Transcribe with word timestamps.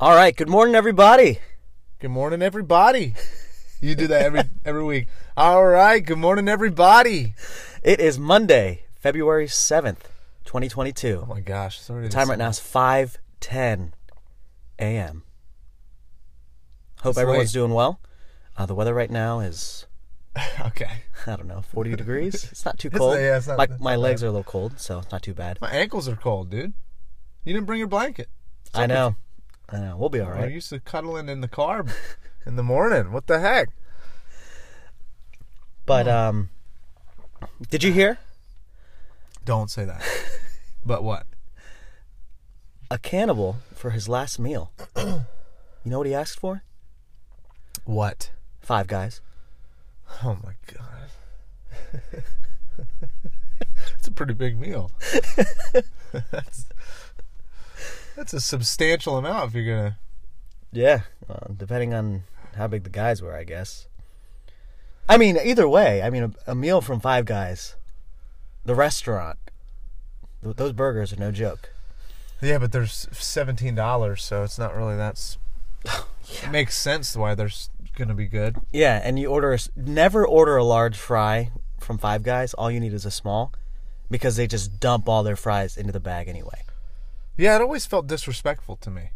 All 0.00 0.14
right. 0.14 0.34
Good 0.36 0.48
morning, 0.48 0.74
everybody. 0.74 1.38
Good 1.98 2.10
morning, 2.10 2.42
everybody. 2.42 3.14
You 3.80 3.94
do 3.94 4.06
that 4.08 4.22
every 4.22 4.42
every 4.64 4.84
week. 4.84 5.08
All 5.36 5.64
right. 5.66 6.04
Good 6.04 6.18
morning, 6.18 6.48
everybody. 6.48 7.34
It 7.82 8.00
is 8.00 8.18
Monday, 8.18 8.84
February 8.96 9.48
seventh, 9.48 10.08
twenty 10.44 10.68
twenty 10.68 10.92
two. 10.92 11.20
Oh 11.24 11.26
my 11.26 11.40
gosh, 11.40 11.78
it's 11.78 11.90
already 11.90 12.08
Time 12.08 12.28
right 12.30 12.38
now 12.38 12.48
is 12.48 12.58
five 12.60 13.18
ten 13.40 13.94
a.m. 14.78 15.24
Hope 17.02 17.10
It's 17.10 17.18
everyone's 17.18 17.54
late. 17.54 17.60
doing 17.60 17.72
well. 17.74 18.00
Uh, 18.56 18.66
the 18.66 18.74
weather 18.74 18.94
right 18.94 19.10
now 19.10 19.40
is 19.40 19.86
Okay. 20.60 20.90
I 21.26 21.36
don't 21.36 21.46
know 21.48 21.62
forty 21.62 21.94
degrees. 21.96 22.48
It's 22.50 22.64
not 22.64 22.78
too 22.78 22.90
cold. 22.90 23.14
yeah, 23.18 23.36
it's 23.38 23.48
not- 23.48 23.58
my 23.58 23.66
my 23.80 23.96
legs 23.96 24.20
bad. 24.20 24.26
are 24.26 24.28
a 24.30 24.32
little 24.32 24.44
cold, 24.44 24.78
so 24.78 24.98
it's 25.00 25.10
not 25.10 25.22
too 25.22 25.34
bad. 25.34 25.58
My 25.60 25.70
ankles 25.70 26.08
are 26.08 26.16
cold, 26.16 26.50
dude. 26.50 26.72
You 27.44 27.52
didn't 27.52 27.66
bring 27.66 27.78
your 27.80 27.88
blanket. 27.88 28.28
I 28.74 28.86
know. 28.86 29.16
I 29.70 29.78
know. 29.78 29.96
We'll 29.96 30.08
be 30.08 30.20
all 30.20 30.30
right. 30.30 30.38
I 30.38 30.42
right. 30.44 30.52
used 30.52 30.70
to 30.70 30.80
cuddling 30.80 31.28
in 31.28 31.40
the 31.40 31.48
car 31.48 31.84
in 32.46 32.56
the 32.56 32.62
morning. 32.62 33.12
What 33.12 33.26
the 33.26 33.40
heck? 33.40 33.68
But 35.84 36.08
um, 36.08 36.50
did 37.70 37.82
you 37.82 37.92
hear 37.92 38.18
Don't 39.44 39.70
say 39.70 39.84
that. 39.84 40.02
But 40.84 41.02
what? 41.02 41.26
a 42.90 42.98
cannibal 42.98 43.56
for 43.74 43.90
his 43.90 44.08
last 44.08 44.38
meal? 44.38 44.72
you 44.96 45.24
know 45.84 45.98
what 45.98 46.06
he 46.06 46.14
asked 46.14 46.40
for? 46.40 46.62
What? 47.84 48.30
Five 48.60 48.86
guys. 48.86 49.20
Oh 50.24 50.38
my 50.42 50.54
god. 50.66 52.22
It's 53.98 54.06
a 54.06 54.12
pretty 54.12 54.34
big 54.34 54.58
meal. 54.60 54.90
that's 56.30 56.66
that's 58.18 58.34
a 58.34 58.40
substantial 58.40 59.16
amount 59.16 59.48
if 59.48 59.54
you're 59.54 59.74
gonna 59.76 59.96
Yeah, 60.72 61.02
uh, 61.30 61.46
depending 61.56 61.94
on 61.94 62.24
how 62.56 62.66
big 62.66 62.82
the 62.82 62.90
guys 62.90 63.22
were, 63.22 63.34
I 63.34 63.44
guess. 63.44 63.86
I 65.08 65.16
mean, 65.16 65.38
either 65.42 65.68
way, 65.68 66.02
I 66.02 66.10
mean, 66.10 66.34
a, 66.46 66.50
a 66.50 66.54
meal 66.54 66.80
from 66.80 66.98
Five 67.00 67.24
Guys, 67.24 67.76
the 68.64 68.74
restaurant, 68.74 69.38
th- 70.42 70.56
those 70.56 70.72
burgers 70.72 71.12
are 71.12 71.16
no 71.16 71.30
joke. 71.30 71.70
Yeah, 72.42 72.58
but 72.58 72.72
there's 72.72 73.06
seventeen 73.12 73.74
dollars, 73.74 74.22
so 74.22 74.42
it's 74.42 74.58
not 74.58 74.74
really 74.76 74.96
that's. 74.96 75.38
It 75.84 76.50
makes 76.50 76.76
sense 76.76 77.16
why 77.16 77.34
they're 77.36 77.46
s- 77.46 77.70
gonna 77.96 78.14
be 78.14 78.26
good. 78.26 78.56
Yeah, 78.72 79.00
and 79.02 79.18
you 79.18 79.28
order 79.28 79.52
a 79.52 79.54
s 79.54 79.70
never 79.76 80.26
order 80.26 80.56
a 80.56 80.64
large 80.64 80.96
fry 80.98 81.50
from 81.78 81.98
Five 81.98 82.22
Guys. 82.24 82.52
All 82.54 82.70
you 82.70 82.80
need 82.80 82.92
is 82.92 83.06
a 83.06 83.10
small, 83.10 83.52
because 84.10 84.36
they 84.36 84.46
just 84.48 84.80
dump 84.80 85.08
all 85.08 85.22
their 85.22 85.36
fries 85.36 85.76
into 85.76 85.92
the 85.92 86.00
bag 86.00 86.28
anyway. 86.28 86.60
Yeah, 87.38 87.54
it 87.54 87.62
always 87.62 87.86
felt 87.86 88.08
disrespectful 88.08 88.76
to 88.76 88.90
me. 88.90 89.10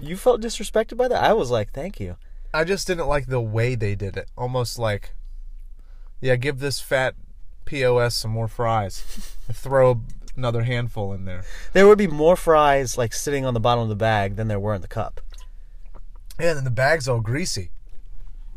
You 0.00 0.16
felt 0.16 0.40
disrespected 0.40 0.96
by 0.96 1.06
that? 1.08 1.22
I 1.22 1.34
was 1.34 1.50
like, 1.50 1.70
thank 1.72 2.00
you. 2.00 2.16
I 2.52 2.64
just 2.64 2.86
didn't 2.86 3.06
like 3.06 3.26
the 3.26 3.42
way 3.42 3.74
they 3.74 3.94
did 3.94 4.16
it. 4.16 4.30
Almost 4.38 4.78
like, 4.78 5.14
yeah, 6.20 6.36
give 6.36 6.60
this 6.60 6.80
fat 6.80 7.14
pos 7.66 8.14
some 8.14 8.30
more 8.30 8.48
fries. 8.48 9.00
Throw 9.52 10.00
another 10.34 10.62
handful 10.62 11.12
in 11.12 11.26
there. 11.26 11.44
There 11.74 11.86
would 11.86 11.98
be 11.98 12.06
more 12.06 12.36
fries 12.36 12.96
like 12.96 13.12
sitting 13.12 13.44
on 13.44 13.52
the 13.52 13.60
bottom 13.60 13.82
of 13.82 13.90
the 13.90 13.96
bag 13.96 14.36
than 14.36 14.48
there 14.48 14.60
were 14.60 14.74
in 14.74 14.80
the 14.80 14.88
cup. 14.88 15.20
Yeah, 16.40 16.50
and 16.50 16.58
then 16.58 16.64
the 16.64 16.70
bag's 16.70 17.06
all 17.06 17.20
greasy. 17.20 17.70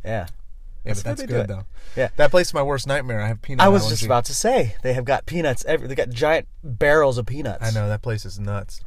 Yeah. 0.06 0.28
Yeah, 0.84 0.94
That's 0.94 1.04
but 1.04 1.18
that's 1.18 1.32
good 1.32 1.48
though. 1.48 1.66
Yeah. 1.96 2.10
That 2.16 2.32
place 2.32 2.48
is 2.48 2.54
my 2.54 2.64
worst 2.64 2.88
nightmare. 2.88 3.22
I 3.22 3.28
have 3.28 3.42
peanuts. 3.42 3.64
I 3.64 3.70
was 3.70 3.84
allergy. 3.84 3.94
just 3.94 4.06
about 4.06 4.26
to 4.26 4.34
say 4.34 4.76
they 4.82 4.94
have 4.94 5.06
got 5.06 5.28
peanuts. 5.28 5.64
Every 5.66 5.88
they 5.88 5.94
got 5.94 6.10
giant 6.10 6.48
barrels 6.64 7.20
of 7.20 7.28
peanuts. 7.28 7.64
I 7.64 7.72
know 7.72 7.88
that 7.88 8.02
place 8.02 8.26
is 8.26 8.40
nuts. 8.40 8.82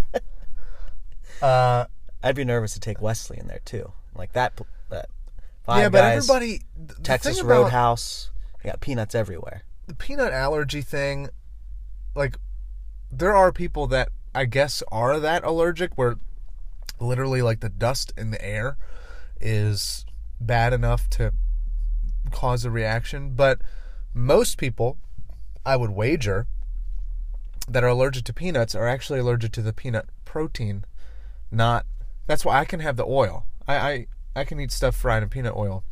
uh, 1.41 1.85
I'd 2.23 2.35
be 2.35 2.45
nervous 2.45 2.73
to 2.73 2.79
take 2.79 3.01
Wesley 3.01 3.39
in 3.39 3.47
there 3.47 3.61
too. 3.65 3.91
Like 4.13 4.33
that. 4.33 4.59
That. 4.89 5.09
Five 5.65 5.79
yeah, 5.79 5.89
but 5.89 5.99
Guys, 5.99 6.29
everybody. 6.29 6.61
Texas 7.03 7.41
Roadhouse. 7.41 8.29
They 8.61 8.69
got 8.69 8.81
peanuts 8.81 9.15
everywhere. 9.15 9.63
the 9.87 9.95
peanut 9.95 10.33
allergy 10.33 10.81
thing, 10.81 11.29
like, 12.15 12.37
there 13.11 13.35
are 13.35 13.51
people 13.51 13.87
that 13.87 14.09
I 14.35 14.45
guess 14.45 14.83
are 14.91 15.19
that 15.19 15.43
allergic, 15.43 15.93
where 15.95 16.15
literally 16.99 17.41
like 17.41 17.59
the 17.59 17.69
dust 17.69 18.13
in 18.17 18.31
the 18.31 18.43
air 18.43 18.77
is 19.41 20.05
bad 20.39 20.73
enough 20.73 21.09
to 21.11 21.33
cause 22.31 22.65
a 22.65 22.71
reaction. 22.71 23.31
But 23.35 23.59
most 24.13 24.57
people, 24.57 24.97
I 25.65 25.75
would 25.75 25.91
wager, 25.91 26.47
that 27.67 27.83
are 27.83 27.89
allergic 27.89 28.23
to 28.25 28.33
peanuts 28.33 28.75
are 28.75 28.87
actually 28.87 29.19
allergic 29.19 29.51
to 29.53 29.61
the 29.61 29.73
peanut 29.73 30.07
protein. 30.25 30.85
Not 31.51 31.85
that's 32.25 32.43
why 32.45 32.59
I 32.59 32.65
can 32.65 32.79
have 32.79 32.95
the 32.97 33.05
oil. 33.05 33.45
I 33.67 33.75
I, 33.75 34.07
I 34.35 34.43
can 34.43 34.59
eat 34.59 34.71
stuff 34.71 34.95
fried 34.95 35.23
in 35.23 35.29
peanut 35.29 35.55
oil 35.55 35.83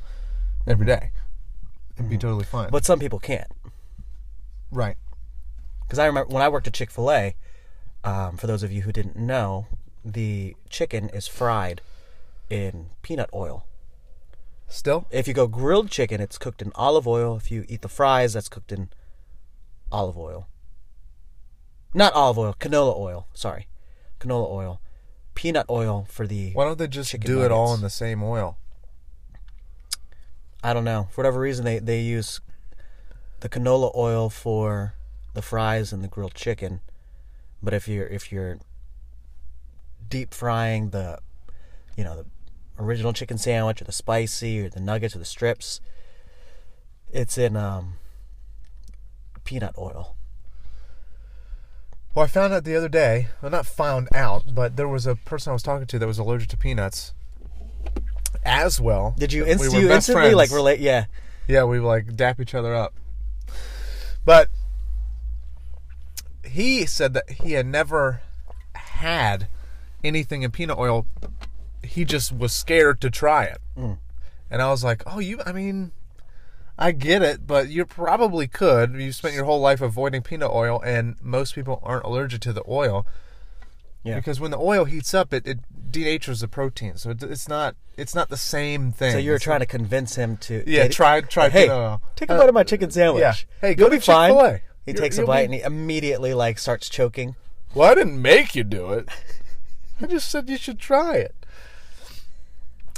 every 0.66 0.86
day. 0.86 1.12
It'd 1.98 2.10
be 2.10 2.18
totally 2.18 2.46
fine. 2.46 2.70
But 2.72 2.86
some 2.86 3.00
people 3.00 3.20
can't. 3.20 3.52
right. 4.72 4.98
Because 5.82 6.00
I 6.00 6.06
remember 6.08 6.34
when 6.34 6.42
I 6.42 6.50
worked 6.50 6.68
at 6.68 6.74
Chick 6.74 6.92
Fil 6.92 7.12
A. 7.12 7.36
Um, 8.04 8.38
for 8.38 8.48
those 8.48 8.62
of 8.64 8.72
you 8.72 8.84
who 8.84 8.92
didn't 8.92 9.16
know, 9.16 9.66
the 10.04 10.56
chicken 10.70 11.10
is 11.10 11.28
fried 11.28 11.82
in 12.50 12.88
peanut 13.02 13.30
oil. 13.34 13.66
Still? 14.68 15.08
If 15.12 15.28
you 15.28 15.34
go 15.34 15.48
grilled 15.48 15.90
chicken, 15.90 16.20
it's 16.20 16.38
cooked 16.38 16.62
in 16.62 16.72
olive 16.76 17.08
oil. 17.08 17.38
If 17.38 17.52
you 17.52 17.66
eat 17.68 17.82
the 17.82 17.90
fries, 17.90 18.34
that's 18.34 18.50
cooked 18.50 18.72
in 18.72 18.90
olive 19.92 20.18
oil. 20.18 20.48
Not 21.94 22.14
olive 22.14 22.38
oil, 22.38 22.56
canola 22.60 22.98
oil. 22.98 23.28
Sorry, 23.34 23.68
canola 24.20 24.50
oil. 24.52 24.82
Peanut 25.34 25.66
oil 25.70 26.08
for 26.10 26.28
the. 26.28 26.52
Why 26.54 26.66
don't 26.66 26.78
they 26.78 26.88
just 26.88 27.18
do 27.20 27.44
it 27.44 27.52
all 27.52 27.74
in 27.74 27.82
the 27.82 27.90
same 27.90 28.24
oil? 28.24 28.58
I 30.64 30.74
don't 30.74 30.84
know. 30.84 31.10
For 31.12 31.22
whatever 31.22 31.40
reason, 31.40 31.64
they 31.64 31.80
they 31.80 32.02
use 32.02 32.42
the 33.42 33.50
canola 33.50 33.96
oil 33.96 34.30
for 34.30 34.96
the 35.34 35.42
fries 35.42 35.94
and 35.94 36.04
the 36.04 36.08
grilled 36.08 36.34
chicken. 36.34 36.82
But 37.62 37.74
if 37.74 37.88
you're 37.88 38.08
if 38.08 38.32
you're 38.32 38.60
deep 40.10 40.34
frying 40.34 40.90
the, 40.90 41.20
you 41.96 42.04
know, 42.04 42.16
the 42.16 42.26
original 42.80 43.14
chicken 43.14 43.38
sandwich 43.38 43.82
or 43.82 43.86
the 43.86 43.92
spicy 43.92 44.60
or 44.62 44.70
the 44.70 44.80
nuggets 44.80 45.16
or 45.16 45.20
the 45.20 45.26
strips, 45.26 45.82
it's 47.12 47.38
in 47.38 47.56
um, 47.56 47.94
peanut 49.44 49.76
oil. 49.78 50.16
Well, 52.14 52.24
I 52.24 52.28
found 52.28 52.54
out 52.54 52.64
the 52.64 52.76
other 52.76 52.88
day. 52.90 53.28
Well, 53.42 53.52
not 53.52 53.66
found 53.66 54.08
out, 54.16 54.56
but 54.56 54.78
there 54.78 54.88
was 54.88 55.06
a 55.06 55.16
person 55.16 55.50
I 55.50 55.54
was 55.54 55.64
talking 55.64 55.86
to 55.88 56.00
that 56.00 56.08
was 56.08 56.18
allergic 56.18 56.50
to 56.50 56.58
peanuts. 56.58 57.14
As 58.46 58.80
well. 58.80 59.16
Did 59.18 59.34
you 59.34 59.44
We 59.44 59.52
inst- 59.52 59.74
were 59.74 59.82
you 59.82 59.92
instantly 59.92 60.34
like 60.36 60.52
relate? 60.52 60.80
Yeah. 60.80 61.06
Yeah, 61.48 61.64
we 61.64 61.80
like 61.80 62.16
dap 62.16 62.40
each 62.40 62.54
other 62.56 62.74
up. 62.76 62.94
But 64.24 64.50
he 66.46 66.86
said 66.86 67.14
that 67.14 67.30
he 67.30 67.54
had 67.54 67.66
never 67.66 68.22
had 68.74 69.48
anything 70.04 70.44
in 70.44 70.52
peanut 70.52 70.78
oil. 70.78 71.06
He 71.96 72.04
just 72.06 72.32
was 72.32 72.52
scared 72.52 73.00
to 73.02 73.10
try 73.10 73.46
it. 73.46 73.60
And 73.78 74.62
I 74.62 74.70
was 74.70 74.84
like, 74.84 75.02
"Oh, 75.08 75.20
you 75.20 75.40
I 75.46 75.52
mean, 75.54 75.92
I 76.78 76.92
get 76.92 77.22
it, 77.22 77.48
but 77.48 77.70
you 77.70 77.86
probably 77.86 78.48
could. 78.48 78.94
You 78.94 79.12
spent 79.14 79.34
your 79.34 79.46
whole 79.46 79.60
life 79.62 79.82
avoiding 79.82 80.22
peanut 80.22 80.52
oil 80.52 80.82
and 80.86 81.16
most 81.22 81.56
people 81.56 81.80
aren't 81.84 82.04
allergic 82.06 82.42
to 82.42 82.54
the 82.54 82.64
oil 82.68 83.06
Yeah. 84.04 84.16
because 84.16 84.40
when 84.42 84.52
the 84.52 84.58
oil 84.60 84.84
heats 84.86 85.14
up 85.14 85.34
it, 85.34 85.48
it 85.48 85.60
denatures 85.92 86.42
the 86.42 86.48
protein. 86.50 86.98
So 86.98 87.12
it, 87.12 87.24
it's 87.24 87.48
not 87.48 87.76
it's 87.98 88.14
not 88.14 88.28
the 88.30 88.38
same 88.38 88.92
thing. 88.92 89.14
So 89.14 89.18
you 89.18 89.30
were 89.32 89.36
It's 89.38 89.44
trying 89.46 89.62
to 89.62 89.66
convince 89.66 90.16
him 90.16 90.36
to 90.38 90.64
Yeah, 90.68 90.88
try- 90.90 91.22
try 91.22 91.48
Hey, 91.50 91.64
peanut 91.64 91.78
oil. 91.78 92.02
take 92.18 92.30
a 92.30 92.34
Uh, 92.34 92.38
bite 92.40 92.50
of 92.50 92.56
my 92.56 92.64
chicken 92.64 92.92
sandwich. 92.92 93.22
yeah. 93.22 93.36
Hey, 93.68 93.74
go 93.74 93.90
be 93.90 94.00
fine. 94.00 94.32
Chick-fil-A. 94.32 94.52
He 94.86 94.92
You're- 94.92 95.00
takes 95.02 95.18
a 95.18 95.26
bite 95.26 95.40
be- 95.40 95.46
and 95.46 95.54
he 95.56 95.62
immediately 95.62 96.34
like 96.34 96.60
starts 96.60 96.90
choking. 96.90 97.36
Well, 97.74 97.90
I 97.90 97.96
didn't 97.96 98.22
make 98.22 98.54
you 98.54 98.64
do 98.66 98.92
it. 98.94 99.08
I 100.02 100.08
just 100.08 100.30
said 100.30 100.50
you 100.50 100.58
should 100.58 100.78
try 100.80 101.16
it. 101.16 101.34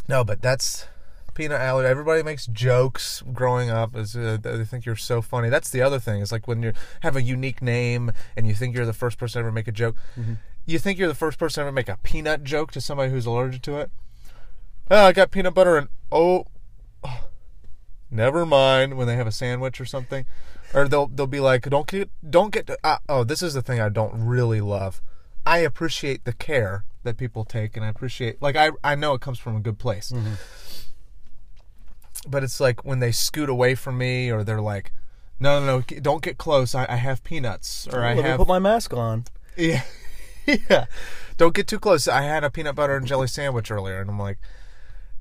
No, 0.07 0.23
but 0.23 0.41
that's 0.41 0.87
peanut 1.33 1.61
allergy. 1.61 1.87
Everybody 1.87 2.23
makes 2.23 2.47
jokes 2.47 3.23
growing 3.31 3.69
up. 3.69 3.95
Is 3.95 4.15
uh, 4.15 4.37
they 4.41 4.65
think 4.65 4.85
you're 4.85 4.95
so 4.95 5.21
funny. 5.21 5.49
That's 5.49 5.69
the 5.69 5.81
other 5.81 5.99
thing. 5.99 6.21
Is 6.21 6.31
like 6.31 6.47
when 6.47 6.63
you 6.63 6.73
have 7.01 7.15
a 7.15 7.21
unique 7.21 7.61
name 7.61 8.11
and 8.35 8.47
you 8.47 8.53
think 8.53 8.75
you're 8.75 8.85
the 8.85 8.93
first 8.93 9.17
person 9.17 9.39
to 9.39 9.45
ever 9.45 9.51
make 9.51 9.67
a 9.67 9.71
joke. 9.71 9.95
You 10.65 10.79
think 10.79 10.99
you're 10.99 11.07
the 11.07 11.13
first 11.15 11.37
person 11.39 11.61
to 11.61 11.67
ever 11.67 11.71
make 11.71 11.87
a 11.87 11.97
peanut 12.03 12.43
joke 12.43 12.71
to 12.71 12.81
somebody 12.81 13.11
who's 13.11 13.25
allergic 13.25 13.61
to 13.63 13.77
it. 13.77 13.91
Oh, 14.89 15.05
I 15.05 15.13
got 15.13 15.31
peanut 15.31 15.53
butter 15.53 15.77
and 15.77 15.89
oh, 16.11 16.45
never 18.09 18.45
mind. 18.45 18.97
When 18.97 19.07
they 19.07 19.15
have 19.15 19.27
a 19.27 19.31
sandwich 19.31 19.79
or 19.79 19.85
something, 19.85 20.25
or 20.73 20.87
they'll 20.87 21.07
they'll 21.07 21.27
be 21.27 21.39
like, 21.39 21.69
don't 21.69 21.87
get 21.87 22.09
don't 22.27 22.51
get. 22.51 22.69
Uh, 22.83 22.97
oh, 23.07 23.23
this 23.23 23.41
is 23.41 23.53
the 23.53 23.61
thing 23.61 23.79
I 23.79 23.89
don't 23.89 24.13
really 24.25 24.61
love. 24.61 25.01
I 25.45 25.59
appreciate 25.59 26.25
the 26.25 26.33
care 26.33 26.83
that 27.07 27.17
people 27.17 27.45
take, 27.45 27.75
and 27.75 27.85
I 27.85 27.89
appreciate 27.89 28.41
like 28.41 28.55
I 28.55 28.71
I 28.83 28.95
know 28.95 29.13
it 29.13 29.21
comes 29.21 29.39
from 29.39 29.55
a 29.55 29.59
good 29.59 29.79
place. 29.79 30.11
Mm-hmm. 30.11 30.33
But 32.27 32.43
it's 32.43 32.59
like 32.59 32.83
when 32.85 32.99
they 32.99 33.11
scoot 33.11 33.49
away 33.49 33.75
from 33.75 33.97
me, 33.97 34.29
or 34.29 34.43
they're 34.43 34.61
like, 34.61 34.91
"No, 35.39 35.59
no, 35.59 35.79
no, 35.79 35.99
don't 36.01 36.21
get 36.21 36.37
close. 36.37 36.75
I, 36.75 36.85
I 36.89 36.97
have 36.97 37.23
peanuts, 37.23 37.87
or 37.91 38.03
I 38.03 38.13
Let 38.13 38.23
me 38.23 38.29
have 38.29 38.37
put 38.37 38.47
my 38.47 38.59
mask 38.59 38.93
on. 38.93 39.25
yeah, 39.55 39.83
yeah. 40.45 40.85
Don't 41.37 41.53
get 41.53 41.67
too 41.67 41.79
close. 41.79 42.07
I 42.07 42.23
had 42.23 42.43
a 42.43 42.49
peanut 42.49 42.75
butter 42.75 42.95
and 42.95 43.05
jelly 43.05 43.27
sandwich 43.27 43.71
earlier, 43.71 44.01
and 44.01 44.09
I'm 44.09 44.19
like, 44.19 44.39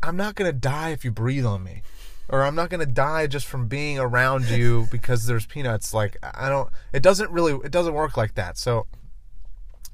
I'm 0.02 0.16
not 0.16 0.34
gonna 0.34 0.52
die 0.52 0.90
if 0.90 1.04
you 1.04 1.12
breathe 1.12 1.46
on 1.46 1.62
me, 1.62 1.82
or 2.28 2.42
I'm 2.42 2.54
not 2.54 2.70
gonna 2.70 2.86
die 2.86 3.26
just 3.26 3.46
from 3.46 3.68
being 3.68 3.98
around 3.98 4.46
you 4.46 4.88
because 4.90 5.26
there's 5.26 5.46
peanuts. 5.46 5.94
Like 5.94 6.16
I 6.22 6.48
don't. 6.48 6.70
It 6.92 7.02
doesn't 7.02 7.30
really. 7.30 7.52
It 7.64 7.70
doesn't 7.70 7.94
work 7.94 8.16
like 8.16 8.34
that. 8.34 8.58
So 8.58 8.86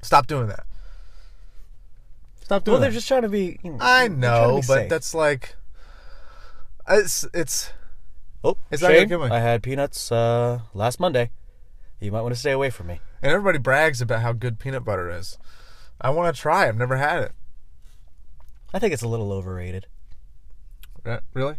stop 0.01 0.25
doing 0.27 0.47
that. 0.47 0.65
Stop 2.43 2.63
doing 2.63 2.73
Well, 2.73 2.81
they're 2.81 2.91
just 2.91 3.07
trying 3.07 3.21
to 3.23 3.29
be. 3.29 3.59
You 3.63 3.71
know, 3.71 3.77
I 3.79 4.07
they're 4.07 4.09
trying 4.09 4.11
to 4.11 4.17
know, 4.27 4.55
be 4.61 4.67
but 4.67 4.73
safe. 4.81 4.89
that's 4.89 5.13
like, 5.15 5.55
it's 6.89 7.25
it's. 7.33 7.71
Oh, 8.43 8.57
It's 8.69 8.81
not 8.81 8.91
Shane, 8.91 9.07
gonna. 9.07 9.33
I 9.33 9.39
had 9.39 9.63
peanuts 9.63 10.11
uh, 10.11 10.59
last 10.73 10.99
Monday. 10.99 11.29
You 12.01 12.11
might 12.11 12.21
want 12.21 12.33
to 12.33 12.39
stay 12.39 12.51
away 12.51 12.69
from 12.69 12.87
me. 12.87 12.99
And 13.21 13.31
everybody 13.31 13.57
brags 13.57 14.01
about 14.01 14.21
how 14.21 14.33
good 14.33 14.59
peanut 14.59 14.83
butter 14.83 15.09
is. 15.09 15.37
I 16.01 16.09
want 16.09 16.35
to 16.35 16.41
try. 16.41 16.67
I've 16.67 16.75
never 16.77 16.97
had 16.97 17.23
it. 17.23 17.31
I 18.73 18.79
think 18.79 18.93
it's 18.93 19.03
a 19.03 19.07
little 19.07 19.31
overrated. 19.31 19.85
Really? 21.33 21.55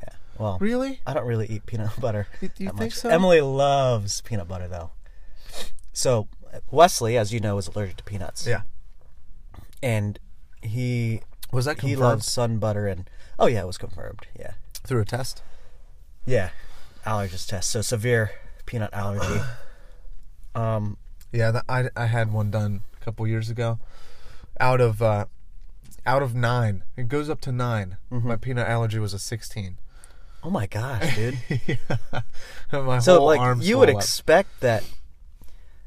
Yeah. 0.00 0.08
Well, 0.38 0.58
Really? 0.60 1.00
I 1.06 1.14
don't 1.14 1.26
really 1.26 1.46
eat 1.46 1.66
peanut 1.66 1.90
butter. 2.00 2.26
You- 2.40 2.50
you 2.58 2.66
that 2.66 2.76
think 2.76 2.90
much. 2.92 2.92
so? 2.94 3.08
Emily 3.10 3.40
loves 3.40 4.20
peanut 4.22 4.48
butter 4.48 4.66
though. 4.66 4.90
So 5.92 6.26
Wesley, 6.72 7.16
as 7.16 7.32
you 7.32 7.38
know, 7.38 7.58
is 7.58 7.68
allergic 7.68 7.98
to 7.98 8.04
peanuts. 8.04 8.46
Yeah. 8.46 8.62
And 9.82 10.18
he 10.62 11.22
Was 11.52 11.64
that 11.66 11.80
he 11.80 11.90
confirmed 11.90 12.00
loves 12.00 12.26
sun 12.30 12.58
butter 12.58 12.86
and 12.86 13.08
oh 13.38 13.46
yeah, 13.46 13.62
it 13.62 13.66
was 13.66 13.78
confirmed. 13.78 14.26
Yeah. 14.38 14.52
through 14.84 15.02
a 15.02 15.04
test? 15.04 15.42
Yeah. 16.26 16.50
Allergist 17.06 17.48
test. 17.48 17.70
So 17.70 17.80
severe 17.82 18.32
peanut 18.66 18.92
allergy. 18.92 19.40
um 20.54 20.96
Yeah, 21.32 21.50
that, 21.52 21.64
I 21.68 21.88
I 21.96 22.06
had 22.06 22.32
one 22.32 22.50
done 22.50 22.80
a 23.00 23.04
couple 23.04 23.26
years 23.26 23.48
ago. 23.50 23.78
Out 24.60 24.80
of 24.80 25.00
uh, 25.00 25.26
out 26.04 26.22
of 26.22 26.34
nine, 26.34 26.82
it 26.96 27.08
goes 27.08 27.28
up 27.30 27.40
to 27.42 27.52
9 27.52 27.96
Mm-hmm. 28.10 28.26
My 28.28 28.36
peanut 28.36 28.66
allergy 28.66 28.98
was 28.98 29.12
a 29.14 29.18
sixteen. 29.18 29.76
oh 30.42 30.50
my 30.50 30.66
gosh, 30.66 31.14
dude. 31.14 31.38
yeah. 31.66 32.20
My 32.72 32.98
so 32.98 33.24
like 33.24 33.62
you 33.62 33.78
would 33.78 33.90
up. 33.90 33.96
expect 33.96 34.60
that 34.60 34.84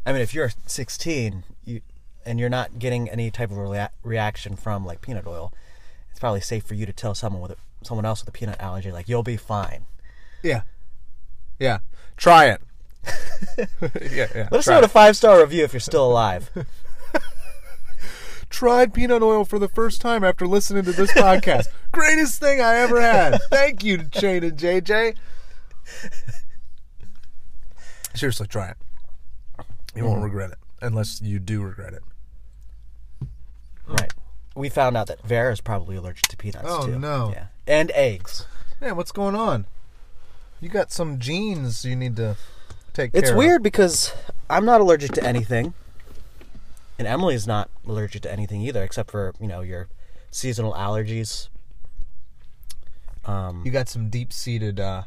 I 0.05 0.13
mean 0.13 0.21
if 0.21 0.33
you're 0.33 0.51
16 0.65 1.43
you 1.65 1.81
and 2.25 2.39
you're 2.39 2.49
not 2.49 2.79
getting 2.79 3.09
any 3.09 3.31
type 3.31 3.51
of 3.51 3.57
rea- 3.57 3.89
reaction 4.03 4.55
from 4.55 4.85
like 4.85 5.01
peanut 5.01 5.25
oil 5.27 5.51
it's 6.09 6.19
probably 6.19 6.41
safe 6.41 6.63
for 6.63 6.75
you 6.75 6.85
to 6.85 6.93
tell 6.93 7.15
someone 7.15 7.41
with 7.41 7.51
a, 7.51 7.57
someone 7.83 8.05
else 8.05 8.21
with 8.21 8.29
a 8.29 8.31
peanut 8.37 8.59
allergy 8.59 8.91
like 8.91 9.07
you'll 9.09 9.23
be 9.23 9.37
fine 9.37 9.85
Yeah. 10.43 10.61
Yeah. 11.59 11.79
Try 12.17 12.45
it. 12.47 12.61
yeah, 14.11 14.27
yeah. 14.35 14.47
let 14.51 14.53
us 14.53 14.67
know 14.67 14.77
it. 14.79 14.83
a 14.83 14.87
five 14.87 15.15
star 15.17 15.39
review 15.41 15.63
if 15.63 15.73
you're 15.73 15.79
still 15.79 16.05
alive 16.05 16.49
tried 18.49 18.93
peanut 18.93 19.23
oil 19.23 19.45
for 19.45 19.57
the 19.59 19.69
first 19.69 20.01
time 20.01 20.23
after 20.23 20.45
listening 20.45 20.83
to 20.83 20.91
this 20.91 21.11
podcast. 21.13 21.67
Greatest 21.93 22.39
thing 22.39 22.59
I 22.61 22.75
ever 22.79 22.99
had. 23.01 23.39
Thank 23.49 23.81
you, 23.83 23.97
to 23.99 24.19
Shane 24.19 24.43
and 24.43 24.57
JJ. 24.57 25.15
Seriously, 28.13 28.47
try 28.47 28.69
it. 28.71 28.77
You 29.95 30.01
Mm-hmm. 30.03 30.05
won't 30.05 30.23
regret 30.23 30.51
it. 30.51 30.57
Unless 30.81 31.21
you 31.21 31.39
do 31.39 31.61
regret 31.61 31.93
it. 31.93 32.03
Right 33.87 34.11
we 34.55 34.67
found 34.69 34.97
out 34.97 35.07
that 35.07 35.21
Vera 35.23 35.51
is 35.51 35.61
probably 35.61 35.95
allergic 35.95 36.23
to 36.27 36.37
peanuts 36.37 36.65
Oh, 36.67 36.85
too 36.85 36.99
no. 36.99 37.31
yeah 37.33 37.45
and 37.67 37.91
eggs 37.91 38.45
Man, 38.81 38.95
what's 38.95 39.11
going 39.11 39.35
on? 39.35 39.67
You 40.59 40.67
got 40.67 40.91
some 40.91 41.19
genes 41.19 41.85
you 41.85 41.95
need 41.95 42.15
to 42.15 42.35
take 42.93 43.11
it's 43.13 43.29
care 43.29 43.33
of. 43.33 43.35
It's 43.35 43.37
weird 43.37 43.61
because 43.63 44.11
I'm 44.49 44.65
not 44.65 44.81
allergic 44.81 45.11
to 45.13 45.23
anything 45.23 45.73
and 46.97 47.07
Emily's 47.07 47.45
not 47.45 47.69
allergic 47.87 48.23
to 48.23 48.31
anything 48.31 48.61
either 48.61 48.81
except 48.83 49.11
for 49.11 49.33
you 49.39 49.47
know 49.47 49.61
your 49.61 49.87
seasonal 50.31 50.73
allergies 50.73 51.49
um. 53.25 53.61
You 53.63 53.71
got 53.71 53.87
some 53.87 54.09
deep 54.09 54.33
seated 54.33 54.79
uh 54.79 55.03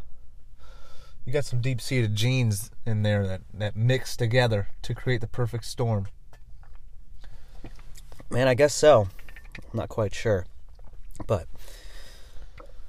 you 1.24 1.32
got 1.32 1.44
some 1.44 1.60
deep 1.60 1.80
seated 1.80 2.14
genes 2.14 2.70
in 2.86 3.02
there 3.02 3.26
that, 3.26 3.40
that 3.54 3.74
mix 3.76 4.16
together 4.16 4.68
to 4.82 4.94
create 4.94 5.20
the 5.22 5.26
perfect 5.26 5.64
storm. 5.64 6.06
Man, 8.34 8.48
I 8.48 8.54
guess 8.54 8.74
so. 8.74 9.08
I'm 9.72 9.78
not 9.78 9.88
quite 9.88 10.14
sure. 10.14 10.46
But 11.26 11.46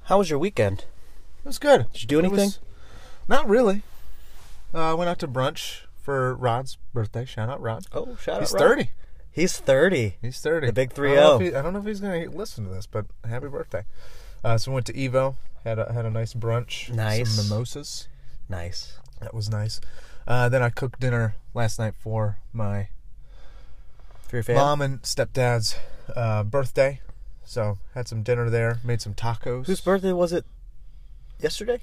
how 0.04 0.18
was 0.18 0.28
your 0.28 0.38
weekend? 0.38 0.80
It 1.44 1.46
was 1.48 1.58
good. 1.58 1.86
Did 1.92 2.02
you 2.02 2.08
do 2.08 2.18
It 2.18 2.30
was- 2.30 2.40
anything? 2.40 2.60
not 3.28 3.48
really. 3.48 3.82
Uh, 4.74 4.90
I 4.90 4.94
went 4.94 5.08
out 5.08 5.18
to 5.20 5.28
brunch 5.28 5.82
for 6.02 6.34
Rod's 6.34 6.76
birthday. 6.92 7.24
Shout 7.24 7.48
out 7.48 7.60
Rod. 7.60 7.86
Oh, 7.92 8.16
shout 8.16 8.40
He's 8.40 8.52
out. 8.54 8.60
He's 8.60 8.68
30. 8.68 8.90
He's 9.30 9.58
30. 9.58 10.16
He's 10.20 10.40
30. 10.40 10.66
The 10.66 10.72
big 10.72 10.92
3-0. 10.94 11.40
if 11.40 11.54
I 11.54 11.62
don't 11.62 11.72
know 11.72 11.78
if 11.78 11.84
he's 11.86 12.00
going 12.00 12.28
to 12.30 12.36
listen 12.36 12.64
to 12.64 12.70
this, 12.70 12.86
but 12.86 13.06
happy 13.28 13.48
birthday. 13.48 13.84
Uh, 14.42 14.58
so 14.58 14.70
we 14.70 14.74
went 14.74 14.86
to 14.86 14.92
Evo, 14.94 15.36
had 15.64 15.78
a, 15.78 15.92
had 15.92 16.04
a 16.06 16.10
nice 16.10 16.34
brunch. 16.34 16.92
Nice. 16.92 17.30
Some 17.30 17.48
mimosas. 17.48 18.08
Nice. 18.48 18.98
That 19.20 19.34
was 19.34 19.48
nice. 19.48 19.80
Uh, 20.26 20.48
then 20.48 20.62
I 20.62 20.70
cooked 20.70 20.98
dinner 21.00 21.36
last 21.54 21.78
night 21.78 21.94
for 21.98 22.38
my 22.52 22.88
For 24.42 24.52
your 24.52 24.58
family? 24.58 24.62
mom 24.62 24.82
and 24.82 25.02
stepdad's 25.02 25.76
uh, 26.14 26.42
birthday. 26.42 27.00
So 27.44 27.78
had 27.94 28.06
some 28.06 28.22
dinner 28.22 28.50
there, 28.50 28.80
made 28.84 29.00
some 29.00 29.14
tacos. 29.14 29.66
Whose 29.66 29.80
birthday 29.80 30.12
was 30.12 30.32
it 30.32 30.44
yesterday? 31.40 31.80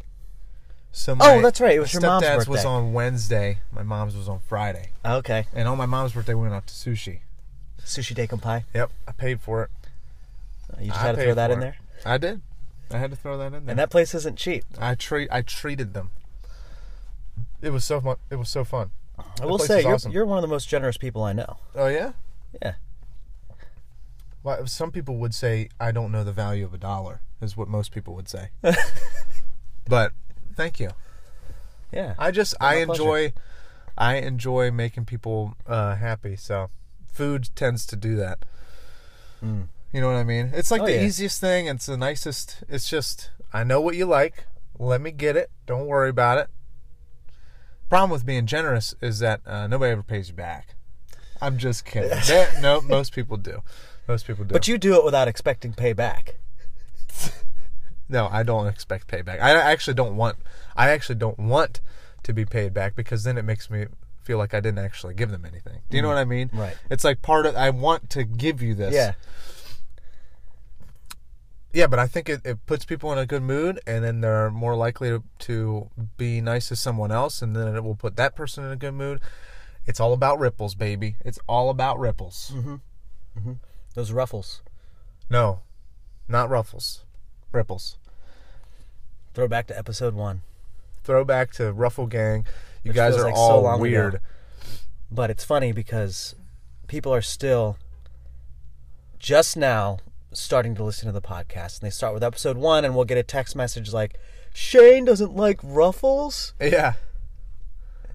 So 0.92 1.18
Oh, 1.20 1.42
that's 1.42 1.60
right, 1.60 1.76
it 1.76 1.80
was 1.80 1.94
your 1.94 2.04
mom's 2.04 2.26
stepdad's 2.26 2.48
was 2.48 2.64
on 2.64 2.94
Wednesday. 2.94 3.58
My 3.72 3.82
mom's 3.82 4.16
was 4.16 4.30
on 4.30 4.40
Friday. 4.48 4.90
Okay. 5.04 5.48
And 5.54 5.68
on 5.68 5.80
my 5.80 5.88
mom's 5.88 6.14
birthday, 6.14 6.36
we 6.36 6.44
went 6.44 6.54
out 6.54 6.68
to 6.68 6.74
sushi. 6.74 7.22
Sushi 7.84 8.14
Daikon 8.14 8.40
Pie. 8.40 8.66
Yep, 8.76 8.92
I 9.08 9.12
paid 9.14 9.42
for 9.42 9.64
it. 9.64 9.72
You 10.80 10.90
just 10.90 11.00
I 11.00 11.08
had 11.08 11.16
to 11.16 11.24
throw 11.24 11.34
that 11.34 11.50
in 11.50 11.58
it. 11.58 11.62
there? 11.62 11.76
I 12.06 12.20
did. 12.20 12.42
I 12.92 12.98
had 12.98 13.10
to 13.10 13.18
throw 13.18 13.36
that 13.40 13.48
in 13.48 13.66
there. 13.66 13.72
And 13.72 13.80
that 13.80 13.90
place 13.90 14.14
isn't 14.14 14.38
cheap. 14.38 14.64
I 14.78 14.94
treat 14.94 15.28
I 15.32 15.42
treated 15.42 15.96
them. 15.96 16.12
It 17.64 17.72
was 17.72 17.84
so 17.84 18.00
fun. 18.00 18.18
It 18.30 18.36
was 18.36 18.50
so 18.50 18.64
fun. 18.64 18.92
I 19.42 19.46
will 19.46 19.60
say, 19.60 19.82
you're, 19.82 19.94
awesome. 19.94 20.12
you're 20.12 20.26
one 20.26 20.38
of 20.38 20.42
the 20.42 20.48
most 20.48 20.68
generous 20.68 20.98
people 20.98 21.24
I 21.24 21.34
know. 21.34 21.58
Oh 21.76 21.88
yeah. 21.88 22.12
Yeah. 22.62 22.74
Well, 24.44 24.68
some 24.68 24.92
people 24.92 25.18
would 25.18 25.34
say 25.34 25.70
I 25.80 25.92
don't 25.92 26.12
know 26.12 26.24
the 26.24 26.34
value 26.34 26.66
of 26.66 26.74
a 26.74 26.78
dollar. 26.78 27.22
Is 27.42 27.58
what 27.58 27.68
most 27.68 27.92
people 27.92 28.14
would 28.16 28.30
say. 28.30 28.50
but 29.88 30.14
thank 30.56 30.80
you. 30.80 30.92
Yeah. 31.92 32.16
I 32.18 32.32
just 32.32 32.56
I 32.62 32.86
pleasure. 32.86 32.92
enjoy 32.92 33.34
I 33.98 34.16
enjoy 34.16 34.72
making 34.72 35.06
people 35.06 35.56
uh, 35.68 35.96
happy. 35.96 36.36
So 36.36 36.70
food 37.12 37.50
tends 37.56 37.86
to 37.88 37.96
do 37.96 38.16
that. 38.16 38.40
Mm. 39.44 39.68
You 39.92 40.02
know 40.02 40.07
what 40.07 40.16
I 40.16 40.24
mean? 40.24 40.52
It's 40.54 40.72
like 40.72 40.81
Oh, 40.81 40.86
the 40.86 40.94
yeah. 40.94 41.04
easiest 41.04 41.40
thing. 41.42 41.68
It's 41.68 41.86
the 41.86 41.98
nicest. 41.98 42.64
It's 42.69 42.90
just 42.90 43.30
I 43.52 43.64
know 43.64 43.80
what 43.81 43.95
you 43.95 44.06
like. 44.06 44.45
Let 44.80 45.02
me 45.02 45.12
get 45.12 45.36
it. 45.38 45.52
Don't 45.66 45.86
worry 45.86 46.10
about 46.10 46.38
it. 46.40 46.48
Problem 47.90 48.10
with 48.10 48.26
being 48.26 48.45
generous 48.48 48.95
is 49.02 49.19
that 49.19 49.42
uh, 49.45 49.68
nobody 49.68 49.92
ever 49.92 50.02
pays 50.02 50.30
you 50.30 50.33
back. 50.36 50.76
I'm 51.44 51.57
just 51.57 51.85
kidding. 51.85 52.09
That- 52.09 52.62
no, 52.62 52.81
most 52.81 53.14
people 53.14 53.38
do. 53.38 53.62
Most 54.07 54.28
people 54.28 54.45
do. 54.45 54.54
But 54.54 54.68
you 54.68 54.78
do 54.78 54.95
it 54.95 55.06
without 55.06 55.28
expecting 55.28 55.73
payback. 55.73 56.35
no, 58.09 58.28
I 58.31 58.44
don't 58.44 58.68
expect 58.68 59.07
payback. 59.07 59.42
I 59.42 59.52
actually 59.52 59.94
don't 59.94 60.16
want. 60.16 60.38
I 60.76 60.90
actually 60.90 61.16
don't 61.16 61.40
want 61.40 61.81
to 62.23 62.33
be 62.33 62.45
paid 62.45 62.73
back 62.73 62.95
because 62.95 63.23
then 63.23 63.38
it 63.38 63.44
makes 63.44 63.69
me 63.69 63.85
feel 64.23 64.38
like 64.38 64.54
I 64.54 64.59
didn't 64.59 64.80
actually 64.80 65.14
give 65.14 65.31
them 65.31 65.45
anything. 65.45 65.81
Do 65.90 65.97
you 65.97 66.02
know 66.02 66.09
mm-hmm. 66.09 66.16
what 66.16 66.21
I 66.21 66.26
mean? 66.26 66.50
Right. 66.54 66.78
It's 66.90 67.04
like 67.04 67.21
part 67.21 67.45
of. 67.45 67.56
I 67.56 67.69
want 67.69 68.09
to 68.12 68.23
give 68.23 68.62
you 68.62 68.73
this. 68.73 68.94
Yeah. 68.94 69.14
Yeah, 71.73 71.88
but 71.88 71.97
I 71.97 72.06
think 72.06 72.30
it, 72.30 72.42
it 72.45 72.64
puts 72.68 72.85
people 72.85 73.12
in 73.12 73.18
a 73.18 73.26
good 73.26 73.42
mood, 73.42 73.80
and 73.88 74.04
then 74.04 74.21
they're 74.21 74.52
more 74.52 74.76
likely 74.76 75.09
to, 75.09 75.23
to 75.40 75.90
be 76.18 76.40
nice 76.40 76.68
to 76.68 76.76
someone 76.76 77.12
else, 77.12 77.42
and 77.42 77.56
then 77.56 77.76
it 77.76 77.83
will 77.83 77.95
put 77.95 78.16
that 78.18 78.35
person 78.35 78.64
in 78.64 78.71
a 78.71 78.76
good 78.76 78.94
mood. 78.94 79.21
It's 79.85 79.99
all 79.99 80.13
about 80.13 80.40
ripples, 80.40 80.75
baby. 80.75 81.16
It's 81.25 81.40
all 81.47 81.69
about 81.69 81.99
ripples. 81.99 82.52
Mm-hmm. 82.56 82.75
Mm-hmm. 83.37 83.54
Those 83.95 84.11
ruffles. 84.11 84.61
No, 85.30 85.61
not 86.28 86.49
ruffles, 86.49 87.04
ripples. 87.52 87.97
Throw 89.33 89.47
back 89.47 89.68
to 89.68 89.78
episode 89.78 90.13
one. 90.13 90.42
Throwback 91.04 91.52
to 91.54 91.73
Ruffle 91.73 92.07
Gang. 92.07 92.45
You 92.83 92.90
Which 92.90 92.95
guys 92.95 93.16
are 93.18 93.23
like 93.23 93.35
so 93.35 93.42
all 93.42 93.68
ago. 93.73 93.78
weird. 93.81 94.21
But 95.11 95.30
it's 95.30 95.44
funny 95.44 95.71
because 95.71 96.35
people 96.87 97.13
are 97.13 97.21
still 97.21 97.78
just 99.19 99.57
now 99.57 99.99
starting 100.31 100.75
to 100.75 100.83
listen 100.83 101.07
to 101.07 101.11
the 101.11 101.21
podcast. 101.21 101.80
And 101.80 101.87
they 101.87 101.90
start 101.92 102.13
with 102.13 102.23
episode 102.23 102.57
one, 102.57 102.85
and 102.85 102.95
we'll 102.95 103.06
get 103.06 103.18
a 103.18 103.23
text 103.23 103.56
message 103.56 103.92
like, 103.92 104.19
Shane 104.54 105.06
doesn't 105.06 105.35
like 105.35 105.59
ruffles. 105.63 106.54
Yeah, 106.61 106.94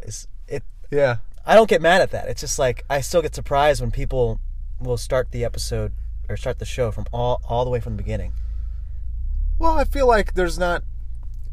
It's, 0.00 0.26
it, 0.46 0.62
yeah. 0.90 1.16
I 1.48 1.54
don't 1.54 1.68
get 1.68 1.80
mad 1.82 2.02
at 2.02 2.10
that. 2.12 2.28
It's 2.28 2.40
just 2.42 2.58
like, 2.58 2.84
I 2.90 3.00
still 3.00 3.22
get 3.22 3.34
surprised 3.34 3.80
when 3.80 3.90
people 3.90 4.38
will 4.80 4.98
start 4.98 5.30
the 5.32 5.44
episode 5.44 5.92
or 6.28 6.36
start 6.36 6.58
the 6.58 6.64
show 6.66 6.92
from 6.92 7.06
all, 7.12 7.40
all 7.48 7.64
the 7.64 7.70
way 7.70 7.80
from 7.80 7.96
the 7.96 8.02
beginning. 8.02 8.32
Well, 9.58 9.72
I 9.72 9.84
feel 9.84 10.06
like 10.06 10.34
there's 10.34 10.58
not. 10.58 10.84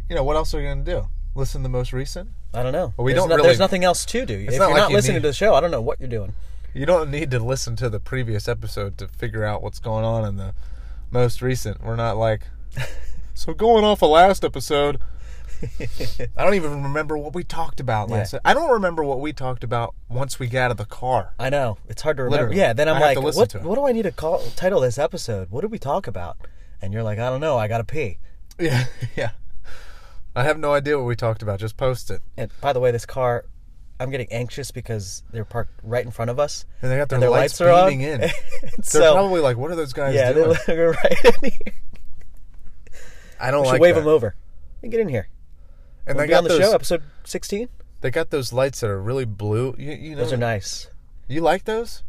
You 0.10 0.16
know, 0.16 0.24
what 0.24 0.36
else 0.36 0.54
are 0.54 0.60
you 0.60 0.68
going 0.68 0.84
to 0.86 0.92
do? 0.92 1.08
Listen 1.34 1.62
to 1.62 1.64
the 1.64 1.70
most 1.70 1.92
recent? 1.94 2.30
I 2.54 2.62
don't 2.62 2.74
know. 2.74 2.94
Well, 2.98 3.06
we 3.06 3.14
there's 3.14 3.22
don't 3.24 3.30
no- 3.30 3.36
really- 3.38 3.48
There's 3.48 3.60
nothing 3.60 3.84
else 3.84 4.06
to 4.06 4.26
do. 4.26 4.34
if 4.36 4.46
not 4.48 4.54
you're 4.54 4.68
like 4.70 4.78
not 4.78 4.90
you 4.92 4.96
listening 4.98 5.16
need- 5.16 5.22
to 5.24 5.28
the 5.30 5.34
show, 5.34 5.56
I 5.56 5.62
don't 5.62 5.72
know 5.72 5.82
what 5.82 6.00
you're 6.00 6.10
doing. 6.10 6.34
You 6.74 6.86
don't 6.86 7.10
need 7.10 7.32
to 7.32 7.40
listen 7.40 7.76
to 7.78 7.90
the 7.90 8.00
previous 8.02 8.48
episode 8.50 8.98
to 8.98 9.08
figure 9.08 9.44
out 9.46 9.64
what's 9.64 9.80
going 9.80 10.04
on 10.04 10.26
in 10.26 10.36
the 10.36 10.54
most 11.10 11.42
recent. 11.42 11.82
We're 11.84 11.96
not 11.96 12.18
like 12.18 12.42
so 13.34 13.54
going 13.54 13.84
off 13.86 14.02
a 14.02 14.06
last 14.06 14.44
episode. 14.44 15.00
I 16.38 16.44
don't 16.44 16.54
even 16.56 16.84
remember 16.84 17.18
what 17.18 17.34
we 17.34 17.44
talked 17.44 17.80
about 17.80 18.10
last. 18.10 18.34
Yeah. 18.34 18.40
I 18.46 18.54
don't 18.54 18.72
remember 18.72 19.04
what 19.04 19.20
we 19.20 19.34
talked 19.34 19.64
about 19.64 19.96
once 20.10 20.40
we 20.40 20.48
got 20.48 20.66
out 20.66 20.72
of 20.72 20.78
the 20.78 20.86
car. 20.86 21.34
I 21.40 21.50
know 21.50 21.78
it's 21.88 22.02
hard 22.02 22.18
to 22.18 22.24
remember. 22.24 22.44
Literally. 22.44 22.60
Yeah, 22.60 22.74
then 22.74 22.90
I'm 22.90 22.98
I 22.98 23.14
like, 23.14 23.22
what? 23.22 23.54
What 23.64 23.76
do 23.76 23.86
I 23.88 23.92
need 23.92 24.04
to 24.04 24.12
call 24.12 24.40
title 24.56 24.82
this 24.82 24.98
episode? 24.98 25.50
What 25.52 25.62
did 25.62 25.72
we 25.72 25.80
talk 25.80 26.08
about? 26.08 26.38
And 26.82 26.94
you're 26.94 27.04
like, 27.04 27.20
I 27.20 27.30
don't 27.30 27.42
know. 27.42 27.58
I 27.58 27.68
gotta 27.68 27.84
pee. 27.84 28.18
Yeah, 28.58 28.86
yeah. 29.18 29.32
I 30.34 30.44
have 30.44 30.58
no 30.58 30.74
idea 30.74 30.98
what 30.98 31.06
we 31.06 31.18
talked 31.18 31.42
about. 31.42 31.60
Just 31.60 31.76
post 31.76 32.10
it. 32.10 32.22
And 32.38 32.50
by 32.62 32.72
the 32.72 32.80
way, 32.80 32.92
this 32.92 33.06
car, 33.06 33.44
I'm 34.00 34.10
getting 34.12 34.32
anxious 34.32 34.72
because 34.72 35.24
they're 35.32 35.44
parked 35.44 35.80
right 35.84 36.06
in 36.06 36.12
front 36.12 36.32
of 36.32 36.40
us. 36.40 36.66
And 36.82 36.90
they 36.90 36.96
got 36.96 37.10
their, 37.10 37.20
their 37.20 37.30
lights, 37.30 37.60
lights, 37.60 37.62
are 37.62 37.72
on. 37.84 37.90
beaming 37.90 38.08
in. 38.08 38.20
They're 38.22 38.32
so 38.82 39.14
probably 39.14 39.42
like, 39.42 39.58
"What 39.58 39.72
are 39.72 39.76
those 39.76 39.92
guys 39.92 40.16
yeah, 40.16 40.32
doing?" 40.32 40.56
they're 40.68 40.92
right 40.92 41.26
in 41.44 41.52
here. 41.52 41.74
I 43.40 43.52
don't 43.52 43.64
We 43.64 43.68
like 43.70 43.82
wave 43.82 43.96
that. 43.96 44.02
them 44.02 44.10
over. 44.10 44.36
And 44.82 44.92
get 44.92 45.02
in 45.02 45.10
here. 45.10 45.28
And 46.08 46.16
Wanna 46.18 46.28
they 46.28 46.32
got 46.32 46.38
on 46.40 46.44
the 46.44 46.50
those. 46.50 46.60
show, 46.60 46.74
episode 46.74 47.04
16. 47.24 47.70
They 48.02 48.12
got 48.12 48.30
those 48.30 48.54
lights 48.54 48.82
that 48.82 48.90
are 48.90 49.02
really 49.02 49.26
blue. 49.26 49.76
You, 49.78 49.94
you 49.94 50.16
know, 50.16 50.22
Those 50.24 50.34
are 50.34 50.38
nice. 50.38 50.88
You 51.28 51.42
like 51.42 51.64
those? 51.66 52.04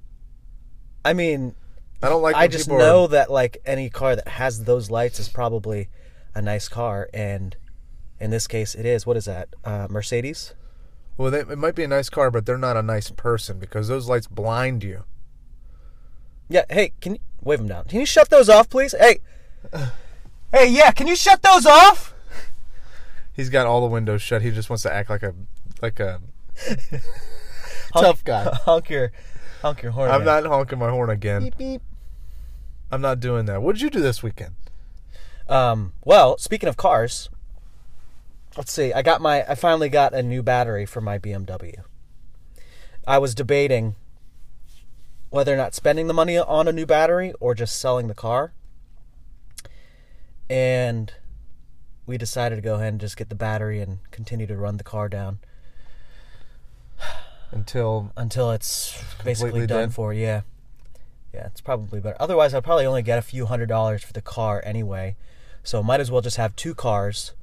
I 1.04 1.12
mean, 1.14 1.54
I 2.02 2.08
don't 2.08 2.20
like. 2.20 2.36
I 2.36 2.48
just 2.48 2.68
know 2.68 3.04
Are, 3.04 3.08
that 3.08 3.30
like 3.30 3.58
any 3.64 3.88
car 3.88 4.16
that 4.16 4.28
has 4.28 4.64
those 4.64 4.90
lights 4.90 5.18
is 5.18 5.28
probably 5.28 5.88
a 6.34 6.42
nice 6.42 6.68
car, 6.68 7.08
and 7.14 7.56
in 8.20 8.30
this 8.30 8.46
case, 8.46 8.74
it 8.74 8.84
is. 8.84 9.06
What 9.06 9.16
is 9.16 9.24
that? 9.24 9.48
Uh, 9.64 9.86
Mercedes. 9.88 10.52
well, 11.16 11.30
they, 11.30 11.40
it 11.40 11.56
might 11.56 11.74
be 11.74 11.84
a 11.84 11.88
nice 11.88 12.10
car, 12.10 12.30
but 12.30 12.44
they're 12.44 12.58
not 12.58 12.76
a 12.76 12.82
nice 12.82 13.10
person 13.10 13.58
because 13.58 13.88
those 13.88 14.08
lights 14.08 14.26
blind 14.26 14.84
you. 14.84 15.04
Yeah. 16.50 16.64
Hey, 16.68 16.92
can 17.00 17.14
you 17.14 17.20
wave 17.42 17.60
them 17.60 17.68
down? 17.68 17.84
Can 17.84 18.00
you 18.00 18.06
shut 18.06 18.28
those 18.28 18.48
off, 18.50 18.68
please? 18.68 18.94
Hey. 18.98 19.20
Hey, 20.52 20.70
yeah. 20.70 20.92
Can 20.92 21.08
you 21.08 21.16
shut 21.16 21.42
those 21.42 21.66
off? 21.66 22.14
He's 23.36 23.50
got 23.50 23.66
all 23.66 23.82
the 23.82 23.86
windows 23.86 24.22
shut. 24.22 24.40
He 24.40 24.50
just 24.50 24.70
wants 24.70 24.82
to 24.84 24.92
act 24.92 25.10
like 25.10 25.22
a 25.22 25.34
like 25.82 26.00
a 26.00 26.22
tough 27.92 28.24
guy. 28.24 28.50
honk 28.64 28.88
your, 28.88 29.12
honk 29.60 29.82
your 29.82 29.92
horn. 29.92 30.10
I'm 30.10 30.24
not 30.24 30.46
honking 30.46 30.78
my 30.78 30.88
horn 30.88 31.10
again. 31.10 31.42
Beep, 31.42 31.58
beep. 31.58 31.82
I'm 32.90 33.02
not 33.02 33.20
doing 33.20 33.44
that. 33.44 33.60
What 33.60 33.74
did 33.74 33.82
you 33.82 33.90
do 33.90 34.00
this 34.00 34.22
weekend? 34.22 34.54
Um. 35.48 35.92
Well, 36.02 36.38
speaking 36.38 36.68
of 36.68 36.78
cars, 36.78 37.28
let's 38.56 38.72
see. 38.72 38.92
I 38.94 39.02
got 39.02 39.20
my. 39.20 39.44
I 39.46 39.54
finally 39.54 39.90
got 39.90 40.14
a 40.14 40.22
new 40.22 40.42
battery 40.42 40.86
for 40.86 41.02
my 41.02 41.18
BMW. 41.18 41.82
I 43.06 43.18
was 43.18 43.34
debating 43.34 43.96
whether 45.28 45.52
or 45.52 45.56
not 45.58 45.74
spending 45.74 46.06
the 46.06 46.14
money 46.14 46.38
on 46.38 46.66
a 46.66 46.72
new 46.72 46.86
battery 46.86 47.34
or 47.38 47.54
just 47.54 47.78
selling 47.78 48.08
the 48.08 48.14
car. 48.14 48.54
And 50.48 51.12
we 52.06 52.16
decided 52.16 52.56
to 52.56 52.62
go 52.62 52.76
ahead 52.76 52.88
and 52.88 53.00
just 53.00 53.16
get 53.16 53.28
the 53.28 53.34
battery 53.34 53.80
and 53.80 53.98
continue 54.10 54.46
to 54.46 54.56
run 54.56 54.76
the 54.76 54.84
car 54.84 55.08
down 55.08 55.38
Until 57.50 58.12
until 58.16 58.50
it's 58.50 59.02
basically 59.24 59.66
done 59.66 59.88
dead? 59.88 59.94
for. 59.94 60.12
Yeah, 60.12 60.42
yeah, 61.32 61.46
it's 61.46 61.60
probably 61.60 62.00
better. 62.00 62.16
Otherwise, 62.18 62.52
I'd 62.54 62.64
probably 62.64 62.86
only 62.86 63.02
get 63.02 63.18
a 63.18 63.22
few 63.22 63.46
hundred 63.46 63.66
dollars 63.68 64.02
for 64.02 64.12
the 64.12 64.20
car 64.20 64.60
anyway. 64.64 65.16
So 65.62 65.82
might 65.82 66.00
as 66.00 66.10
well 66.10 66.20
just 66.20 66.38
have 66.38 66.56
two 66.56 66.74
cars. 66.74 67.34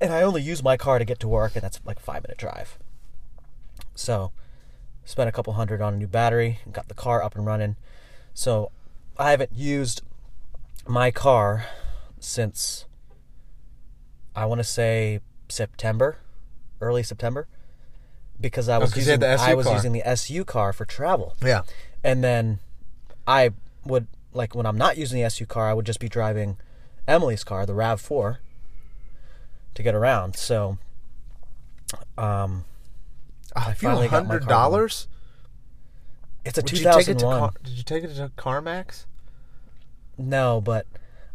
And 0.00 0.12
I 0.12 0.22
only 0.22 0.40
use 0.42 0.62
my 0.62 0.76
car 0.76 0.98
to 0.98 1.04
get 1.04 1.20
to 1.20 1.28
work, 1.28 1.56
and 1.56 1.62
that's 1.62 1.80
like 1.84 1.98
a 1.98 2.02
five 2.02 2.22
minute 2.22 2.38
drive. 2.38 2.78
So, 3.94 4.32
spent 5.04 5.28
a 5.28 5.32
couple 5.32 5.52
hundred 5.54 5.80
on 5.80 5.94
a 5.94 5.96
new 5.96 6.06
battery, 6.06 6.60
and 6.64 6.72
got 6.72 6.88
the 6.88 6.94
car 6.94 7.22
up 7.22 7.34
and 7.34 7.46
running. 7.46 7.76
So, 8.34 8.70
I 9.18 9.30
haven't 9.30 9.52
used 9.54 10.02
my 10.86 11.10
car 11.10 11.66
since 12.26 12.86
I 14.34 14.44
want 14.46 14.58
to 14.58 14.64
say 14.64 15.20
September, 15.48 16.18
early 16.80 17.04
September, 17.04 17.46
because 18.40 18.68
I 18.68 18.78
was 18.78 18.90
'cause 18.92 19.06
you 19.06 19.12
using 19.12 19.20
the 19.20 19.28
I 19.40 19.54
was 19.54 19.66
car. 19.66 19.74
using 19.76 19.92
the 19.92 20.02
SU 20.06 20.44
car 20.44 20.72
for 20.72 20.84
travel, 20.84 21.36
yeah, 21.40 21.62
and 22.02 22.24
then 22.24 22.58
I 23.28 23.50
would 23.84 24.08
like 24.32 24.54
when 24.56 24.66
I'm 24.66 24.76
not 24.76 24.98
using 24.98 25.18
the 25.20 25.24
SU 25.24 25.46
car, 25.46 25.70
I 25.70 25.72
would 25.74 25.86
just 25.86 26.00
be 26.00 26.08
driving 26.08 26.58
Emily's 27.06 27.44
car, 27.44 27.64
the 27.64 27.74
Rav 27.74 28.00
Four, 28.00 28.40
to 29.74 29.82
get 29.84 29.94
around. 29.94 30.34
So, 30.36 30.78
um, 32.18 32.64
a 33.54 33.72
few 33.72 33.88
finally 33.88 34.08
got 34.08 34.24
my 34.26 34.34
hundred 34.34 34.48
dollars. 34.48 35.06
it's 36.44 36.58
a 36.58 36.62
Did 36.62 36.78
you 36.80 36.84
take 36.84 37.08
it 37.08 37.14
to 37.14 37.14
2001. 37.14 37.38
Car- 37.38 37.52
Did 37.62 37.72
you 37.78 37.82
take 37.84 38.02
it 38.04 38.14
to 38.16 38.30
CarMax? 38.36 39.06
No, 40.18 40.60
but 40.60 40.86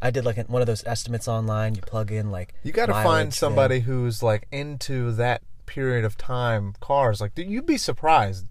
I 0.02 0.10
did 0.12 0.26
like 0.26 0.38
one 0.50 0.62
of 0.62 0.68
those 0.68 0.84
estimates 0.86 1.28
online. 1.28 1.76
You 1.76 1.82
plug 1.82 2.12
in 2.12 2.32
like 2.32 2.54
You 2.64 2.72
got 2.72 2.88
to 2.88 2.94
find 2.94 3.28
thing. 3.28 3.32
somebody 3.32 3.82
who's 3.82 4.24
like 4.24 4.48
into 4.52 5.12
that 5.14 5.42
period 5.66 6.04
of 6.06 6.18
time 6.18 6.74
cars. 6.80 7.22
Like 7.22 7.32
you'd 7.38 7.66
be 7.66 7.78
surprised. 7.78 8.46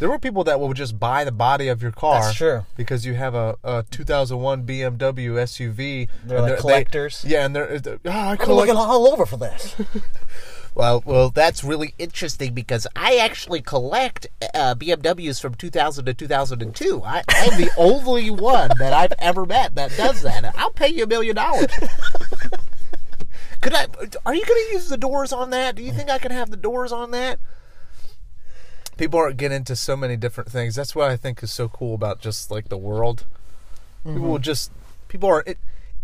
There 0.00 0.08
were 0.08 0.18
people 0.18 0.42
that 0.44 0.58
will 0.58 0.72
just 0.72 0.98
buy 0.98 1.24
the 1.24 1.30
body 1.32 1.68
of 1.68 1.82
your 1.82 1.92
car. 1.92 2.22
That's 2.22 2.34
true. 2.36 2.64
Because 2.76 3.04
you 3.06 3.14
have 3.14 3.34
a, 3.34 3.56
a 3.62 3.84
2001 3.90 4.66
BMW 4.66 5.14
SUV. 5.34 6.08
They're 6.24 6.38
and 6.38 6.46
like 6.46 6.56
they- 6.56 6.60
collectors. 6.60 7.24
yeah, 7.26 7.44
and 7.44 7.54
they're, 7.54 7.78
they're 7.78 7.98
oh, 8.06 8.10
I 8.10 8.36
I'm 8.40 8.52
looking 8.52 8.76
all 8.76 9.06
over 9.08 9.26
for 9.26 9.36
this. 9.36 9.76
Well, 10.74 11.02
well, 11.04 11.30
that's 11.30 11.64
really 11.64 11.94
interesting 11.98 12.54
because 12.54 12.86
I 12.94 13.16
actually 13.16 13.60
collect 13.60 14.28
uh, 14.54 14.74
BMWs 14.76 15.40
from 15.40 15.54
2000 15.54 16.04
to 16.06 16.14
2002. 16.14 17.02
I, 17.04 17.22
I'm 17.28 17.60
the 17.60 17.70
only 17.76 18.30
one 18.30 18.70
that 18.78 18.92
I've 18.92 19.12
ever 19.18 19.44
met 19.46 19.74
that 19.74 19.96
does 19.96 20.22
that. 20.22 20.54
I'll 20.56 20.70
pay 20.70 20.88
you 20.88 21.04
a 21.04 21.06
million 21.06 21.36
dollars. 21.36 21.66
Could 23.60 23.74
I? 23.74 23.86
Are 24.24 24.34
you 24.34 24.44
going 24.44 24.66
to 24.68 24.72
use 24.72 24.88
the 24.88 24.96
doors 24.96 25.32
on 25.32 25.50
that? 25.50 25.76
Do 25.76 25.82
you 25.82 25.92
think 25.92 26.08
I 26.08 26.18
can 26.18 26.32
have 26.32 26.50
the 26.50 26.56
doors 26.56 26.92
on 26.92 27.10
that? 27.10 27.38
people 29.00 29.18
are 29.18 29.32
getting 29.32 29.56
into 29.56 29.74
so 29.74 29.96
many 29.96 30.14
different 30.14 30.52
things. 30.52 30.74
That's 30.74 30.94
what 30.94 31.10
I 31.10 31.16
think 31.16 31.42
is 31.42 31.50
so 31.50 31.68
cool 31.68 31.94
about 31.94 32.20
just 32.20 32.50
like 32.50 32.68
the 32.68 32.76
world. 32.76 33.24
People 34.04 34.28
will 34.28 34.38
just 34.38 34.70
people 35.08 35.28
are 35.30 35.42
it, 35.46 35.58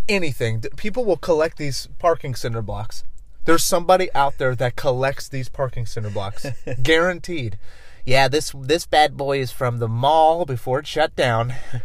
anything. 0.08 0.62
People 0.76 1.04
will 1.04 1.18
collect 1.18 1.58
these 1.58 1.88
parking 1.98 2.34
cinder 2.34 2.62
blocks. 2.62 3.04
There's 3.46 3.64
somebody 3.64 4.12
out 4.14 4.38
there 4.38 4.54
that 4.56 4.76
collects 4.76 5.28
these 5.28 5.48
parking 5.48 5.86
cinder 5.86 6.10
blocks, 6.10 6.46
guaranteed. 6.82 7.58
Yeah, 8.04 8.28
this 8.28 8.52
this 8.56 8.86
bad 8.86 9.16
boy 9.16 9.40
is 9.40 9.50
from 9.50 9.78
the 9.78 9.88
mall 9.88 10.44
before 10.44 10.78
it 10.80 10.86
shut 10.86 11.16
down. 11.16 11.54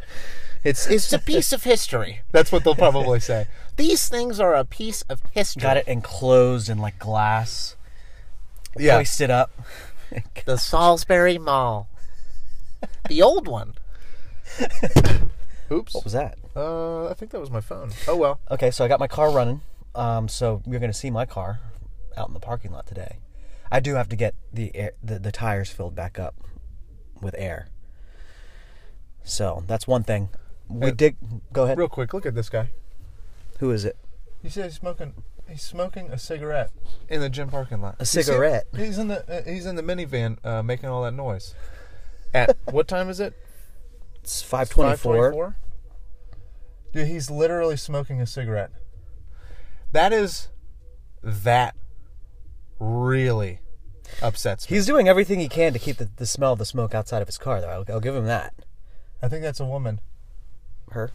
It's 0.63 0.85
It's 0.85 1.11
a 1.11 1.17
piece 1.17 1.51
of 1.53 1.63
history. 1.63 2.21
that's 2.31 2.51
what 2.51 2.63
they'll 2.63 2.75
probably 2.75 3.19
say. 3.19 3.47
These 3.77 4.09
things 4.09 4.39
are 4.39 4.53
a 4.53 4.63
piece 4.63 5.01
of 5.09 5.19
history. 5.31 5.59
Got 5.63 5.77
it 5.77 5.87
enclosed 5.87 6.69
in 6.69 6.77
like 6.77 6.99
glass. 6.99 7.75
Yeah, 8.77 8.97
Hoisted 8.97 9.31
up. 9.31 9.49
The 10.45 10.57
Salisbury 10.57 11.39
Mall. 11.39 11.89
The 13.09 13.23
old 13.23 13.47
one. 13.47 13.73
Oops. 15.71 15.93
What 15.95 16.03
was 16.03 16.13
that? 16.13 16.37
Uh, 16.55 17.07
I 17.07 17.15
think 17.15 17.31
that 17.31 17.39
was 17.39 17.49
my 17.49 17.61
phone. 17.61 17.91
Oh 18.07 18.15
well. 18.15 18.39
Okay, 18.51 18.69
so 18.69 18.85
I 18.85 18.87
got 18.87 18.99
my 18.99 19.07
car 19.07 19.31
running. 19.31 19.61
Um, 19.95 20.27
so 20.27 20.61
you're 20.65 20.79
gonna 20.79 20.93
see 20.93 21.09
my 21.11 21.25
car 21.25 21.59
out 22.17 22.27
in 22.27 22.33
the 22.33 22.39
parking 22.39 22.71
lot 22.71 22.87
today. 22.87 23.17
I 23.71 23.79
do 23.79 23.95
have 23.95 24.09
to 24.09 24.15
get 24.15 24.35
the 24.51 24.75
air, 24.75 24.91
the, 25.01 25.19
the 25.19 25.31
tires 25.31 25.69
filled 25.69 25.95
back 25.95 26.19
up 26.19 26.35
with 27.21 27.35
air. 27.37 27.67
So 29.23 29.63
that's 29.67 29.87
one 29.87 30.03
thing. 30.03 30.29
We 30.67 30.87
Uh, 30.87 30.91
did. 30.91 31.15
Go 31.53 31.63
ahead. 31.65 31.77
Real 31.77 31.87
quick, 31.89 32.13
look 32.13 32.25
at 32.25 32.35
this 32.35 32.49
guy. 32.49 32.71
Who 33.59 33.71
is 33.71 33.85
it? 33.85 33.97
He 34.41 34.49
said 34.49 34.65
he's 34.65 34.75
smoking. 34.75 35.13
He's 35.47 35.61
smoking 35.61 36.09
a 36.11 36.17
cigarette 36.17 36.71
in 37.09 37.19
the 37.21 37.29
gym 37.29 37.49
parking 37.49 37.81
lot. 37.81 37.95
A 37.99 38.05
cigarette? 38.05 38.65
He's 38.75 38.97
in 38.97 39.09
the 39.09 39.29
uh, 39.29 39.43
he's 39.49 39.65
in 39.65 39.75
the 39.75 39.83
minivan 39.83 40.37
uh, 40.45 40.63
making 40.63 40.89
all 40.89 41.03
that 41.03 41.13
noise. 41.13 41.53
At 42.33 42.57
what 42.71 42.87
time 42.87 43.09
is 43.09 43.19
it? 43.19 43.33
It's 44.23 44.41
five 44.41 44.69
twenty 44.69 44.95
four. 44.97 45.31
5:24? 45.31 45.55
Dude, 46.93 47.07
he's 47.07 47.29
literally 47.29 47.77
smoking 47.77 48.19
a 48.21 48.25
cigarette. 48.25 48.71
That 49.91 50.13
is 50.13 50.49
that 51.21 51.75
really 52.79 53.59
upsets 54.21 54.69
me. 54.69 54.77
He's 54.77 54.85
doing 54.85 55.07
everything 55.07 55.39
he 55.39 55.49
can 55.49 55.73
to 55.73 55.79
keep 55.79 55.97
the, 55.97 56.09
the 56.15 56.25
smell 56.25 56.53
of 56.53 56.59
the 56.59 56.65
smoke 56.65 56.95
outside 56.95 57.21
of 57.21 57.27
his 57.27 57.37
car. 57.37 57.61
Though 57.61 57.69
I'll, 57.69 57.85
I'll 57.89 57.99
give 57.99 58.15
him 58.15 58.25
that. 58.25 58.53
I 59.21 59.27
think 59.27 59.43
that's 59.43 59.59
a 59.59 59.65
woman. 59.65 59.99
Her. 60.91 61.11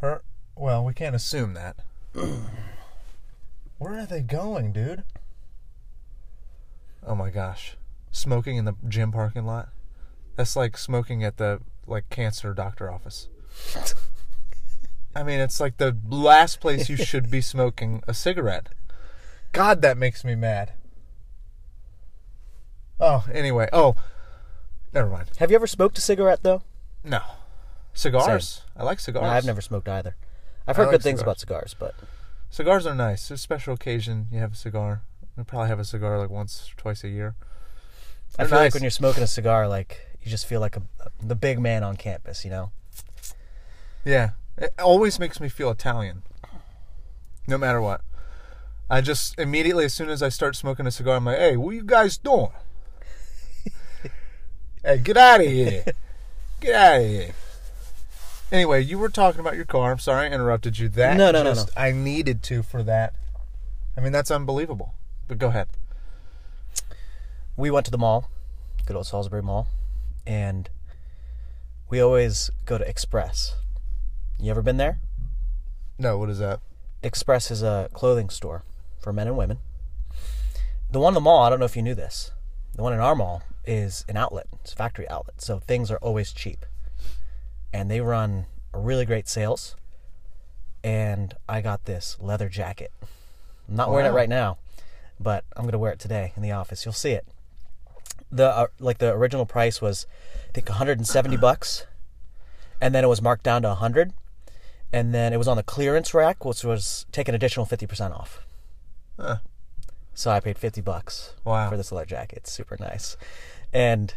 Her. 0.00 0.22
Well, 0.56 0.84
we 0.84 0.94
can't 0.94 1.14
assume 1.14 1.54
that. 1.54 1.76
Where 3.78 3.98
are 3.98 4.06
they 4.06 4.20
going, 4.20 4.72
dude? 4.72 5.04
Oh 7.06 7.14
my 7.14 7.30
gosh. 7.30 7.76
Smoking 8.10 8.56
in 8.56 8.64
the 8.64 8.74
gym 8.88 9.12
parking 9.12 9.46
lot? 9.46 9.70
That's 10.36 10.56
like 10.56 10.76
smoking 10.76 11.24
at 11.24 11.36
the 11.36 11.60
like 11.86 12.08
cancer 12.10 12.54
doctor 12.54 12.90
office. 12.90 13.28
I 15.14 15.22
mean, 15.22 15.40
it's 15.40 15.60
like 15.60 15.76
the 15.76 15.96
last 16.08 16.60
place 16.60 16.88
you 16.88 16.96
should 16.96 17.30
be 17.30 17.40
smoking 17.40 18.02
a 18.08 18.14
cigarette. 18.14 18.68
God, 19.52 19.82
that 19.82 19.98
makes 19.98 20.24
me 20.24 20.34
mad. 20.34 20.72
Oh, 22.98 23.26
anyway. 23.32 23.68
Oh, 23.72 23.96
Never 24.92 25.08
mind. 25.08 25.30
Have 25.38 25.50
you 25.50 25.54
ever 25.54 25.66
smoked 25.66 25.96
a 25.98 26.00
cigarette 26.00 26.42
though? 26.42 26.62
No. 27.02 27.20
Cigars. 27.94 28.62
I 28.76 28.82
like 28.84 29.00
cigars. 29.00 29.22
No, 29.22 29.28
I've 29.28 29.44
never 29.44 29.60
smoked 29.60 29.88
either. 29.88 30.16
I've 30.66 30.76
heard 30.76 30.84
like 30.84 30.92
good 30.92 31.02
things 31.02 31.20
cigars. 31.20 31.42
about 31.42 31.72
cigars, 31.72 31.76
but 31.78 31.94
Cigars 32.50 32.86
are 32.86 32.94
nice. 32.94 33.22
It's 33.22 33.30
a 33.30 33.38
special 33.38 33.74
occasion. 33.74 34.28
You 34.30 34.38
have 34.40 34.52
a 34.52 34.56
cigar. 34.56 35.02
You 35.36 35.44
probably 35.44 35.68
have 35.68 35.80
a 35.80 35.84
cigar 35.84 36.18
like 36.18 36.28
once 36.28 36.70
or 36.70 36.78
twice 36.78 37.02
a 37.02 37.08
year. 37.08 37.34
I 38.38 38.44
They're 38.44 38.48
feel 38.48 38.58
like 38.58 38.74
when 38.74 38.82
you're 38.82 38.90
smoking 38.90 39.22
a 39.22 39.26
cigar, 39.26 39.66
like 39.66 40.18
you 40.22 40.30
just 40.30 40.46
feel 40.46 40.60
like 40.60 40.76
a, 40.76 40.82
the 41.22 41.34
big 41.34 41.58
man 41.58 41.82
on 41.82 41.96
campus. 41.96 42.44
You 42.44 42.50
know? 42.50 42.72
Yeah. 44.04 44.30
It 44.62 44.74
always 44.78 45.18
makes 45.18 45.40
me 45.40 45.48
feel 45.48 45.70
Italian. 45.70 46.22
No 47.48 47.58
matter 47.58 47.80
what. 47.80 48.02
I 48.88 49.00
just 49.00 49.36
immediately, 49.36 49.84
as 49.84 49.92
soon 49.92 50.08
as 50.08 50.22
I 50.22 50.28
start 50.28 50.54
smoking 50.54 50.86
a 50.86 50.92
cigar, 50.92 51.16
I'm 51.16 51.24
like, 51.24 51.38
hey, 51.38 51.56
what 51.56 51.74
you 51.74 51.82
guys 51.82 52.16
doing? 52.16 52.52
hey, 54.84 54.98
get 54.98 55.16
out 55.16 55.40
of 55.40 55.46
here. 55.46 55.84
Get 56.60 56.74
out 56.76 57.00
of 57.00 57.06
here. 57.08 57.34
Anyway, 58.52 58.84
you 58.84 58.98
were 58.98 59.08
talking 59.08 59.40
about 59.40 59.56
your 59.56 59.64
car. 59.64 59.90
I'm 59.90 59.98
sorry 59.98 60.28
I 60.28 60.30
interrupted 60.30 60.78
you. 60.78 60.88
That 60.90 61.16
No, 61.16 61.32
no, 61.32 61.42
no, 61.42 61.54
just, 61.54 61.76
I 61.76 61.90
needed 61.90 62.40
to 62.44 62.62
for 62.62 62.84
that. 62.84 63.14
I 63.96 64.00
mean, 64.00 64.12
that's 64.12 64.30
unbelievable. 64.30 64.94
But 65.26 65.38
go 65.38 65.48
ahead. 65.48 65.66
we 67.56 67.68
went 67.68 67.86
to 67.86 67.90
the 67.90 67.98
mall, 67.98 68.30
good 68.86 68.94
old 68.94 69.08
Salisbury 69.08 69.42
Mall, 69.42 69.66
and 70.24 70.68
we 71.90 71.98
always 72.00 72.50
go 72.64 72.78
to 72.78 72.88
Express. 72.88 73.56
You 74.38 74.50
ever 74.50 74.62
been 74.62 74.76
there? 74.76 75.00
No, 75.98 76.18
what 76.18 76.28
is 76.28 76.38
that? 76.38 76.60
Express 77.02 77.50
is 77.50 77.62
a 77.62 77.88
clothing 77.92 78.28
store 78.28 78.64
for 78.98 79.12
men 79.12 79.28
and 79.28 79.36
women. 79.36 79.58
The 80.90 80.98
one 80.98 81.12
in 81.12 81.14
the 81.14 81.20
mall, 81.20 81.44
I 81.44 81.50
don't 81.50 81.58
know 81.58 81.64
if 81.64 81.76
you 81.76 81.82
knew 81.82 81.94
this. 81.94 82.32
The 82.74 82.82
one 82.82 82.92
in 82.92 83.00
our 83.00 83.14
mall 83.14 83.42
is 83.64 84.04
an 84.08 84.16
outlet. 84.16 84.46
It's 84.60 84.72
a 84.72 84.76
factory 84.76 85.08
outlet, 85.08 85.40
so 85.40 85.58
things 85.58 85.90
are 85.90 85.98
always 85.98 86.32
cheap. 86.32 86.66
And 87.72 87.90
they 87.90 88.00
run 88.00 88.46
really 88.72 89.04
great 89.04 89.28
sales. 89.28 89.76
And 90.82 91.34
I 91.48 91.60
got 91.60 91.84
this 91.84 92.16
leather 92.20 92.48
jacket. 92.48 92.92
I'm 93.68 93.76
not 93.76 93.90
wearing 93.90 94.06
it 94.06 94.14
right 94.14 94.28
now, 94.28 94.58
but 95.20 95.44
I'm 95.56 95.64
gonna 95.64 95.78
wear 95.78 95.92
it 95.92 96.00
today 96.00 96.32
in 96.36 96.42
the 96.42 96.50
office. 96.50 96.84
You'll 96.84 96.92
see 96.92 97.12
it. 97.12 97.26
The 98.30 98.48
uh, 98.48 98.66
like 98.80 98.98
the 98.98 99.12
original 99.12 99.46
price 99.46 99.80
was, 99.80 100.06
I 100.48 100.52
think 100.52 100.68
170 100.68 101.36
bucks, 101.36 101.86
and 102.80 102.94
then 102.94 103.04
it 103.04 103.08
was 103.08 103.22
marked 103.22 103.44
down 103.44 103.62
to 103.62 103.68
100 103.68 104.12
and 104.92 105.14
then 105.14 105.32
it 105.32 105.36
was 105.38 105.48
on 105.48 105.56
the 105.56 105.62
clearance 105.62 106.12
rack, 106.14 106.44
which 106.44 106.64
was 106.64 107.06
take 107.12 107.28
an 107.28 107.34
additional 107.34 107.66
fifty 107.66 107.86
percent 107.86 108.14
off. 108.14 108.44
Huh. 109.18 109.36
So 110.14 110.30
I 110.30 110.40
paid 110.40 110.58
fifty 110.58 110.80
bucks 110.80 111.34
Wow. 111.44 111.70
for 111.70 111.76
this 111.76 111.90
leather 111.92 112.06
jacket. 112.06 112.38
It's 112.38 112.52
super 112.52 112.76
nice, 112.78 113.16
and 113.72 114.14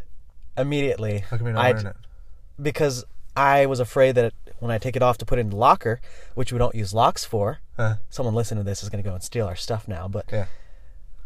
immediately 0.58 1.20
How 1.30 1.38
come 1.38 1.48
you're 1.48 1.54
not 1.54 1.64
wearing 1.74 1.88
it? 1.88 1.96
because 2.62 3.04
I 3.36 3.66
was 3.66 3.80
afraid 3.80 4.16
that 4.16 4.34
when 4.60 4.72
I 4.72 4.78
take 4.78 4.96
it 4.96 5.02
off 5.02 5.18
to 5.20 5.26
put 5.26 5.38
it 5.38 5.42
in 5.42 5.50
the 5.50 5.56
locker, 5.58 6.00
which 6.36 6.54
we 6.54 6.58
don't 6.58 6.74
use 6.76 6.94
locks 6.94 7.26
for, 7.26 7.60
Huh? 7.76 7.96
someone 8.10 8.34
listening 8.36 8.64
to 8.64 8.70
this 8.70 8.82
is 8.84 8.90
going 8.90 9.04
to 9.04 9.08
go 9.10 9.14
and 9.14 9.22
steal 9.24 9.46
our 9.48 9.56
stuff 9.58 9.88
now. 9.88 10.08
But 10.08 10.26
Yeah. 10.32 10.46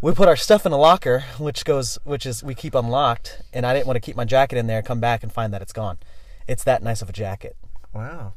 we 0.02 0.14
put 0.14 0.28
our 0.28 0.36
stuff 0.36 0.66
in 0.66 0.72
a 0.72 0.78
locker, 0.78 1.24
which 1.38 1.64
goes, 1.66 2.00
which 2.04 2.26
is 2.26 2.44
we 2.44 2.56
keep 2.56 2.74
unlocked, 2.74 3.42
and 3.54 3.66
I 3.68 3.74
didn't 3.76 3.86
want 3.86 3.98
to 3.98 4.02
keep 4.02 4.16
my 4.16 4.26
jacket 4.26 4.58
in 4.58 4.66
there, 4.66 4.82
come 4.82 5.00
back 5.00 5.22
and 5.22 5.32
find 5.32 5.54
that 5.54 5.62
it's 5.62 5.74
gone. 5.74 6.00
It's 6.48 6.64
that 6.64 6.82
nice 6.82 7.04
of 7.04 7.10
a 7.10 7.14
jacket. 7.14 7.56
Wow. 7.94 8.34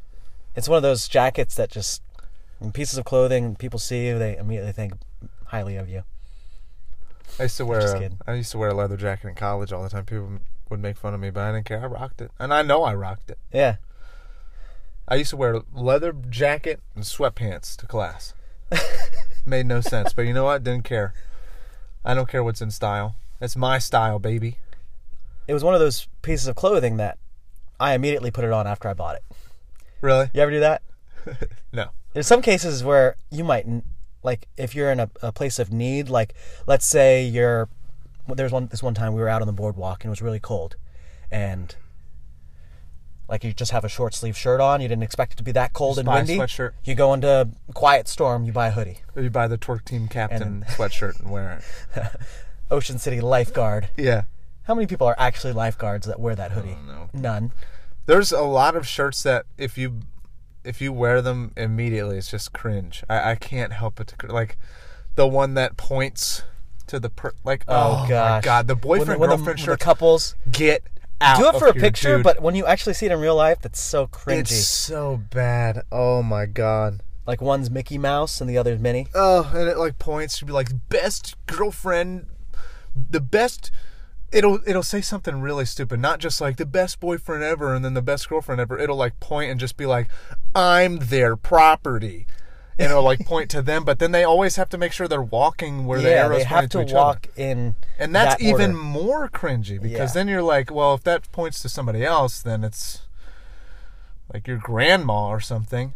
It's 0.55 0.69
one 0.69 0.77
of 0.77 0.83
those 0.83 1.09
jackets 1.09 1.55
that 1.57 1.71
just 1.71 2.03
when 2.59 2.73
pieces 2.73 2.99
of 2.99 3.05
clothing 3.05 3.57
people 3.57 3.79
see 3.79 4.07
you, 4.07 4.19
they 4.19 4.37
immediately 4.37 4.73
think 4.73 4.95
highly 5.47 5.77
of 5.77 5.89
you. 5.89 6.05
I 7.39 7.45
used 7.45 7.57
to 7.57 7.67
wear. 7.67 7.81
A. 7.81 8.11
I 8.27 8.35
used 8.35 8.53
to 8.53 8.59
wear 8.59 8.71
a 8.71 8.75
leather 8.75 8.97
jacket 8.97 9.29
in 9.29 9.35
college 9.35 9.73
all 9.73 9.83
the 9.83 9.89
time. 9.89 10.05
People 10.05 10.39
would 10.69 10.81
make 10.81 10.97
fun 10.97 11.15
of 11.15 11.21
me, 11.21 11.31
but 11.31 11.43
I 11.43 11.53
didn't 11.53 11.67
care. 11.67 11.83
I 11.83 11.87
rocked 11.87 12.21
it, 12.21 12.31
and 12.39 12.53
I 12.53 12.63
know 12.63 12.83
I 12.85 12.95
rocked 12.95 13.31
it. 13.31 13.39
Yeah. 13.53 13.77
I 15.09 15.17
used 15.17 15.31
to 15.31 15.37
wear 15.37 15.55
a 15.55 15.63
leather 15.75 16.13
jacket 16.13 16.81
and 16.95 17.05
sweatpants 17.05 17.77
to 17.77 17.87
class. 17.87 18.35
Made 19.47 19.67
no 19.67 19.81
sense, 19.81 20.13
but 20.13 20.23
you 20.23 20.33
know 20.33 20.45
what? 20.45 20.63
Didn't 20.63 20.85
care. 20.85 21.15
I 22.05 22.15
don't 22.15 22.29
care 22.29 22.45
what's 22.45 22.63
in 22.63 22.71
style. 22.71 23.17
It's 23.41 23.57
my 23.57 23.79
style, 23.79 24.19
baby. 24.19 24.59
It 25.49 25.55
was 25.55 25.65
one 25.65 25.75
of 25.75 25.81
those 25.81 26.07
pieces 26.23 26.47
of 26.47 26.55
clothing 26.55 26.97
that 26.99 27.19
I 27.81 27.95
immediately 27.95 28.31
put 28.31 28.45
it 28.45 28.53
on 28.53 28.67
after 28.67 28.89
I 28.89 28.95
bought 28.95 29.17
it. 29.17 29.25
Really? 30.03 30.29
You 30.35 30.43
ever 30.43 30.51
do 30.51 30.61
that? 30.61 30.83
No. 31.73 31.89
There's 32.13 32.27
some 32.27 32.43
cases 32.43 32.85
where 32.85 33.17
you 33.31 33.45
might 33.45 33.67
like 34.23 34.47
if 34.59 34.75
you're 34.75 34.93
in 34.93 35.01
a, 35.01 35.09
a 35.23 35.33
place 35.33 35.59
of 35.59 35.73
need, 35.73 36.11
like 36.11 36.35
let's 36.67 36.85
say 36.85 37.25
you're 37.25 37.69
there's 38.29 38.53
one 38.53 38.67
this 38.67 38.83
one 38.83 38.93
time 38.93 39.15
we 39.15 39.21
were 39.23 39.29
out 39.29 39.41
on 39.41 39.47
the 39.47 39.53
boardwalk 39.55 40.05
and 40.05 40.11
it 40.11 40.11
was 40.11 40.21
really 40.21 40.39
cold 40.41 40.77
and 41.31 41.77
like 43.29 43.43
you 43.45 43.53
just 43.55 43.71
have 43.71 43.85
a 43.85 43.89
short 43.89 44.15
sleeve 44.15 44.37
shirt 44.37 44.61
on, 44.61 44.83
you 44.83 44.89
didn't 44.89 45.05
expect 45.05 45.33
it 45.33 45.37
to 45.37 45.43
be 45.43 45.53
that 45.53 45.73
cold 45.73 45.93
Just 45.93 46.01
and 46.01 46.07
buy 46.07 46.17
a 46.19 46.25
windy. 46.25 46.37
sweatshirt. 46.37 46.73
You 46.85 46.95
go 46.95 47.15
into 47.15 47.49
quiet 47.73 48.07
storm, 48.09 48.45
you 48.45 48.53
buy 48.53 48.69
a 48.69 48.73
hoodie. 48.73 48.99
Or 49.17 49.23
you 49.23 49.31
buy 49.31 49.49
the 49.49 49.57
twerk 49.57 49.87
team 49.87 50.09
captain 50.09 50.43
And 50.43 50.65
sweatshirt 50.67 51.19
and 51.21 51.31
wear 51.31 51.63
it. 51.97 52.03
Ocean 52.71 52.99
City 52.99 53.23
lifeguard. 53.23 53.89
Yeah. 53.97 54.25
How 54.65 54.75
many 54.75 54.87
people 54.87 55.07
are 55.07 55.17
actually 55.19 55.55
lifeguards 55.55 56.07
that 56.07 56.21
wear 56.21 56.35
that 56.35 56.53
hoodie? 56.53 56.77
None. 57.15 57.53
There's 58.07 58.33
a 58.33 58.43
lot 58.43 58.75
of 58.77 58.87
shirts 58.87 59.23
that 59.23 59.47
if 59.59 59.79
you 59.79 60.01
if 60.65 60.81
you 60.81 60.93
wear 60.93 61.21
them 61.23 61.53
immediately, 61.57 62.19
it's 62.19 62.31
just 62.31 62.53
cringe. 62.53 63.03
I, 63.11 63.33
I 63.33 63.35
can't 63.35 63.73
help 63.73 64.01
it 64.01 64.07
to 64.09 64.17
cr- 64.17 64.29
like 64.29 64.57
the 65.17 65.27
one 65.27 65.55
that 65.55 65.77
points 65.77 66.43
to 66.87 66.99
the 67.01 67.11
per, 67.11 67.33
like 67.45 67.65
oh, 67.69 68.03
Oh, 68.05 68.09
gosh. 68.09 68.43
my 68.43 68.45
god 68.45 68.67
the 68.69 68.75
When 68.75 69.01
the- 69.01 69.05
boyfriend 69.05 69.21
when 69.21 69.31
the- 69.31 69.37
girlfriend 69.37 69.59
the 69.59 69.63
shirt 69.65 69.81
couples 69.81 70.35
get 70.51 70.83
out 71.21 71.39
do 71.39 71.49
it 71.49 71.59
for 71.59 71.69
a 71.69 71.73
picture, 71.75 72.17
dude. 72.17 72.25
but 72.25 72.41
when 72.43 72.55
you 72.57 72.67
actually 72.67 72.95
see 72.95 73.07
it 73.07 73.13
in 73.13 73.21
real 73.21 73.37
life, 73.37 73.59
that's 73.63 73.81
so 73.81 74.07
cringy. 74.09 74.41
it's 74.41 74.67
so 74.67 75.21
bad 75.31 75.83
oh 75.93 76.23
my 76.23 76.47
god 76.47 77.01
Like 77.27 77.41
one's 77.41 77.71
Mickey 77.71 77.99
Mouse 77.99 78.41
and 78.41 78.51
the 78.51 78.59
other's 78.59 78.81
Minnie. 78.81 79.07
oh 79.15 79.51
and 79.55 79.69
it 79.69 79.79
like 79.79 79.99
points 80.01 80.39
to 80.39 80.45
be 80.45 80.53
like 80.53 80.69
best 80.89 81.37
girlfriend 81.47 82.27
the 83.11 83.21
best 83.21 83.71
it'll 84.33 84.59
it'll 84.67 84.83
say 84.83 85.01
something 85.01 85.41
really 85.41 85.65
stupid 85.65 86.01
not 86.01 86.19
just 86.19 86.41
like 86.41 86.57
the 86.57 86.67
best 86.67 86.99
boyfriend 87.01 87.43
ever 87.43 87.75
and 87.75 87.85
then 87.85 87.95
the 87.95 88.03
best 88.03 88.29
girlfriend 88.29 88.61
ever 88.61 88.79
it'll 88.79 88.97
like 88.97 89.19
point 89.21 89.51
and 89.51 89.61
just 89.61 89.77
be 89.77 89.87
like 89.87 90.09
i'm 90.55 90.97
their 90.99 91.37
property 91.37 92.27
and 92.79 92.91
it'll 92.91 93.03
like 93.03 93.21
point 93.27 93.51
to 93.51 93.61
them 93.63 93.85
but 93.85 93.99
then 93.99 94.13
they 94.13 94.25
always 94.25 94.57
have 94.57 94.69
to 94.71 94.79
make 94.79 94.91
sure 94.93 95.07
they're 95.07 95.23
walking 95.23 95.87
where 95.87 96.01
the 96.01 96.11
arrows 96.13 96.39
they 96.39 96.45
have 96.45 96.61
pointing 96.71 96.81
to 96.81 96.87
each 96.87 96.95
other. 96.95 97.05
walk 97.05 97.29
in. 97.37 97.75
and 97.99 98.15
that's 98.15 98.37
that 98.37 98.43
even 98.43 98.71
order. 98.73 98.83
more 98.83 99.29
cringy 99.29 99.81
because 99.81 100.11
Yeah. 100.11 100.21
then 100.21 100.29
you're 100.29 100.43
like 100.43 100.71
well 100.71 100.95
if 100.95 101.05
that 101.05 101.31
points 101.33 101.61
to 101.63 101.69
somebody 101.69 102.05
else 102.05 102.41
then 102.41 102.65
it's 102.65 103.03
like 104.33 104.47
your 104.49 104.57
grandma 104.57 105.27
or 105.29 105.41
something 105.41 105.93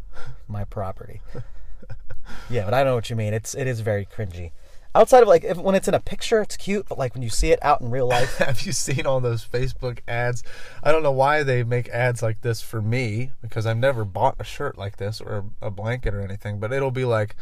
my 0.48 0.64
property. 0.64 1.20
yeah, 2.48 2.64
but 2.64 2.72
I 2.72 2.82
know 2.84 2.94
what 2.94 3.10
you 3.10 3.16
mean. 3.16 3.34
It's 3.34 3.54
it 3.54 3.66
is 3.66 3.80
very 3.80 4.06
cringy. 4.06 4.52
Outside 4.94 5.22
of 5.22 5.28
like 5.28 5.42
if, 5.42 5.58
when 5.58 5.74
it's 5.74 5.88
in 5.88 5.94
a 5.94 6.00
picture, 6.00 6.40
it's 6.40 6.56
cute, 6.56 6.86
but 6.88 6.98
like 6.98 7.14
when 7.14 7.22
you 7.22 7.28
see 7.28 7.50
it 7.50 7.58
out 7.62 7.80
in 7.80 7.90
real 7.90 8.06
life, 8.06 8.38
Have 8.38 8.62
you 8.62 8.72
seen 8.72 9.06
all 9.06 9.20
those 9.20 9.44
Facebook 9.44 9.98
ads? 10.06 10.42
I 10.82 10.92
don't 10.92 11.02
know 11.02 11.12
why 11.12 11.42
they 11.42 11.64
make 11.64 11.88
ads 11.88 12.22
like 12.22 12.42
this 12.42 12.62
for 12.62 12.80
me 12.80 13.32
because 13.42 13.66
I've 13.66 13.76
never 13.76 14.04
bought 14.04 14.36
a 14.38 14.44
shirt 14.44 14.78
like 14.78 14.98
this 14.98 15.20
or 15.20 15.46
a 15.60 15.70
blanket 15.70 16.14
or 16.14 16.20
anything, 16.20 16.60
but 16.60 16.72
it'll 16.72 16.92
be 16.92 17.04
like 17.04 17.34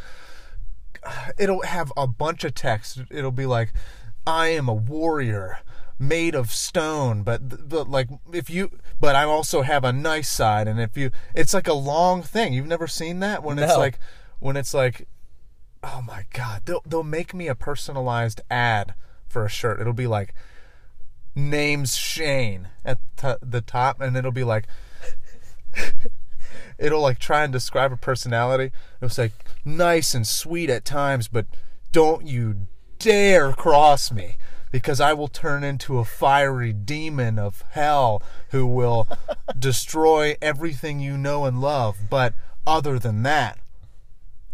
it'll 1.37 1.61
have 1.61 1.91
a 1.95 2.07
bunch 2.07 2.43
of 2.43 2.55
text. 2.55 3.01
It'll 3.11 3.31
be 3.31 3.45
like 3.45 3.73
I 4.25 4.47
am 4.47 4.67
a 4.67 4.73
warrior 4.73 5.59
made 5.99 6.33
of 6.33 6.51
stone, 6.51 7.23
but 7.23 7.49
th- 7.49 7.61
but 7.65 7.89
like 7.89 8.09
if 8.31 8.49
you 8.49 8.71
but 8.99 9.15
I 9.15 9.23
also 9.23 9.61
have 9.61 9.83
a 9.83 9.93
nice 9.93 10.29
side 10.29 10.67
and 10.67 10.79
if 10.79 10.97
you 10.97 11.11
it's 11.35 11.53
like 11.53 11.67
a 11.67 11.73
long 11.73 12.23
thing. 12.23 12.53
You've 12.53 12.65
never 12.65 12.87
seen 12.87 13.19
that 13.19 13.43
when 13.43 13.59
it's 13.59 13.77
like 13.77 13.99
when 14.39 14.57
it's 14.57 14.73
like 14.73 15.07
oh 15.83 16.01
my 16.01 16.25
god, 16.33 16.63
they'll 16.65 16.81
they'll 16.85 17.03
make 17.03 17.33
me 17.33 17.47
a 17.47 17.55
personalized 17.55 18.41
ad 18.49 18.93
for 19.27 19.45
a 19.45 19.49
shirt. 19.49 19.79
It'll 19.79 19.93
be 19.93 20.07
like 20.07 20.33
name's 21.35 21.95
Shane 21.95 22.69
at 22.85 22.99
t- 23.17 23.33
the 23.41 23.61
top, 23.61 23.99
and 23.99 24.15
it'll 24.15 24.31
be 24.31 24.43
like 24.43 24.67
it'll 26.77 27.01
like 27.01 27.19
try 27.19 27.43
and 27.43 27.51
describe 27.51 27.91
a 27.91 27.97
personality. 27.97 28.71
It'll 29.01 29.09
say 29.09 29.31
nice 29.65 30.13
and 30.13 30.25
sweet 30.25 30.69
at 30.69 30.85
times, 30.85 31.27
but 31.27 31.45
don't 31.91 32.25
you 32.25 32.67
dare 32.99 33.53
cross 33.53 34.11
me. 34.11 34.37
Because 34.71 34.99
I 34.99 35.13
will 35.13 35.27
turn 35.27 35.63
into 35.63 35.99
a 35.99 36.05
fiery 36.05 36.73
demon 36.73 37.37
of 37.37 37.63
hell 37.73 38.23
who 38.49 38.65
will 38.65 39.07
destroy 39.59 40.35
everything 40.41 40.99
you 40.99 41.15
know 41.15 41.45
and 41.45 41.61
love. 41.61 41.95
But 42.09 42.33
other 42.65 42.97
than 42.97 43.21
that, 43.21 43.59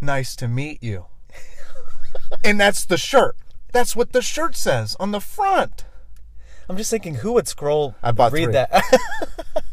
nice 0.02 0.36
to 0.36 0.50
meet 0.50 0.84
you. 0.84 1.06
And 2.44 2.60
that's 2.60 2.86
the 2.86 2.98
shirt. 2.98 3.36
That's 3.72 3.96
what 3.96 4.14
the 4.14 4.22
shirt 4.22 4.56
says 4.56 4.96
on 5.00 5.12
the 5.12 5.20
front. 5.20 5.86
I'm 6.68 6.78
just 6.78 6.90
thinking 6.92 7.16
who 7.16 7.34
would 7.34 7.48
scroll 7.48 7.96
I 8.04 8.12
bought 8.12 8.32
read 8.32 8.46
three. 8.46 8.54
that 8.54 8.84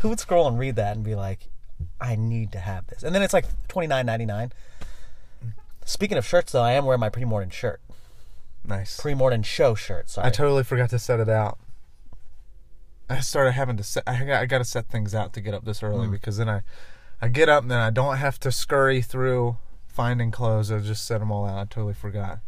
Who 0.00 0.10
would 0.10 0.20
scroll 0.20 0.46
and 0.46 0.58
read 0.58 0.76
that 0.76 0.94
and 0.94 1.04
be 1.04 1.14
like, 1.14 1.48
I 2.00 2.14
need 2.16 2.52
to 2.52 2.58
have 2.60 2.86
this. 2.86 3.02
And 3.02 3.14
then 3.14 3.22
it's 3.22 3.32
like 3.32 3.46
twenty 3.66 3.88
nine 3.88 4.06
ninety 4.06 4.26
nine. 4.26 4.52
Speaking 5.84 6.18
of 6.18 6.26
shirts 6.26 6.52
though, 6.52 6.62
I 6.62 6.72
am 6.72 6.84
wearing 6.84 7.00
my 7.00 7.08
pre 7.08 7.24
morning 7.24 7.50
shirt. 7.50 7.80
Nice. 8.64 9.00
Pre 9.00 9.14
morning 9.14 9.42
show 9.42 9.74
shirt, 9.74 10.10
sorry. 10.10 10.26
I 10.26 10.30
totally 10.30 10.62
forgot 10.64 10.90
to 10.90 10.98
set 10.98 11.18
it 11.18 11.28
out. 11.28 11.58
I 13.10 13.20
started 13.20 13.52
having 13.52 13.76
to 13.78 13.82
set. 13.82 14.02
I 14.06 14.22
got, 14.24 14.42
I 14.42 14.46
got 14.46 14.58
to 14.58 14.64
set 14.64 14.88
things 14.88 15.14
out 15.14 15.32
to 15.32 15.40
get 15.40 15.54
up 15.54 15.64
this 15.64 15.82
early 15.82 16.06
Mm. 16.08 16.10
because 16.12 16.36
then 16.36 16.48
I, 16.48 16.60
I 17.22 17.28
get 17.28 17.48
up 17.48 17.62
and 17.62 17.70
then 17.70 17.80
I 17.80 17.90
don't 17.90 18.18
have 18.18 18.38
to 18.40 18.52
scurry 18.52 19.00
through 19.00 19.56
finding 19.98 20.30
clothes. 20.30 20.70
I 20.70 20.78
just 20.78 21.04
set 21.04 21.18
them 21.18 21.32
all 21.32 21.44
out. 21.44 21.58
I 21.58 21.64
totally 21.64 21.92
forgot. 21.92 22.38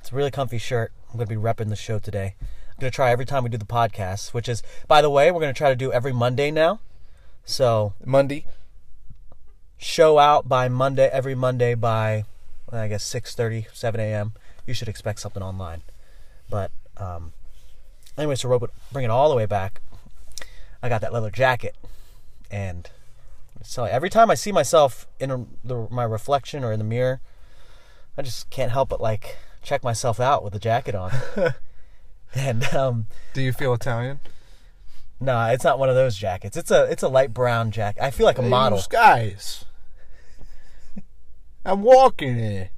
It's 0.00 0.10
a 0.10 0.16
really 0.16 0.32
comfy 0.32 0.58
shirt. 0.58 0.90
I'm 1.08 1.16
going 1.16 1.28
to 1.28 1.32
be 1.36 1.40
repping 1.40 1.68
the 1.68 1.76
show 1.76 2.00
today. 2.00 2.34
I'm 2.40 2.80
going 2.80 2.90
to 2.90 2.94
try 2.94 3.12
every 3.12 3.24
time 3.24 3.44
we 3.44 3.50
do 3.50 3.56
the 3.56 3.64
podcast, 3.64 4.34
which 4.34 4.48
is, 4.48 4.64
by 4.88 5.00
the 5.00 5.08
way, 5.08 5.30
we're 5.30 5.38
going 5.38 5.54
to 5.54 5.56
try 5.56 5.70
to 5.70 5.76
do 5.76 5.92
every 5.92 6.12
Monday 6.12 6.50
now. 6.50 6.80
So 7.44 7.94
Monday. 8.04 8.46
show 9.76 10.18
out 10.18 10.48
by 10.48 10.68
Monday, 10.68 11.08
every 11.12 11.36
Monday 11.36 11.76
by, 11.76 12.24
I 12.72 12.88
guess, 12.88 13.04
6.30, 13.14 13.66
7 13.72 14.00
a.m. 14.00 14.32
You 14.66 14.74
should 14.74 14.88
expect 14.88 15.20
something 15.20 15.42
online. 15.42 15.82
But 16.50 16.72
um, 16.96 17.32
anyway, 18.16 18.34
so 18.34 18.48
Robert, 18.48 18.72
bring 18.90 19.04
it 19.04 19.10
all 19.10 19.30
the 19.30 19.36
way 19.36 19.46
back. 19.46 19.82
I 20.82 20.88
got 20.88 21.00
that 21.02 21.12
leather 21.12 21.30
jacket. 21.30 21.76
And 22.50 22.90
so 23.62 23.84
every 23.84 24.10
time 24.10 24.30
I 24.30 24.34
see 24.34 24.52
myself 24.52 25.06
in 25.20 25.30
a, 25.30 25.44
the, 25.64 25.86
my 25.90 26.04
reflection 26.04 26.64
or 26.64 26.72
in 26.72 26.78
the 26.78 26.84
mirror, 26.84 27.20
I 28.16 28.22
just 28.22 28.50
can't 28.50 28.72
help 28.72 28.88
but 28.88 29.00
like 29.00 29.36
check 29.62 29.82
myself 29.84 30.20
out 30.20 30.42
with 30.44 30.52
the 30.52 30.58
jacket 30.58 30.94
on. 30.94 31.12
and 32.34 32.64
um, 32.74 33.06
Do 33.34 33.42
you 33.42 33.52
feel 33.52 33.72
Italian? 33.74 34.20
no, 35.20 35.46
it's 35.46 35.64
not 35.64 35.78
one 35.78 35.88
of 35.88 35.94
those 35.96 36.16
jackets. 36.16 36.56
It's 36.56 36.70
a 36.70 36.84
it's 36.84 37.02
a 37.02 37.08
light 37.08 37.34
brown 37.34 37.70
jacket. 37.72 38.02
I 38.02 38.10
feel 38.12 38.24
like 38.26 38.38
a 38.38 38.42
model, 38.42 38.80
guys. 38.88 39.64
I'm 41.64 41.82
walking 41.82 42.38
it. 42.38 42.70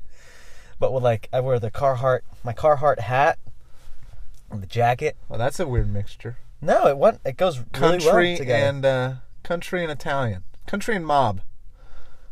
but 0.79 0.93
with 0.93 1.05
like 1.05 1.29
I 1.33 1.41
wear 1.41 1.59
the 1.59 1.71
Carhartt 1.71 2.21
my 2.43 2.53
Carhartt 2.53 3.01
hat 3.01 3.39
and 4.51 4.63
the 4.63 4.67
jacket. 4.67 5.17
Well, 5.29 5.39
that's 5.39 5.61
a 5.61 5.67
weird 5.67 5.93
mixture. 5.93 6.39
No, 6.63 6.87
it 6.87 6.97
went 6.99 7.21
it 7.25 7.37
goes 7.37 7.59
really 7.59 7.71
Country 7.73 8.29
well 8.31 8.37
together. 8.39 8.65
and 8.67 8.85
uh, 8.85 9.13
country 9.43 9.83
and 9.83 9.93
Italian. 9.93 10.45
Country 10.71 10.95
and 10.95 11.05
mob. 11.05 11.41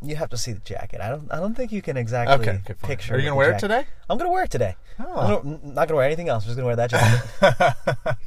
you 0.00 0.14
have 0.14 0.30
to 0.30 0.36
see 0.36 0.52
the 0.52 0.60
jacket. 0.60 1.00
I 1.00 1.08
don't 1.08 1.26
I 1.32 1.36
don't 1.40 1.54
think 1.56 1.72
you 1.72 1.82
can 1.82 1.96
exactly 1.96 2.36
Okay, 2.36 2.60
okay, 2.64 2.74
picture. 2.86 3.14
Are 3.14 3.18
you 3.18 3.24
gonna 3.24 3.34
wear 3.34 3.50
it 3.52 3.58
today? 3.58 3.84
I'm 4.08 4.16
gonna 4.16 4.30
wear 4.30 4.44
it 4.44 4.50
today. 4.50 4.76
Oh. 5.00 5.16
I'm 5.16 5.42
gonna, 5.42 5.58
not 5.74 5.88
gonna 5.88 5.96
wear 5.96 6.06
anything 6.06 6.28
else. 6.28 6.44
I'm 6.44 6.48
just 6.48 6.56
gonna 6.56 6.66
wear 6.66 6.76
that 6.76 6.90
jacket. 6.90 8.16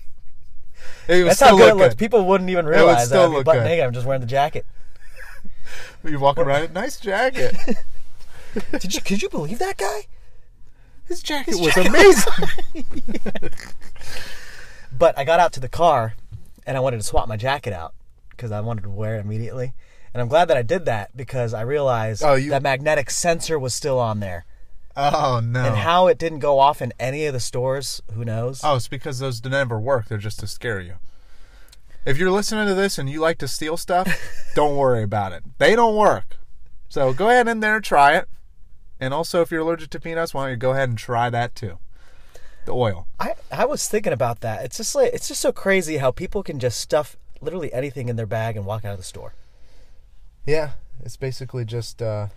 It 1.08 1.24
That's 1.26 1.36
still 1.36 1.50
how 1.50 1.58
good 1.58 1.69
it 1.69 1.76
look 1.76 1.84
looks. 1.84 1.95
People 1.95 2.26
wouldn't 2.26 2.50
even 2.50 2.65
realize 2.65 3.10
that 3.10 3.19
I'd 3.19 3.28
be 3.38 3.43
button 3.43 3.62
good. 3.63 3.69
naked. 3.69 3.86
I'm 3.86 3.93
just 3.93 4.06
wearing 4.06 4.21
the 4.21 4.28
jacket. 4.28 4.65
You 6.04 6.19
walking 6.19 6.43
around. 6.43 6.74
Nice 6.74 7.00
jacket. 7.00 7.56
Did 8.80 8.93
you 8.95 9.02
could 9.02 9.21
you 9.21 9.30
believe 9.30 9.60
that 9.60 9.78
guy? 9.78 10.08
His 11.08 11.21
jacket 11.24 11.52
His 11.52 11.62
was 11.62 11.74
jacket- 11.76 11.89
amazing. 11.89 13.50
But 14.97 15.17
I 15.17 15.24
got 15.24 15.39
out 15.39 15.54
to 15.54 15.60
the 15.60 15.69
car 15.69 16.15
and 16.65 16.76
I 16.76 16.80
wanted 16.80 16.97
to 16.97 17.04
swap 17.04 17.28
my 17.28 17.38
jacket 17.38 17.74
out 17.74 17.93
because 18.32 18.52
I 18.52 18.60
wanted 18.62 18.82
to 18.84 18.89
wear 18.89 19.15
it 19.17 19.19
immediately. 19.26 19.74
And 20.13 20.21
I'm 20.21 20.28
glad 20.28 20.47
that 20.50 20.58
I 20.58 20.62
did 20.62 20.86
that 20.86 21.15
because 21.15 21.54
I 21.54 21.62
realized 21.62 22.24
Oh, 22.24 22.34
you- 22.36 22.50
that 22.52 22.62
magnetic 22.63 23.10
sensor 23.10 23.58
was 23.58 23.74
still 23.74 23.97
on 24.00 24.19
there. 24.19 24.45
oh 24.97 25.39
no. 25.43 25.63
And 25.63 25.78
how 25.78 26.08
it 26.08 26.17
didn't 26.17 26.39
go 26.39 26.60
off 26.60 26.82
in 26.82 26.91
any 27.00 27.26
of 27.26 27.34
the 27.34 27.39
stores, 27.39 28.02
who 28.13 28.26
knows? 28.26 28.60
Oh, 28.63 28.76
it's 28.76 28.88
because 28.89 29.19
those 29.19 29.43
never 29.43 29.80
work. 29.80 30.08
They're 30.10 30.17
just 30.17 30.39
to 30.41 30.47
scare 30.47 30.82
you. 30.82 30.95
If 32.06 32.17
you're 32.17 32.32
listening 32.32 32.67
to 32.67 32.74
this 32.74 32.97
and 32.97 33.10
you 33.10 33.21
like 33.21 33.38
to 33.38 33.47
steal 33.47 33.78
stuff, 33.78 34.08
don't 34.56 34.76
worry 34.76 35.04
about 35.04 35.32
it. 35.34 35.43
They 35.60 35.76
don't 35.76 35.95
work. 35.95 36.38
So 36.89 37.13
go 37.13 37.30
ahead 37.30 37.47
in 37.47 37.60
there 37.62 37.80
try 37.80 38.15
it. 38.17 38.28
And 39.00 39.13
also, 39.13 39.41
if 39.41 39.50
you're 39.50 39.62
allergic 39.62 39.89
to 39.91 40.00
peanuts, 40.00 40.34
why 40.34 40.43
don't 40.43 40.52
you 40.52 40.58
go 40.58 40.71
ahead 40.71 40.89
and 40.89 40.97
try 40.97 41.30
that 41.30 41.56
too? 41.56 41.78
The 42.65 42.74
oil. 42.74 43.08
I, 43.19 43.34
I 43.52 43.65
was 43.65 43.88
thinking 43.88 44.13
about 44.13 44.41
that. 44.41 44.63
It's 44.65 44.78
just 44.78 44.93
like 44.93 45.12
it's 45.13 45.28
just 45.28 45.41
so 45.41 45.52
crazy 45.52 45.97
how 45.97 46.12
people 46.12 46.43
can 46.43 46.60
just 46.60 46.80
stuff 46.80 47.15
literally 47.39 47.74
anything 47.74 48.10
in 48.10 48.15
their 48.17 48.28
bag 48.28 48.56
and 48.58 48.65
walk 48.65 48.84
out 48.86 48.91
of 48.91 48.97
the 49.00 49.04
store. 49.04 49.34
Yeah, 50.46 50.72
it's 51.04 51.18
basically 51.18 51.66
just 51.66 52.02
uh, 52.02 52.28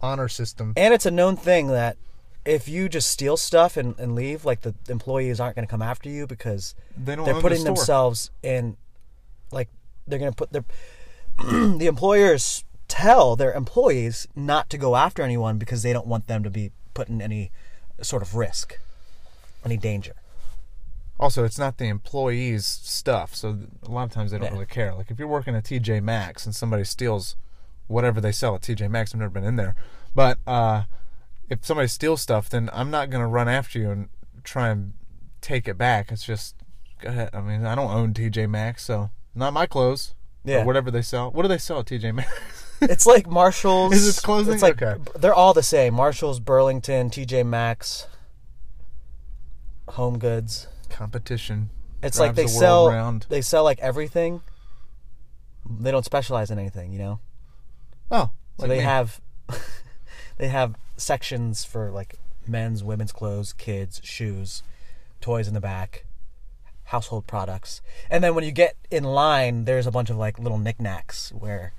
honor 0.00 0.28
system. 0.28 0.72
And 0.76 0.92
it's 0.94 1.06
a 1.06 1.10
known 1.10 1.36
thing 1.36 1.68
that 1.68 1.96
if 2.44 2.68
you 2.68 2.88
just 2.88 3.10
steal 3.10 3.36
stuff 3.36 3.76
and, 3.76 3.98
and 3.98 4.14
leave, 4.14 4.44
like 4.44 4.62
the 4.62 4.74
employees 4.88 5.40
aren't 5.40 5.56
going 5.56 5.66
to 5.66 5.70
come 5.70 5.82
after 5.82 6.08
you 6.08 6.26
because 6.26 6.74
They 6.96 7.16
don't 7.16 7.24
they're 7.24 7.40
putting 7.40 7.58
the 7.58 7.64
themselves 7.64 8.30
in, 8.42 8.76
like 9.52 9.68
they're 10.06 10.18
going 10.18 10.32
to 10.32 10.36
put 10.36 10.52
their 10.52 10.64
the 11.38 11.86
employers 11.86 12.64
tell 12.88 13.36
their 13.36 13.52
employees 13.52 14.26
not 14.34 14.68
to 14.68 14.76
go 14.76 14.96
after 14.96 15.22
anyone 15.22 15.58
because 15.58 15.82
they 15.82 15.92
don't 15.92 16.06
want 16.06 16.26
them 16.26 16.42
to 16.42 16.50
be 16.50 16.72
put 16.92 17.08
in 17.08 17.22
any 17.22 17.50
sort 18.02 18.22
of 18.22 18.34
risk, 18.34 18.78
any 19.64 19.76
danger. 19.76 20.14
Also, 21.20 21.44
it's 21.44 21.58
not 21.58 21.76
the 21.76 21.86
employees' 21.86 22.64
stuff, 22.66 23.34
so 23.34 23.58
a 23.86 23.90
lot 23.90 24.04
of 24.04 24.10
times 24.10 24.30
they 24.30 24.38
don't 24.38 24.46
Yeah. 24.46 24.52
really 24.54 24.66
care. 24.66 24.94
Like 24.94 25.10
if 25.10 25.18
you're 25.18 25.28
working 25.28 25.54
at 25.54 25.64
TJ 25.64 26.00
Maxx 26.02 26.46
and 26.46 26.54
somebody 26.54 26.82
steals 26.82 27.36
whatever 27.88 28.20
they 28.20 28.32
sell 28.32 28.54
at 28.54 28.62
TJ 28.62 28.88
Maxx, 28.90 29.14
I've 29.14 29.20
never 29.20 29.30
been 29.30 29.44
in 29.44 29.56
there, 29.56 29.74
but 30.14 30.38
uh, 30.46 30.84
if 31.50 31.64
somebody 31.64 31.88
steals 31.88 32.22
stuff, 32.22 32.48
then 32.48 32.70
I'm 32.72 32.90
not 32.90 33.10
gonna 33.10 33.28
run 33.28 33.48
after 33.48 33.78
you 33.78 33.90
and 33.90 34.08
try 34.44 34.70
and 34.70 34.94
take 35.42 35.68
it 35.68 35.76
back. 35.76 36.10
It's 36.10 36.24
just 36.24 36.54
go 37.02 37.10
ahead. 37.10 37.30
I 37.34 37.40
mean, 37.42 37.66
I 37.66 37.74
don't 37.74 37.90
own 37.92 38.14
TJ 38.14 38.48
Maxx, 38.48 38.82
so 38.84 39.10
not 39.34 39.52
my 39.52 39.66
clothes. 39.66 40.14
Yeah. 40.42 40.62
Or 40.62 40.64
whatever 40.64 40.90
they 40.90 41.02
sell. 41.02 41.30
What 41.30 41.42
do 41.42 41.48
they 41.48 41.58
sell 41.58 41.80
at 41.80 41.86
TJ 41.86 42.14
Maxx? 42.14 42.32
It's 42.82 43.04
like 43.04 43.26
Marshalls. 43.28 43.92
Is 43.92 44.16
it 44.16 44.22
clothing? 44.22 44.54
It's 44.54 44.62
like 44.62 44.80
Okay. 44.80 44.98
they're 45.18 45.34
all 45.34 45.52
the 45.52 45.62
same. 45.62 45.92
Marshalls, 45.92 46.40
Burlington, 46.40 47.10
TJ 47.10 47.44
Maxx, 47.44 48.06
Home 49.90 50.18
Goods. 50.18 50.66
Competition. 50.90 51.70
It's 52.02 52.18
like 52.18 52.34
they 52.34 52.42
the 52.44 52.48
sell 52.48 52.88
round. 52.88 53.26
they 53.28 53.40
sell 53.42 53.64
like 53.64 53.78
everything. 53.80 54.42
They 55.68 55.90
don't 55.90 56.04
specialize 56.04 56.50
in 56.50 56.58
anything, 56.58 56.92
you 56.92 56.98
know. 56.98 57.20
Oh, 58.10 58.30
So 58.58 58.62
like 58.64 58.68
they 58.70 58.78
me. 58.78 58.84
have 58.84 59.20
they 60.38 60.48
have 60.48 60.74
sections 60.96 61.64
for 61.64 61.90
like 61.90 62.16
men's, 62.46 62.82
women's 62.82 63.12
clothes, 63.12 63.52
kids, 63.52 64.00
shoes, 64.02 64.62
toys 65.20 65.46
in 65.46 65.54
the 65.54 65.60
back, 65.60 66.04
household 66.84 67.26
products. 67.26 67.82
And 68.10 68.24
then 68.24 68.34
when 68.34 68.44
you 68.44 68.50
get 68.52 68.76
in 68.90 69.04
line, 69.04 69.64
there's 69.66 69.86
a 69.86 69.90
bunch 69.92 70.10
of 70.10 70.16
like 70.16 70.38
little 70.38 70.58
knickknacks 70.58 71.30
where 71.38 71.72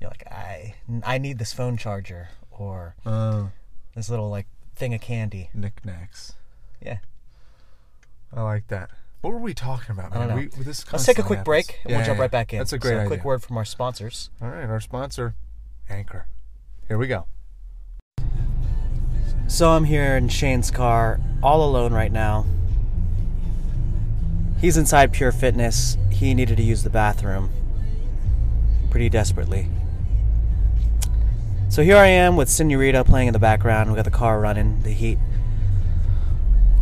you're 0.00 0.10
like, 0.10 0.26
I 0.30 0.74
I 1.02 1.18
need 1.18 1.38
this 1.38 1.52
phone 1.54 1.76
charger 1.78 2.28
or 2.50 2.94
Oh, 3.06 3.50
this 3.94 4.10
little 4.10 4.28
like 4.28 4.46
thing 4.74 4.92
of 4.94 5.00
candy. 5.00 5.48
knickknacks. 5.54 6.34
Yeah. 6.80 6.98
I 8.32 8.42
like 8.42 8.68
that. 8.68 8.90
What 9.20 9.32
were 9.32 9.38
we 9.40 9.54
talking 9.54 9.90
about? 9.90 10.14
I 10.14 10.18
don't 10.18 10.28
know. 10.28 10.36
We, 10.36 10.46
this 10.62 10.90
Let's 10.92 11.04
take 11.04 11.18
a 11.18 11.22
quick 11.22 11.38
happens. 11.38 11.44
break 11.44 11.80
and 11.84 11.90
Yeah, 11.90 11.96
we'll 11.96 12.06
jump 12.06 12.16
yeah, 12.18 12.22
right 12.22 12.30
back 12.30 12.52
in. 12.52 12.58
That's 12.58 12.72
a 12.72 12.78
great 12.78 12.92
so, 12.92 12.98
idea. 12.98 13.08
quick 13.08 13.24
word 13.24 13.42
from 13.42 13.56
our 13.56 13.64
sponsors. 13.64 14.30
All 14.40 14.48
right, 14.48 14.68
our 14.68 14.80
sponsor, 14.80 15.34
Anchor. 15.88 16.26
Here 16.86 16.98
we 16.98 17.06
go. 17.06 17.26
So 19.48 19.70
I'm 19.70 19.84
here 19.84 20.16
in 20.16 20.28
Shane's 20.28 20.70
car, 20.70 21.20
all 21.42 21.68
alone 21.68 21.92
right 21.92 22.12
now. 22.12 22.46
He's 24.60 24.76
inside 24.76 25.12
Pure 25.12 25.32
Fitness. 25.32 25.96
He 26.10 26.34
needed 26.34 26.56
to 26.56 26.62
use 26.62 26.82
the 26.82 26.90
bathroom 26.90 27.50
pretty 28.90 29.08
desperately. 29.08 29.68
So 31.68 31.82
here 31.82 31.96
I 31.96 32.06
am 32.06 32.36
with 32.36 32.48
Senorita 32.48 33.04
playing 33.04 33.28
in 33.28 33.32
the 33.32 33.38
background. 33.38 33.90
We 33.90 33.96
got 33.96 34.04
the 34.04 34.10
car 34.10 34.40
running, 34.40 34.82
the 34.82 34.90
heat 34.90 35.18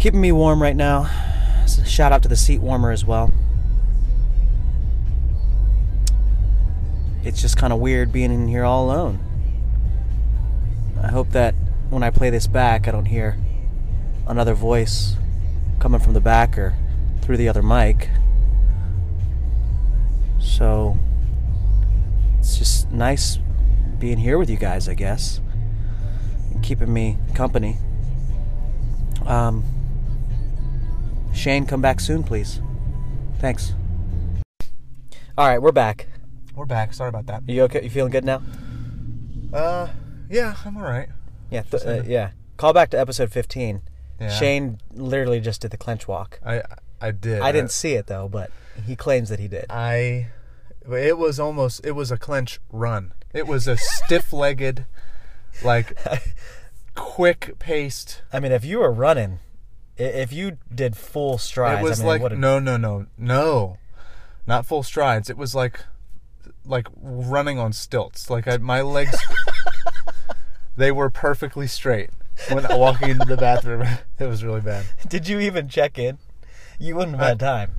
keeping 0.04 0.20
me 0.20 0.33
warm 0.33 0.61
right 0.61 0.76
now. 0.76 1.09
Shout 1.66 2.12
out 2.12 2.22
to 2.22 2.29
the 2.29 2.37
seat 2.37 2.61
warmer 2.61 2.90
as 2.90 3.05
well. 3.05 3.33
It's 7.22 7.40
just 7.40 7.57
kind 7.57 7.72
of 7.72 7.79
weird 7.79 8.12
being 8.12 8.33
in 8.33 8.48
here 8.48 8.64
all 8.64 8.85
alone. 8.85 9.18
I 11.03 11.09
hope 11.09 11.31
that 11.31 11.55
when 11.88 12.03
I 12.03 12.11
play 12.11 12.31
this 12.31 12.46
back, 12.46 12.88
I 12.88 12.90
don't 12.90 13.07
hear 13.07 13.38
another 14.27 14.55
voice 14.55 15.16
coming 15.79 16.00
from 16.00 16.14
the 16.14 16.20
back 16.20 16.59
or 16.59 16.74
through 17.20 17.37
the 17.37 17.48
other 17.48 17.62
mic. 17.62 18.09
So 20.40 20.98
it's 22.38 22.59
just 22.59 22.90
nice 22.90 23.38
being 23.98 24.18
here 24.18 24.37
with 24.37 24.50
you 24.50 24.57
guys, 24.57 24.88
I 24.88 24.94
guess, 24.94 25.40
and 26.50 26.62
keeping 26.62 26.92
me 26.92 27.18
company. 27.35 27.79
Um, 29.27 29.64
Shane, 31.35 31.66
come 31.66 31.83
back 31.83 32.01
soon, 32.01 32.23
please. 32.23 32.61
Thanks. 33.38 33.75
All 35.37 35.47
right, 35.49 35.61
we're 35.61 35.73
back. 35.73 36.07
We're 36.55 36.64
back. 36.64 36.94
Sorry 36.94 37.09
about 37.09 37.27
that. 37.27 37.42
You 37.49 37.62
okay? 37.64 37.83
You 37.83 37.90
feeling 37.90 38.12
good 38.12 38.25
now? 38.25 38.40
Uh, 39.53 39.88
yeah, 40.31 40.55
I'm 40.64 40.77
all 40.77 40.85
right. 40.85 41.09
Yeah, 41.51 41.62
th- 41.62 41.85
uh, 41.85 42.03
yeah. 42.07 42.31
Call 42.57 42.73
back 42.73 42.90
to 42.90 42.99
episode 42.99 43.33
15. 43.33 43.83
Yeah. 44.20 44.29
Shane 44.31 44.79
literally 44.92 45.40
just 45.40 45.61
did 45.61 45.73
the 45.73 45.77
clench 45.77 46.07
walk. 46.07 46.38
I 46.44 46.62
I 47.01 47.11
did. 47.11 47.42
I 47.42 47.51
didn't 47.53 47.73
see 47.73 47.94
it 47.94 48.07
though, 48.07 48.29
but 48.29 48.51
he 48.87 48.94
claims 48.97 49.29
that 49.29 49.40
he 49.40 49.49
did. 49.49 49.66
I. 49.70 50.29
It 50.90 51.18
was 51.18 51.40
almost. 51.40 51.85
It 51.85 51.92
was 51.92 52.11
a 52.12 52.16
clench 52.16 52.61
run. 52.70 53.12
It 53.33 53.49
was 53.49 53.66
a 53.66 53.77
stiff-legged, 53.77 54.87
like, 55.64 55.99
quick-paced. 56.94 58.23
I 58.33 58.38
mean, 58.38 58.53
if 58.53 58.64
you 58.64 58.79
were 58.79 58.92
running, 58.92 59.33
i- 59.33 59.38
if 59.96 60.33
you 60.33 60.59
did 60.74 60.96
full 60.96 61.38
strides, 61.38 61.80
It 61.80 61.85
was 61.85 62.00
I 62.00 62.04
mean, 62.04 62.22
like 62.22 62.38
no, 62.38 62.59
no, 62.59 62.76
no, 62.76 63.07
no. 63.16 63.78
not 64.46 64.66
full 64.66 64.83
strides. 64.83 65.30
It 65.30 65.37
was 65.37 65.54
like 65.54 65.80
like 66.64 66.88
running 66.96 67.59
on 67.59 67.72
stilts. 67.72 68.30
Like 68.30 68.48
I, 68.48 68.57
my 68.57 68.80
legs, 68.83 69.16
they 70.76 70.90
were 70.90 71.11
perfectly 71.11 71.66
straight 71.66 72.11
when 72.50 72.66
walking 72.70 73.11
into 73.11 73.26
the 73.26 73.37
bathroom. 73.37 73.87
It 74.18 74.26
was 74.26 74.44
really 74.44 74.61
bad. 74.61 74.87
Did 75.09 75.28
you 75.28 75.40
even 75.40 75.68
check 75.68 75.98
in? 75.98 76.18
You 76.78 76.94
wouldn't 76.96 77.16
have 77.18 77.26
had 77.26 77.40
time. 77.40 77.72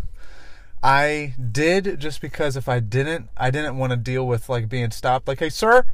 I 0.84 1.34
did 1.52 2.00
just 2.00 2.20
because 2.22 2.56
if 2.58 2.68
I 2.70 2.80
didn't, 2.80 3.30
I 3.38 3.50
didn't 3.52 3.78
want 3.78 3.92
to 3.92 3.98
deal 3.98 4.28
with 4.28 4.50
like 4.50 4.68
being 4.70 4.92
stopped. 4.92 5.28
Like, 5.28 5.40
hey, 5.40 5.50
sir, 5.50 5.86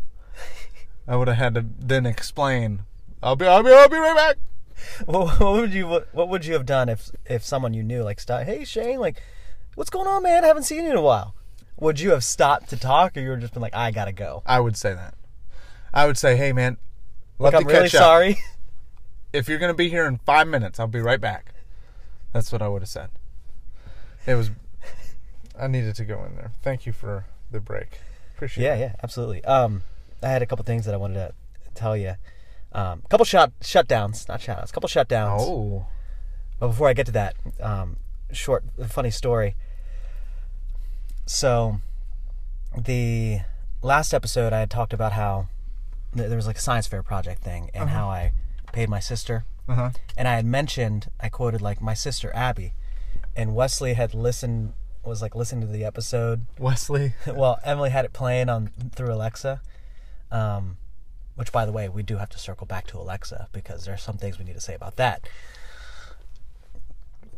I 1.08 1.16
would 1.16 1.28
have 1.28 1.38
had 1.38 1.54
to 1.56 1.66
then 1.80 2.06
explain. 2.06 2.82
I'll 3.24 3.36
be, 3.36 3.46
I'll 3.46 3.64
be, 3.64 3.72
I'll 3.72 3.88
be 3.88 3.98
right 3.98 4.16
back. 4.16 4.38
What, 5.06 5.40
what 5.40 5.54
would 5.54 5.74
you 5.74 5.88
what, 5.88 6.08
what 6.14 6.30
would 6.30 6.46
you 6.46 6.54
have 6.54 6.66
done 6.66 6.90
if 6.90 7.12
if 7.26 7.44
someone 7.44 7.74
you 7.74 7.84
knew 7.84 8.04
like 8.04 8.20
stopped? 8.20 8.46
Hey 8.46 8.64
Shane, 8.66 9.00
like, 9.00 9.22
what's 9.76 9.90
going 9.90 10.08
on, 10.08 10.24
man? 10.24 10.44
I 10.44 10.48
haven't 10.48 10.64
seen 10.64 10.84
you 10.86 10.92
in 10.92 10.98
a 10.98 11.02
while. 11.02 11.34
Would 11.80 12.00
you 12.00 12.12
have 12.12 12.24
stopped 12.24 12.70
to 12.70 12.78
talk, 12.78 13.18
or 13.18 13.22
you 13.22 13.30
would 13.32 13.42
just 13.42 13.54
been 13.54 13.62
like, 13.62 13.74
I 13.76 13.92
gotta 13.92 14.12
go? 14.12 14.44
I 14.46 14.60
would 14.60 14.78
say 14.78 14.94
that. 14.94 15.16
I 15.94 16.06
would 16.06 16.18
say, 16.18 16.36
hey, 16.38 16.54
man, 16.54 16.78
Like, 17.40 17.54
I'm 17.56 17.66
really 17.66 17.86
up. 17.86 17.92
sorry. 17.92 18.38
If 19.34 19.48
you're 19.48 19.60
gonna 19.60 19.74
be 19.74 19.88
here 19.90 20.06
in 20.06 20.18
five 20.18 20.48
minutes, 20.48 20.78
I'll 20.80 20.88
be 20.88 21.00
right 21.00 21.20
back. 21.22 21.54
That's 22.34 22.52
what 22.52 22.62
I 22.62 22.68
would 22.68 22.82
have 22.82 22.90
said. 22.90 23.10
It 24.28 24.36
was. 24.36 24.52
I 25.58 25.68
needed 25.68 25.96
to 25.96 26.06
go 26.06 26.24
in 26.26 26.36
there. 26.36 26.52
Thank 26.62 26.86
you 26.86 26.92
for 26.92 27.26
the 27.50 27.60
break. 27.62 28.00
Appreciate 28.36 28.64
Yeah, 28.66 28.76
it. 28.76 28.80
yeah, 28.80 28.96
absolutely. 29.04 29.44
Um, 29.46 29.84
I 30.22 30.28
had 30.28 30.42
a 30.42 30.46
couple 30.46 30.66
things 30.66 30.84
that 30.86 30.94
I 30.94 30.98
wanted 30.98 31.16
to 31.16 31.34
tell 31.76 31.96
you. 31.96 32.16
Um, 32.74 33.04
couple 33.10 33.26
shot 33.26 33.52
shutdowns, 33.62 34.28
not 34.30 34.40
shoutouts. 34.40 34.70
A 34.70 34.74
couple 34.74 34.88
shutdowns. 34.90 35.40
Oh. 35.42 35.86
But 36.60 36.68
before 36.68 36.88
I 36.88 36.94
get 36.94 37.06
to 37.08 37.12
that, 37.14 37.36
um, 37.60 37.98
short, 38.32 38.64
funny 38.88 39.12
story. 39.12 39.56
So, 41.26 41.80
the 42.78 43.40
last 43.82 44.14
episode, 44.14 44.54
I 44.54 44.60
had 44.60 44.70
talked 44.70 44.94
about 44.94 45.14
how 45.14 45.48
th- 46.16 46.28
there 46.28 46.36
was 46.36 46.48
like 46.48 46.58
a 46.58 46.62
science 46.62 46.88
fair 46.88 47.04
project 47.04 47.42
thing, 47.44 47.70
and 47.74 47.90
how 47.90 48.10
I 48.10 48.34
paid 48.74 48.90
my 48.90 49.00
sister, 49.00 49.46
Uh 49.68 49.76
huh. 49.76 49.90
and 50.18 50.28
I 50.28 50.36
had 50.36 50.46
mentioned, 50.46 51.10
I 51.20 51.30
quoted 51.30 51.62
like 51.62 51.82
my 51.82 51.94
sister 51.94 52.32
Abby, 52.36 52.74
and 53.36 53.56
Wesley 53.56 53.94
had 53.94 54.14
listened, 54.14 54.74
was 55.04 55.22
like 55.22 55.36
listening 55.36 55.62
to 55.68 55.74
the 55.74 55.84
episode. 55.86 56.46
Wesley. 56.60 57.14
well, 57.28 57.60
Emily 57.64 57.90
had 57.90 58.06
it 58.06 58.14
playing 58.14 58.50
on 58.50 58.72
through 58.96 59.14
Alexa. 59.14 59.62
Um, 60.32 60.78
which, 61.42 61.52
by 61.52 61.66
the 61.66 61.72
way, 61.72 61.90
we 61.90 62.04
do 62.04 62.18
have 62.18 62.30
to 62.30 62.38
circle 62.38 62.68
back 62.68 62.86
to 62.86 63.00
Alexa 63.00 63.48
because 63.52 63.84
there's 63.84 64.04
some 64.04 64.16
things 64.16 64.38
we 64.38 64.46
need 64.46 64.54
to 64.54 64.62
say 64.62 64.76
about 64.76 64.96
that. 64.98 65.28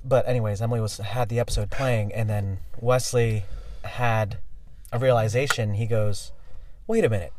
But 0.03 0.27
anyways, 0.27 0.61
Emily 0.61 0.81
was 0.81 0.97
had 0.97 1.29
the 1.29 1.39
episode 1.39 1.71
playing, 1.71 2.11
and 2.13 2.29
then 2.29 2.57
Wesley 2.81 3.45
had 3.85 4.39
a 4.91 4.99
realization. 4.99 5.75
He 5.75 5.85
goes, 5.85 6.33
"Wait 6.85 7.05
a 7.05 7.09
minute, 7.09 7.31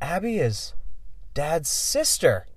Abby 0.00 0.38
is 0.38 0.74
Dad's 1.32 1.68
sister." 1.68 2.48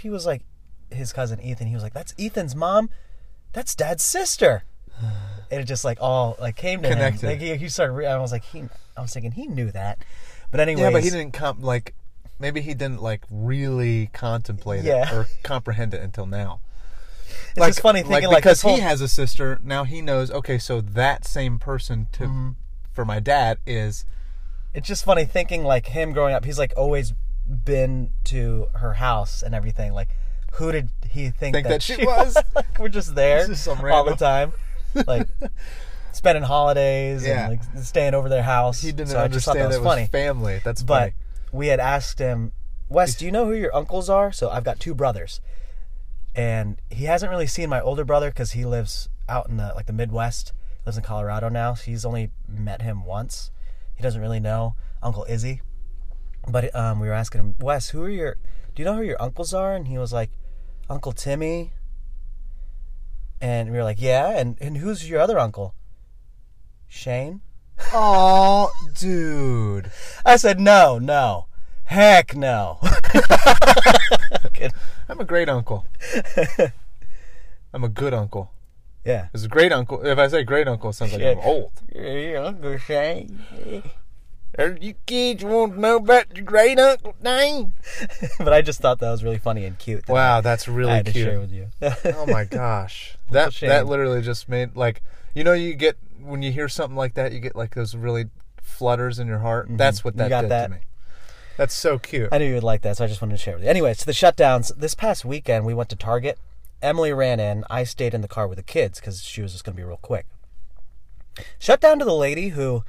He 0.00 0.10
was 0.10 0.26
like, 0.26 0.42
his 0.90 1.12
cousin 1.12 1.40
Ethan. 1.40 1.68
He 1.68 1.74
was 1.74 1.84
like, 1.84 1.94
"That's 1.94 2.12
Ethan's 2.18 2.56
mom. 2.56 2.90
That's 3.52 3.76
Dad's 3.76 4.02
sister." 4.02 4.64
And 5.52 5.60
it 5.60 5.64
just 5.64 5.84
like 5.84 5.98
all 6.00 6.36
like 6.40 6.54
came 6.54 6.80
to 6.82 6.88
Connected. 6.88 7.22
him. 7.22 7.28
Like 7.30 7.40
he, 7.40 7.56
he 7.56 7.68
started. 7.68 7.92
Re- 7.92 8.06
I 8.06 8.16
was 8.18 8.30
like, 8.30 8.44
he. 8.44 8.62
I 8.96 9.00
was 9.02 9.12
thinking 9.12 9.32
he 9.32 9.48
knew 9.48 9.72
that. 9.72 9.98
But 10.50 10.60
anyways, 10.60 10.82
Yeah, 10.82 10.90
but 10.90 11.02
he 11.04 11.10
didn't 11.10 11.32
come 11.32 11.60
like. 11.62 11.94
Maybe 12.38 12.62
he 12.62 12.72
didn't 12.72 13.02
like 13.02 13.22
really 13.30 14.08
contemplate 14.14 14.82
Yeah. 14.84 15.06
it 15.08 15.12
or 15.12 15.26
comprehend 15.42 15.92
it 15.92 16.00
until 16.02 16.24
now. 16.26 16.60
It's 17.54 17.66
just 17.66 17.80
funny 17.80 18.02
thinking 18.02 18.28
like, 18.30 18.42
because 18.42 18.62
whole- 18.62 18.76
he 18.76 18.80
has 18.80 19.00
a 19.02 19.08
sister 19.08 19.60
now. 19.62 19.84
He 19.84 20.00
knows. 20.00 20.30
Okay, 20.30 20.56
so 20.58 20.80
that 20.80 21.26
same 21.26 21.58
person 21.58 22.06
to 22.12 22.24
Mm-hmm. 22.24 22.48
for 22.92 23.04
my 23.04 23.20
dad 23.20 23.58
is 23.66 24.04
it's 24.72 24.88
just 24.88 25.04
funny 25.04 25.24
thinking 25.26 25.64
like 25.64 25.86
him 25.88 26.12
growing 26.12 26.32
up. 26.34 26.44
He's 26.46 26.58
like 26.58 26.72
always 26.76 27.12
been 27.46 28.10
to 28.24 28.68
her 28.74 28.94
house 28.94 29.42
and 29.42 29.54
everything. 29.54 29.92
Like, 29.92 30.08
who 30.54 30.72
did 30.72 30.88
he 31.10 31.28
think, 31.30 31.54
Think 31.56 31.66
that 31.68 31.82
she 31.82 31.96
she 31.96 32.06
was? 32.06 32.36
like, 32.54 32.78
we're 32.78 32.88
just 32.88 33.14
there 33.14 33.46
all 33.92 34.04
the 34.04 34.16
time, 34.16 34.52
like 35.06 35.28
spending 36.12 36.42
holidays 36.44 37.24
Yeah. 37.26 37.48
and 37.50 37.58
like 37.60 37.84
staying 37.84 38.14
over 38.14 38.28
their 38.28 38.42
house. 38.42 38.80
he 38.82 38.92
didn't 38.92 39.10
so 39.10 39.20
I 39.20 39.28
just 39.28 39.44
thought 39.46 39.56
that 39.56 39.68
was 39.68 39.78
funny. 39.78 40.06
family. 40.06 40.60
That's 40.64 40.82
but 40.82 41.00
funny. 41.00 41.12
we 41.52 41.66
had 41.68 41.80
asked 41.80 42.18
him, 42.18 42.52
Wes, 42.88 43.14
do 43.14 43.24
you 43.24 43.30
know 43.32 43.44
who 43.46 43.54
your 43.54 43.74
uncles 43.74 44.08
are? 44.10 44.32
So 44.32 44.50
I've 44.50 44.64
got 44.64 44.80
two 44.80 44.94
brothers, 44.94 45.40
and 46.34 46.80
he 46.90 47.04
hasn't 47.04 47.30
really 47.30 47.46
seen 47.46 47.68
my 47.68 47.80
older 47.80 48.04
brother 48.04 48.30
because 48.30 48.52
he 48.52 48.64
lives 48.64 49.08
out 49.28 49.48
in 49.48 49.56
the 49.58 49.72
like 49.76 49.86
the 49.86 49.92
Midwest. 49.92 50.52
He 50.78 50.82
lives 50.86 50.96
in 50.96 51.04
Colorado 51.04 51.48
now. 51.48 51.74
He's 51.74 52.04
only 52.04 52.30
met 52.48 52.82
him 52.82 53.04
once. 53.04 53.50
He 53.94 54.02
doesn't 54.02 54.20
really 54.20 54.40
know 54.40 54.74
Uncle 55.02 55.24
Izzy. 55.28 55.62
But 56.48 56.74
um, 56.74 56.98
we 57.00 57.06
were 57.06 57.12
asking 57.14 57.40
him, 57.40 57.54
Wes, 57.60 57.90
who 57.90 58.02
are 58.02 58.08
your? 58.10 58.34
Do 58.74 58.82
you 58.82 58.84
know 58.84 58.96
who 58.96 59.02
your 59.02 59.20
uncles 59.22 59.52
are? 59.54 59.74
And 59.76 59.86
he 59.86 59.98
was 59.98 60.12
like, 60.12 60.30
Uncle 60.88 61.12
Timmy. 61.12 61.72
And 63.40 63.70
we 63.70 63.76
were 63.78 63.84
like, 63.84 64.00
yeah. 64.00 64.38
And 64.38 64.56
and 64.60 64.78
who's 64.78 65.08
your 65.08 65.20
other 65.20 65.38
uncle? 65.38 65.74
Shane. 66.90 67.40
Oh, 67.94 68.70
dude. 68.98 69.90
I 70.26 70.36
said, 70.36 70.60
no, 70.60 70.98
no, 70.98 71.46
heck 71.84 72.36
no. 72.36 72.78
I'm 75.08 75.20
a 75.20 75.24
great 75.24 75.48
uncle. 75.48 75.86
I'm 77.72 77.84
a 77.84 77.88
good 77.88 78.12
uncle. 78.12 78.50
yeah. 79.04 79.28
It's 79.32 79.44
a 79.44 79.48
great 79.48 79.72
uncle. 79.72 80.04
If 80.04 80.18
I 80.18 80.28
say 80.28 80.42
great 80.42 80.68
uncle, 80.68 80.90
it 80.90 80.94
sounds 80.94 81.12
like 81.12 81.22
Yeah. 81.22 81.30
I'm 81.32 81.38
old. 81.38 81.72
Your 81.94 82.44
Uncle 82.44 82.76
Shane. 82.78 83.42
You 84.58 84.94
kids 85.06 85.44
want 85.44 85.74
to 85.74 85.80
know 85.80 85.96
about 85.96 86.36
your 86.36 86.44
great 86.44 86.78
uncle 86.78 87.14
name? 87.22 87.72
but 88.38 88.52
I 88.52 88.60
just 88.62 88.80
thought 88.80 88.98
that 88.98 89.10
was 89.10 89.22
really 89.24 89.38
funny 89.38 89.64
and 89.64 89.78
cute. 89.78 90.06
that 90.06 90.12
Wow, 90.12 90.40
that's 90.40 90.68
I 90.68 90.72
really 90.72 90.92
had 90.92 91.06
to 91.06 91.12
cute. 91.12 91.26
share 91.26 91.40
with 91.40 91.52
you. 91.52 91.68
oh 91.80 92.26
my 92.26 92.44
gosh, 92.44 93.16
that 93.30 93.52
Shane. 93.54 93.68
that 93.70 93.86
literally 93.86 94.20
just 94.22 94.48
made 94.48 94.76
like 94.76 95.02
you 95.34 95.44
know 95.44 95.52
you 95.52 95.74
get 95.74 95.96
when 96.22 96.42
you 96.42 96.52
hear 96.52 96.68
something 96.68 96.96
like 96.96 97.14
that 97.14 97.32
you 97.32 97.40
get 97.40 97.56
like 97.56 97.74
those 97.74 97.94
really 97.94 98.26
flutters 98.62 99.18
in 99.18 99.26
your 99.26 99.38
heart. 99.40 99.68
That's 99.70 100.04
what 100.04 100.14
Mm-hmm. 100.14 100.22
You 100.22 100.28
that 100.28 100.30
got 100.30 100.40
did 100.42 100.50
that? 100.50 100.66
to 100.66 100.72
me. 100.74 100.78
That's 101.56 101.74
so 101.74 101.98
cute. 101.98 102.28
I 102.32 102.38
knew 102.38 102.46
you 102.46 102.54
would 102.54 102.62
like 102.62 102.82
that, 102.82 102.96
so 102.96 103.04
I 103.04 103.08
just 103.08 103.20
wanted 103.20 103.36
to 103.36 103.42
share 103.42 103.54
with 103.54 103.64
you. 103.64 103.68
Anyways, 103.70 103.98
to 103.98 104.06
the 104.06 104.12
shutdowns. 104.12 104.74
This 104.76 104.94
past 104.94 105.24
weekend, 105.24 105.66
we 105.66 105.74
went 105.74 105.90
to 105.90 105.96
Target. 105.96 106.38
Emily 106.80 107.12
ran 107.12 107.38
in. 107.38 107.64
I 107.68 107.84
stayed 107.84 108.14
in 108.14 108.22
the 108.22 108.28
car 108.28 108.48
with 108.48 108.56
the 108.56 108.62
kids 108.62 108.98
because 108.98 109.22
she 109.22 109.42
was 109.42 109.52
just 109.52 109.64
going 109.64 109.74
to 109.74 109.80
be 109.80 109.84
real 109.84 109.98
quick. 109.98 110.24
Shut 111.58 111.80
down 111.80 111.98
to 111.98 112.04
the 112.06 112.14
lady 112.14 112.50
who 112.50 112.82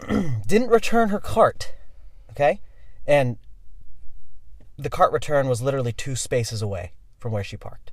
didn't 0.46 0.68
return 0.68 1.10
her 1.10 1.20
cart. 1.20 1.74
Okay? 2.30 2.60
And 3.06 3.36
the 4.78 4.88
cart 4.90 5.12
return 5.12 5.48
was 5.48 5.60
literally 5.60 5.92
two 5.92 6.16
spaces 6.16 6.62
away 6.62 6.92
from 7.18 7.32
where 7.32 7.44
she 7.44 7.56
parked. 7.58 7.92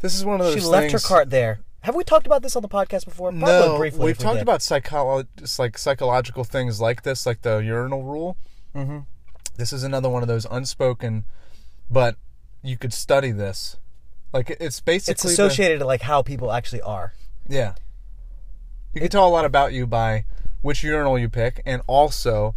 This 0.00 0.14
is 0.14 0.24
one 0.24 0.40
of 0.40 0.46
those 0.46 0.54
She 0.54 0.60
things. 0.60 0.70
left 0.70 0.92
her 0.92 0.98
cart 0.98 1.30
there. 1.30 1.60
Have 1.82 1.94
we 1.96 2.04
talked 2.04 2.26
about 2.26 2.42
this 2.42 2.54
on 2.56 2.62
the 2.62 2.68
podcast 2.68 3.04
before? 3.04 3.30
Probably 3.30 3.46
No, 3.46 3.76
briefly. 3.78 4.04
we've 4.04 4.12
if 4.12 4.18
we 4.18 4.22
talked 4.24 4.36
did. 4.36 4.42
about 4.42 4.60
psycholo- 4.60 5.26
just 5.36 5.58
like 5.58 5.76
psychological 5.76 6.44
things 6.44 6.80
like 6.80 7.02
this, 7.02 7.26
like 7.26 7.42
the 7.42 7.58
urinal 7.58 8.04
rule. 8.04 8.36
Mm-hmm. 8.74 9.00
This 9.56 9.72
is 9.72 9.82
another 9.82 10.08
one 10.08 10.22
of 10.22 10.28
those 10.28 10.46
unspoken, 10.50 11.24
but 11.90 12.16
you 12.62 12.76
could 12.76 12.92
study 12.92 13.32
this. 13.32 13.76
Like 14.32 14.56
it's 14.60 14.80
basically 14.80 15.12
It's 15.12 15.22
the- 15.24 15.28
associated 15.30 15.80
to 15.80 15.84
like 15.86 16.02
how 16.02 16.22
people 16.22 16.52
actually 16.52 16.82
are. 16.82 17.14
Yeah. 17.48 17.74
You 18.94 19.00
can 19.00 19.10
tell 19.10 19.26
a 19.26 19.30
lot 19.30 19.44
about 19.44 19.72
you 19.72 19.86
by 19.86 20.24
which 20.60 20.84
urinal 20.84 21.18
you 21.18 21.28
pick, 21.28 21.60
and 21.66 21.82
also 21.88 22.54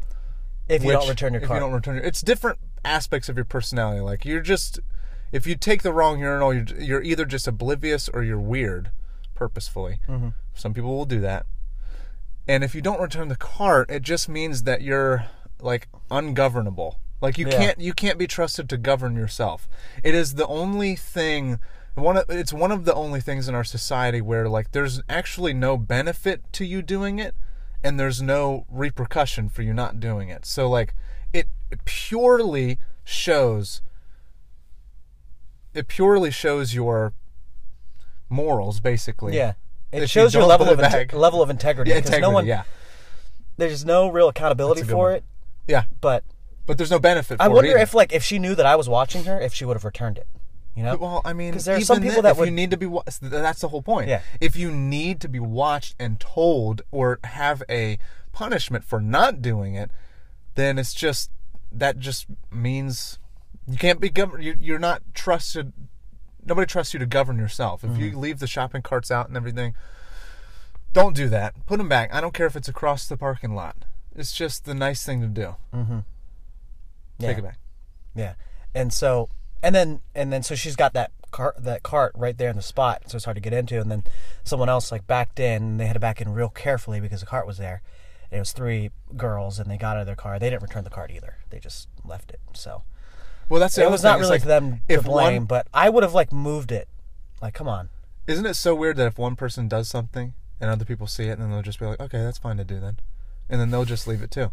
If 0.69 0.83
you 0.83 0.89
which, 0.89 0.99
don't 0.99 1.09
return 1.09 1.33
your 1.33 1.41
if 1.41 1.47
cart. 1.47 1.57
you 1.57 1.61
don't 1.65 1.73
return 1.73 1.95
your, 1.95 2.03
it's 2.03 2.21
different 2.21 2.59
aspects 2.83 3.27
of 3.27 3.35
your 3.35 3.45
personality. 3.45 4.01
Like 4.01 4.23
you're 4.23 4.41
just, 4.41 4.79
if 5.31 5.47
you 5.47 5.55
take 5.55 5.81
the 5.81 5.91
wrong 5.91 6.19
urinal, 6.19 6.53
you're, 6.53 6.65
you're 6.79 7.01
either 7.01 7.25
just 7.25 7.47
oblivious 7.47 8.07
or 8.09 8.21
you're 8.23 8.39
weird, 8.39 8.91
purposefully. 9.35 9.99
Mm-hmm. 10.07 10.29
Some 10.53 10.73
people 10.73 10.95
will 10.95 11.05
do 11.05 11.19
that. 11.21 11.45
And 12.47 12.63
if 12.63 12.73
you 12.73 12.81
don't 12.81 13.01
return 13.01 13.27
the 13.27 13.35
cart, 13.35 13.89
it 13.89 14.01
just 14.01 14.29
means 14.29 14.63
that 14.63 14.81
you're 14.81 15.25
like 15.61 15.87
ungovernable. 16.09 16.99
Like 17.21 17.37
you 17.37 17.47
Yeah. 17.47 17.57
can't 17.57 17.79
you 17.79 17.93
can't 17.93 18.17
be 18.17 18.27
trusted 18.27 18.69
to 18.69 18.77
govern 18.77 19.15
yourself. 19.15 19.67
It 20.03 20.15
is 20.15 20.35
the 20.35 20.47
only 20.47 20.95
thing 20.95 21.59
one 21.95 22.17
of, 22.17 22.25
it's 22.29 22.51
one 22.51 22.71
of 22.71 22.83
the 22.85 22.93
only 22.93 23.21
things 23.21 23.47
in 23.47 23.55
our 23.55 23.63
society 23.63 24.19
where 24.21 24.49
like 24.49 24.71
there's 24.73 25.01
actually 25.07 25.53
no 25.53 25.77
benefit 25.77 26.41
to 26.53 26.65
you 26.65 26.81
doing 26.81 27.19
it 27.19 27.35
and 27.83 27.99
there's 27.99 28.21
no 28.21 28.65
repercussion 28.69 29.47
for 29.49 29.61
you 29.61 29.73
not 29.73 29.99
doing 29.99 30.29
it. 30.29 30.45
So 30.45 30.69
like 30.69 30.93
it 31.33 31.47
purely 31.85 32.77
shows 33.03 33.81
it 35.73 35.87
purely 35.87 36.31
shows 36.31 36.73
your 36.73 37.13
morals 38.29 38.79
basically. 38.79 39.35
Yeah. 39.35 39.53
It 39.91 39.97
If 39.97 40.01
you 40.03 40.07
shows 40.07 40.33
your 40.33 40.43
level 40.43 40.67
of 40.69 40.79
inte- 40.79 41.13
level 41.13 41.41
of 41.41 41.49
integrity 41.49 41.91
Yeah, 41.91 41.97
integrity, 41.97 42.21
no 42.21 42.31
one 42.31 42.45
yeah. 42.45 42.63
there's 43.57 43.85
no 43.85 44.09
real 44.09 44.27
accountability 44.29 44.81
That's 44.81 44.89
a 44.89 44.91
good 44.91 44.97
for 44.97 45.03
one. 45.09 45.13
it. 45.15 45.23
Yeah. 45.67 45.83
But 46.01 46.23
But 46.65 46.77
there's 46.77 46.91
no 46.91 46.99
benefit 46.99 47.37
for 47.37 47.43
I 47.43 47.47
wonder 47.47 47.77
if 47.77 47.93
like 47.93 48.11
if 48.13 48.23
she 48.23 48.39
knew 48.39 48.55
that 48.55 48.65
I 48.65 48.75
was 48.75 48.89
watching 48.89 49.23
her, 49.25 49.39
if 49.39 49.53
she 49.53 49.63
would 49.65 49.75
have 49.77 49.85
returned 49.85 50.17
it. 50.17 50.27
You 50.75 50.83
know? 50.83 50.97
Well, 50.97 51.21
I 51.23 51.31
mean, 51.31 51.53
'Cause 51.53 51.63
there 51.63 51.77
are 51.77 51.81
some 51.81 51.99
people 52.01 52.15
then, 52.15 52.23
that 52.23 52.31
if 52.31 52.37
would- 52.39 52.49
you 52.49 52.53
need 52.53 52.69
to 52.71 52.75
be, 52.77 52.85
wa- 52.85 53.03
that's 53.21 53.61
the 53.61 53.69
whole 53.69 53.81
point. 53.81 54.09
Yeah. 54.09 54.19
If 54.41 54.57
you 54.57 54.69
need 54.71 55.21
to 55.21 55.29
be 55.29 55.39
watched 55.39 55.95
and 55.97 56.19
told, 56.19 56.81
or 56.91 57.19
have 57.23 57.63
a 57.69 57.97
punishment 58.33 58.83
for 58.83 58.99
not 58.99 59.41
doing 59.41 59.75
it, 59.75 59.89
then 60.55 60.77
it's 60.77 60.93
just 60.93 61.31
that 61.71 61.97
just 61.99 62.25
means 62.51 63.19
you 63.65 63.77
can't 63.77 64.01
be 64.01 64.09
governed. 64.09 64.43
You're 64.59 64.79
not 64.79 65.01
trusted. 65.13 65.71
Nobody 66.45 66.65
trusts 66.67 66.93
you 66.93 66.99
to 66.99 67.05
govern 67.05 67.37
yourself. 67.37 67.83
If 67.83 67.91
Mm-hmm. 67.91 68.01
you 68.01 68.17
leave 68.17 68.39
the 68.39 68.47
shopping 68.47 68.81
carts 68.81 69.09
out 69.11 69.27
and 69.27 69.35
everything, 69.35 69.73
don't 70.93 71.15
do 71.15 71.27
that. 71.29 71.53
Put 71.65 71.77
them 71.77 71.89
back. 71.89 72.13
I 72.13 72.21
don't 72.21 72.33
care 72.33 72.45
if 72.45 72.55
it's 72.55 72.67
across 72.67 73.07
the 73.07 73.17
parking 73.17 73.53
lot. 73.55 73.75
It's 74.15 74.31
just 74.31 74.65
the 74.65 74.73
nice 74.73 75.05
thing 75.05 75.21
to 75.21 75.27
do. 75.27 75.55
yeah. 75.73 76.01
Take 77.19 77.37
it 77.39 77.43
back. 77.43 77.57
Yeah. 78.15 78.33
And 78.73 78.93
so 78.93 79.29
and 79.63 79.73
then 79.75 80.01
and 80.13 80.31
then 80.31 80.43
so 80.43 80.55
she's 80.55 80.75
got 80.75 80.93
that 80.93 81.11
cart 81.31 81.55
that 81.63 81.83
cart 81.83 82.13
right 82.15 82.37
there 82.37 82.49
in 82.49 82.55
the 82.55 82.61
spot, 82.61 83.03
so 83.09 83.15
it's 83.17 83.25
hard 83.25 83.35
to 83.35 83.41
get 83.41 83.51
into. 83.53 83.79
And 83.81 83.91
then 83.91 84.03
someone 84.43 84.69
else 84.69 84.91
like 84.91 85.07
backed 85.07 85.39
in 85.39 85.63
and 85.63 85.79
they 85.79 85.85
had 85.85 85.93
to 85.93 85.99
back 85.99 86.21
in 86.21 86.31
real 86.33 86.49
carefully 86.49 86.99
because 87.01 87.19
the 87.21 87.25
cart 87.25 87.47
was 87.47 87.57
there. 87.57 87.81
It 88.31 88.39
was 88.39 88.51
three 88.53 88.91
girls 89.17 89.59
and 89.59 89.69
they 89.69 89.77
got 89.77 89.97
out 89.97 90.01
of 90.01 90.05
their 90.07 90.15
car. 90.15 90.39
They 90.39 90.49
didn't 90.49 90.63
return 90.63 90.83
the 90.83 90.89
cart 90.89 91.11
either. 91.11 91.37
They 91.49 91.59
just 91.59 91.87
left 92.05 92.31
it. 92.31 92.39
So 92.53 92.83
Well, 93.49 93.59
that's 93.59 93.77
it 93.77 93.89
was 93.89 94.01
thing. 94.01 94.09
not 94.11 94.19
really 94.19 94.31
like, 94.31 94.43
them 94.43 94.81
to 94.89 95.01
blame, 95.01 95.41
one- 95.41 95.45
but 95.45 95.67
I 95.73 95.89
would 95.89 96.03
have 96.03 96.13
like 96.13 96.31
moved 96.31 96.71
it. 96.71 96.87
Like, 97.41 97.53
come 97.53 97.67
on. 97.67 97.89
Isn't 98.27 98.45
it 98.45 98.55
so 98.55 98.73
weird 98.73 98.97
that 98.97 99.07
if 99.07 99.17
one 99.19 99.35
person 99.35 99.67
does 99.67 99.87
something 99.87 100.33
and 100.59 100.69
other 100.71 100.85
people 100.85 101.05
see 101.07 101.25
it, 101.25 101.33
and 101.33 101.41
then 101.43 101.51
they'll 101.51 101.61
just 101.61 101.79
be 101.79 101.85
like, 101.85 101.99
"Okay, 101.99 102.17
that's 102.23 102.37
fine 102.39 102.57
to 102.57 102.63
do 102.63 102.79
then," 102.79 102.97
and 103.49 103.61
then 103.61 103.69
they'll 103.69 103.85
just 103.85 104.07
leave 104.07 104.21
it 104.23 104.31
too, 104.31 104.51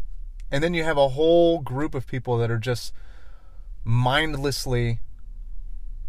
and 0.51 0.63
then 0.63 0.73
you 0.75 0.83
have 0.83 0.97
a 0.97 1.09
whole 1.09 1.59
group 1.59 1.95
of 1.95 2.05
people 2.05 2.37
that 2.37 2.51
are 2.51 2.59
just 2.59 2.93
mindlessly 3.83 4.99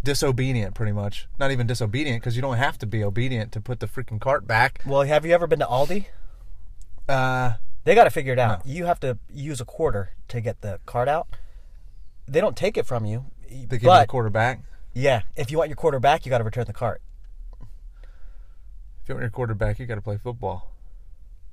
disobedient, 0.03 0.75
pretty 0.75 0.92
much. 0.92 1.27
Not 1.38 1.51
even 1.51 1.66
disobedient 1.66 2.20
because 2.23 2.37
you 2.37 2.42
don't 2.42 2.57
have 2.59 2.77
to 2.79 2.87
be 2.87 3.03
obedient 3.03 3.53
to 3.53 3.61
put 3.61 3.81
the 3.81 3.87
freaking 3.87 4.20
cart 4.20 4.47
back. 4.47 4.83
Well, 4.85 5.03
have 5.03 5.25
you 5.25 5.33
ever 5.33 5.47
been 5.47 5.61
to 5.61 5.66
Aldi? 5.66 6.07
Uh, 7.09 7.55
They 7.85 7.94
got 7.94 8.05
to 8.05 8.11
figure 8.11 8.33
it 8.33 8.38
out. 8.38 8.66
You 8.66 8.87
have 8.87 8.99
to 9.01 9.18
use 9.33 9.61
a 9.61 9.64
quarter 9.64 10.11
to 10.29 10.40
get 10.40 10.61
the 10.62 10.81
cart 10.87 11.09
out. 11.09 11.29
They 12.26 12.40
don't 12.40 12.56
take 12.56 12.76
it 12.76 12.87
from 12.87 13.04
you. 13.04 13.26
they 13.48 13.56
give 13.66 13.82
you 13.82 13.88
but 13.88 14.00
the 14.02 14.06
quarter 14.06 14.30
back. 14.30 14.60
yeah, 14.94 15.22
if 15.37 15.50
you 15.50 15.58
want 15.58 15.68
your 15.68 15.76
quarterback, 15.76 16.24
you 16.24 16.30
got 16.30 16.38
to 16.38 16.44
return 16.44 16.64
the 16.66 16.72
cart. 16.72 17.02
If 17.60 19.08
you 19.08 19.14
want 19.14 19.22
your 19.22 19.30
quarterback, 19.30 19.78
you 19.78 19.87
got 19.87 19.96
to 19.96 20.00
play 20.02 20.16
football. 20.16 20.70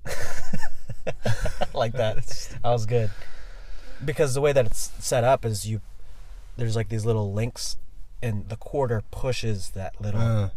like 1.74 1.94
that. 1.94 2.26
that 2.64 2.70
was 2.70 2.86
good. 2.86 3.10
Because 4.04 4.34
the 4.34 4.42
way 4.42 4.54
that 4.54 4.66
it's 4.66 4.92
set 5.00 5.24
up 5.24 5.46
is 5.46 5.68
you 5.68 5.82
there's 6.58 6.76
like 6.76 6.90
these 6.90 7.06
little 7.06 7.34
links 7.34 7.78
and 8.22 8.50
the 8.50 8.56
quarter 8.56 9.04
pushes 9.12 9.72
that 9.72 10.00
little 10.02 10.22
Uh, 10.22 10.50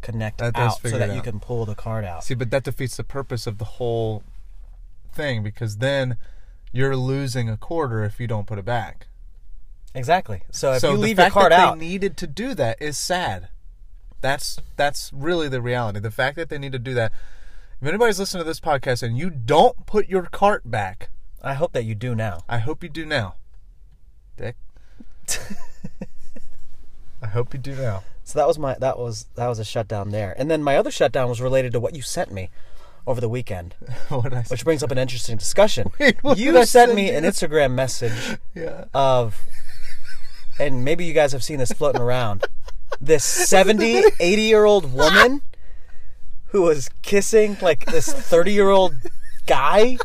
connect 0.00 0.38
that 0.38 0.56
out 0.56 0.80
so 0.80 0.98
that 0.98 1.10
it 1.10 1.14
you 1.14 1.22
can 1.22 1.40
pull 1.40 1.64
the 1.64 1.74
card 1.74 2.04
out. 2.04 2.24
see, 2.24 2.34
but 2.34 2.50
that 2.50 2.64
defeats 2.64 2.96
the 2.96 3.04
purpose 3.04 3.46
of 3.46 3.58
the 3.58 3.64
whole 3.64 4.22
thing 5.12 5.42
because 5.42 5.78
then 5.78 6.16
you're 6.72 6.96
losing 6.96 7.48
a 7.48 7.56
quarter 7.56 8.04
if 8.04 8.20
you 8.20 8.26
don't 8.26 8.46
put 8.46 8.58
it 8.58 8.64
back. 8.64 9.06
Exactly. 9.94 10.42
So 10.50 10.72
if 10.72 10.80
so 10.80 10.90
you 10.92 10.96
the 10.96 11.02
leave 11.02 11.18
your 11.18 11.24
fact 11.26 11.34
card 11.34 11.52
that 11.52 11.60
out, 11.60 11.78
they 11.78 11.86
needed 11.86 12.16
to 12.18 12.26
do 12.26 12.54
that 12.54 12.80
is 12.82 12.98
sad. 12.98 13.48
That's 14.20 14.58
that's 14.76 15.10
really 15.12 15.48
the 15.48 15.60
reality. 15.62 16.00
The 16.00 16.10
fact 16.10 16.36
that 16.36 16.48
they 16.48 16.58
need 16.58 16.72
to 16.72 16.78
do 16.78 16.94
that. 16.94 17.12
If 17.80 17.88
anybody's 17.88 18.18
listening 18.18 18.42
to 18.42 18.48
this 18.48 18.60
podcast 18.60 19.02
and 19.02 19.18
you 19.18 19.28
don't 19.30 19.84
put 19.86 20.08
your 20.08 20.22
cart 20.22 20.70
back, 20.70 21.10
I 21.42 21.54
hope 21.54 21.72
that 21.72 21.84
you 21.84 21.94
do 21.94 22.14
now. 22.14 22.40
I 22.48 22.58
hope 22.58 22.82
you 22.82 22.88
do 22.88 23.04
now. 23.04 23.34
Dick. 24.36 24.56
I 27.22 27.26
hope 27.28 27.52
you 27.54 27.60
do 27.60 27.74
now. 27.74 28.02
So 28.26 28.38
that 28.38 28.48
was 28.48 28.58
my 28.58 28.74
that 28.78 28.98
was 28.98 29.26
that 29.34 29.48
was 29.48 29.58
a 29.58 29.64
shutdown 29.66 30.08
there. 30.08 30.34
And 30.38 30.50
then 30.50 30.62
my 30.62 30.78
other 30.78 30.90
shutdown 30.90 31.28
was 31.28 31.42
related 31.42 31.74
to 31.74 31.78
what 31.80 31.94
you 31.94 32.00
sent 32.00 32.32
me 32.32 32.48
over 33.06 33.20
the 33.20 33.28
weekend, 33.28 33.74
what 34.08 34.22
did 34.22 34.32
I 34.32 34.42
which 34.44 34.64
brings 34.64 34.82
up 34.82 34.90
an 34.90 34.96
interesting 34.96 35.36
discussion. 35.36 35.90
Wait, 36.00 36.16
you 36.38 36.64
sent 36.64 36.94
me 36.94 37.10
an 37.10 37.24
Instagram 37.24 37.72
message 37.74 38.38
Yeah. 38.54 38.86
of 38.94 39.42
and 40.58 40.84
maybe 40.84 41.04
you 41.04 41.12
guys 41.12 41.32
have 41.32 41.42
seen 41.44 41.58
this 41.58 41.72
floating 41.72 42.00
around. 42.00 42.44
This 43.00 43.24
70, 43.24 44.02
80 44.20 44.42
year 44.42 44.64
old 44.64 44.92
woman 44.94 45.42
who 46.46 46.62
was 46.62 46.88
kissing 47.02 47.56
like 47.60 47.84
this 47.86 48.10
30 48.10 48.52
year 48.52 48.68
old 48.70 48.94
guy 49.46 49.98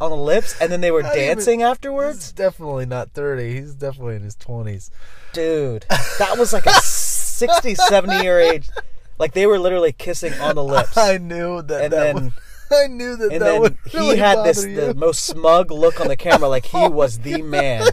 on 0.00 0.10
the 0.10 0.16
lips 0.16 0.54
and 0.60 0.70
then 0.70 0.80
they 0.82 0.92
were 0.92 1.00
even- 1.00 1.12
dancing 1.16 1.62
afterwards. 1.62 2.30
definitely 2.32 2.86
not 2.86 3.10
30. 3.10 3.54
He's 3.54 3.74
definitely 3.74 4.16
in 4.16 4.22
his 4.22 4.36
20s. 4.36 4.88
Dude, 5.32 5.84
that 6.20 6.38
was 6.38 6.52
like 6.52 6.64
a 6.66 6.74
60, 6.80 7.74
70 7.74 8.22
year 8.22 8.38
age. 8.38 8.70
Like 9.18 9.32
they 9.32 9.46
were 9.46 9.58
literally 9.58 9.92
kissing 9.92 10.32
on 10.34 10.54
the 10.54 10.64
lips. 10.76 10.96
I 10.96 11.18
knew 11.18 11.60
that 11.62 11.84
And 11.84 11.92
that 11.92 12.14
then- 12.14 12.14
would, 12.26 12.32
I 12.84 12.86
knew 12.86 13.16
that 13.16 13.32
and 13.32 13.42
that 13.42 13.62
then 13.62 13.78
he 13.86 13.98
really 13.98 14.16
had 14.16 14.44
this 14.44 14.64
you. 14.64 14.74
the 14.74 14.94
most 14.94 15.24
smug 15.24 15.70
look 15.70 16.00
on 16.00 16.08
the 16.08 16.16
camera 16.16 16.48
like 16.48 16.66
he 16.66 16.78
oh 16.78 16.90
was 16.90 17.20
the 17.20 17.42
man 17.42 17.86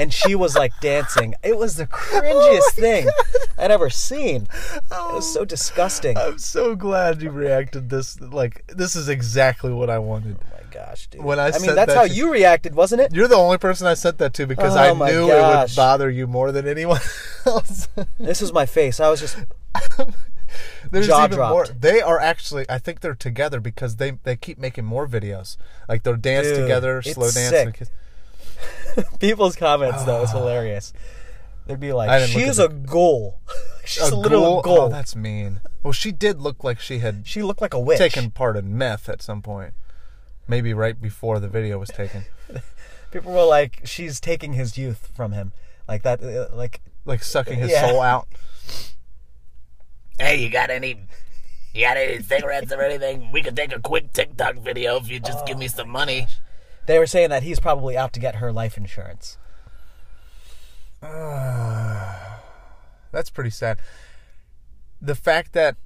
and 0.00 0.12
she 0.12 0.34
was 0.34 0.56
like 0.56 0.72
dancing. 0.80 1.34
It 1.42 1.56
was 1.56 1.76
the 1.76 1.84
oh 1.92 1.96
cringiest 1.96 2.74
thing 2.74 3.08
i'd 3.58 3.70
ever 3.70 3.90
seen. 3.90 4.48
It 4.74 4.82
oh. 4.90 5.16
was 5.16 5.32
so 5.32 5.44
disgusting. 5.44 6.16
Oh 6.18 6.32
I'm 6.32 6.38
so 6.38 6.74
glad 6.74 7.22
you 7.22 7.30
reacted 7.30 7.90
this 7.90 8.20
like 8.20 8.66
this 8.68 8.96
is 8.96 9.08
exactly 9.08 9.72
what 9.72 9.90
I 9.90 9.98
wanted. 9.98 10.38
my 10.50 10.62
gosh 10.70 11.06
dude. 11.06 11.22
When 11.22 11.38
I 11.38 11.48
i 11.48 11.58
mean 11.58 11.74
that's 11.74 11.92
that 11.92 11.96
how 11.96 12.06
to- 12.06 12.14
you 12.14 12.32
reacted 12.32 12.74
wasn't 12.74 13.02
it? 13.02 13.12
You're 13.14 13.28
the 13.28 13.36
only 13.36 13.58
person 13.58 13.86
I 13.86 13.94
sent 13.94 14.18
that 14.18 14.34
to 14.34 14.46
because 14.46 14.76
Oh 14.76 14.80
I 14.80 14.92
knew 14.92 15.30
it 15.30 15.40
would 15.40 15.76
bother 15.76 16.10
you 16.10 16.26
more 16.26 16.52
than 16.52 16.66
anyone 16.66 17.00
else. 17.46 17.88
this 18.18 18.40
was 18.40 18.52
my 18.52 18.66
face. 18.66 19.00
I 19.00 19.08
was 19.10 19.20
just 19.20 19.36
There's 20.90 21.06
Jaw 21.06 21.24
even 21.24 21.38
more. 21.38 21.66
They 21.66 22.00
are 22.00 22.18
actually 22.20 22.66
I 22.68 22.78
think 22.78 23.00
they're 23.00 23.14
together 23.14 23.60
because 23.60 23.96
they 23.96 24.12
they 24.22 24.36
keep 24.36 24.58
making 24.58 24.84
more 24.84 25.06
videos. 25.08 25.56
Like 25.88 26.02
they'll 26.02 26.16
dance 26.16 26.46
Dude, 26.48 26.56
together, 26.60 26.98
it's 26.98 27.12
slow 27.12 27.30
dance 27.30 27.50
sick. 27.50 27.88
and 28.96 29.18
people's 29.20 29.56
comments 29.56 30.04
though 30.04 30.20
was 30.20 30.30
hilarious 30.38 30.92
they'd 31.66 31.80
be 31.80 31.90
I 31.90 31.94
like 31.94 32.10
didn't 32.20 32.34
look 32.34 32.44
she's 32.44 32.58
at 32.60 32.70
a 32.70 32.74
goal 32.74 33.40
she's 33.84 34.08
a, 34.10 34.14
little 34.16 34.40
ghoul? 34.40 34.62
goal 34.62 34.80
Oh, 34.82 34.88
that's 34.88 35.16
mean. 35.16 35.60
Well, 35.82 35.92
she 35.92 36.12
did 36.12 36.40
look 36.40 36.62
like 36.62 36.78
she 36.80 36.98
had 37.00 37.22
she 37.26 37.42
looked 37.42 37.60
like 37.60 37.74
a 37.74 37.80
witch 37.80 37.98
taken 37.98 38.30
part 38.30 38.56
in 38.56 38.76
meth 38.76 39.08
at 39.08 39.20
some 39.22 39.42
point. 39.42 39.72
Maybe 40.46 40.74
right 40.74 41.00
before 41.00 41.40
the 41.40 41.48
video 41.48 41.78
was 41.78 41.88
taken. 41.88 42.24
people 43.10 43.32
were 43.32 43.44
like 43.44 43.80
she's 43.84 44.20
taking 44.20 44.52
his 44.52 44.76
youth 44.78 45.10
from 45.16 45.32
him 45.32 45.52
like 45.88 46.02
that 46.02 46.22
uh, 46.22 46.54
like 46.54 46.80
Like 47.06 47.22
sucking 47.22 47.58
his 47.58 47.70
Yeah. 47.70 47.88
soul 47.88 48.00
out. 48.02 48.28
Hey, 50.18 50.36
you 50.42 50.48
got 50.50 50.70
any? 50.70 51.06
You 51.72 51.82
got 51.84 51.96
any 51.96 52.22
cigarettes 52.22 52.72
or 52.72 52.82
anything? 52.82 53.32
We 53.32 53.42
could 53.42 53.56
take 53.56 53.74
a 53.74 53.80
quick 53.80 54.12
TikTok 54.12 54.56
video 54.58 54.96
if 54.96 55.08
you 55.10 55.18
just 55.20 55.44
give 55.46 55.58
me 55.58 55.66
some 55.68 55.88
money. 55.88 56.28
They 56.86 56.98
were 56.98 57.06
saying 57.06 57.30
that 57.30 57.42
he's 57.42 57.58
probably 57.60 57.96
out 57.96 58.12
to 58.12 58.20
get 58.20 58.36
her 58.36 58.52
life 58.52 58.76
insurance. 58.76 59.38
That's 63.12 63.30
pretty 63.32 63.50
sad. 63.50 63.78
The 65.00 65.14
fact 65.14 65.52
that 65.52 65.76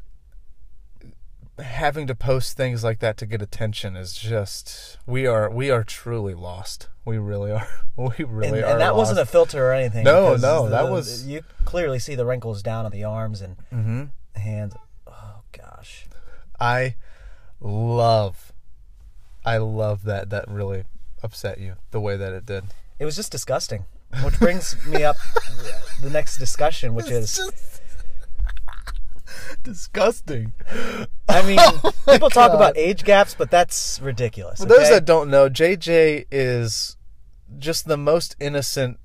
having 1.58 2.06
to 2.06 2.14
post 2.14 2.56
things 2.56 2.84
like 2.84 3.00
that 3.00 3.16
to 3.16 3.26
get 3.26 3.42
attention 3.42 3.96
is 3.96 4.14
just 4.14 4.96
we 5.06 5.26
are 5.26 5.50
we 5.50 5.70
are 5.70 5.82
truly 5.84 6.34
lost. 6.34 6.88
We 7.04 7.18
really 7.18 7.50
are. 7.52 7.66
We 7.96 8.24
really 8.24 8.58
and, 8.58 8.64
are. 8.66 8.70
and 8.74 8.80
that 8.80 8.94
wasn't 8.94 9.18
a 9.18 9.26
filter 9.26 9.66
or 9.66 9.72
anything. 9.72 10.04
No, 10.04 10.36
no, 10.36 10.64
the- 10.64 10.70
that 10.70 10.88
was- 10.88 11.26
You 11.26 11.42
clearly 11.64 11.98
see 11.98 12.14
the 12.14 12.24
wrinkles 12.24 12.62
down 12.62 12.84
on 12.86 12.92
the 12.92 13.02
arms 13.02 13.40
and 13.42 13.56
Mhm. 13.74 14.10
Hands. 14.38 14.74
Oh 15.06 15.42
gosh. 15.52 16.06
I 16.60 16.96
love 17.60 18.52
I 19.44 19.58
love 19.58 20.04
that 20.04 20.30
that 20.30 20.48
really 20.48 20.84
upset 21.22 21.58
you 21.58 21.76
the 21.90 22.00
way 22.00 22.16
that 22.16 22.32
it 22.32 22.46
did. 22.46 22.64
It 22.98 23.04
was 23.04 23.16
just 23.16 23.32
disgusting. 23.32 23.84
Which 24.22 24.38
brings 24.38 24.74
me 24.86 25.04
up 25.04 25.16
the 26.02 26.10
next 26.10 26.38
discussion, 26.38 26.94
which 26.94 27.10
is 27.10 27.40
disgusting. 29.62 30.52
I 31.28 31.42
mean, 31.42 31.58
oh 31.60 31.92
people 32.08 32.30
talk 32.30 32.52
about 32.52 32.76
age 32.76 33.04
gaps, 33.04 33.34
but 33.34 33.50
that's 33.50 34.00
ridiculous. 34.00 34.60
For 34.60 34.66
those 34.66 34.88
that 34.88 35.04
don't 35.04 35.30
know, 35.30 35.48
JJ 35.48 36.26
is 36.30 36.96
just 37.58 37.86
the 37.86 37.96
most 37.96 38.36
innocent 38.40 38.98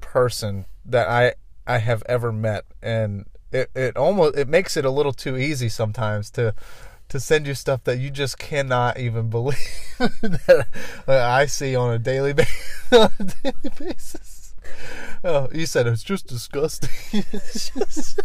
person 0.00 0.66
that 0.84 1.08
I 1.08 1.34
I 1.66 1.78
have 1.78 2.02
ever 2.06 2.32
met, 2.32 2.64
and 2.82 3.26
it, 3.54 3.70
it 3.74 3.96
almost 3.96 4.36
it 4.36 4.48
makes 4.48 4.76
it 4.76 4.84
a 4.84 4.90
little 4.90 5.12
too 5.12 5.36
easy 5.36 5.68
sometimes 5.68 6.30
to 6.32 6.54
to 7.08 7.20
send 7.20 7.46
you 7.46 7.54
stuff 7.54 7.84
that 7.84 7.98
you 7.98 8.10
just 8.10 8.38
cannot 8.38 8.98
even 8.98 9.28
believe 9.36 9.56
that 9.98 10.66
I 11.06 11.46
see 11.46 11.76
on 11.76 11.92
a 11.94 11.98
daily 11.98 12.32
ba- 12.32 12.46
on 12.92 13.10
a 13.18 13.24
daily 13.24 13.70
basis. 13.78 14.54
Oh, 15.22 15.48
you 15.52 15.66
said 15.66 15.86
it's 15.86 16.02
just 16.02 16.26
disgusting. 16.26 16.90
It's 17.32 17.70
just- 17.70 18.20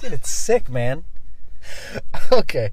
Dude, 0.00 0.12
it's 0.12 0.28
sick, 0.30 0.68
man. 0.68 1.04
okay, 2.30 2.70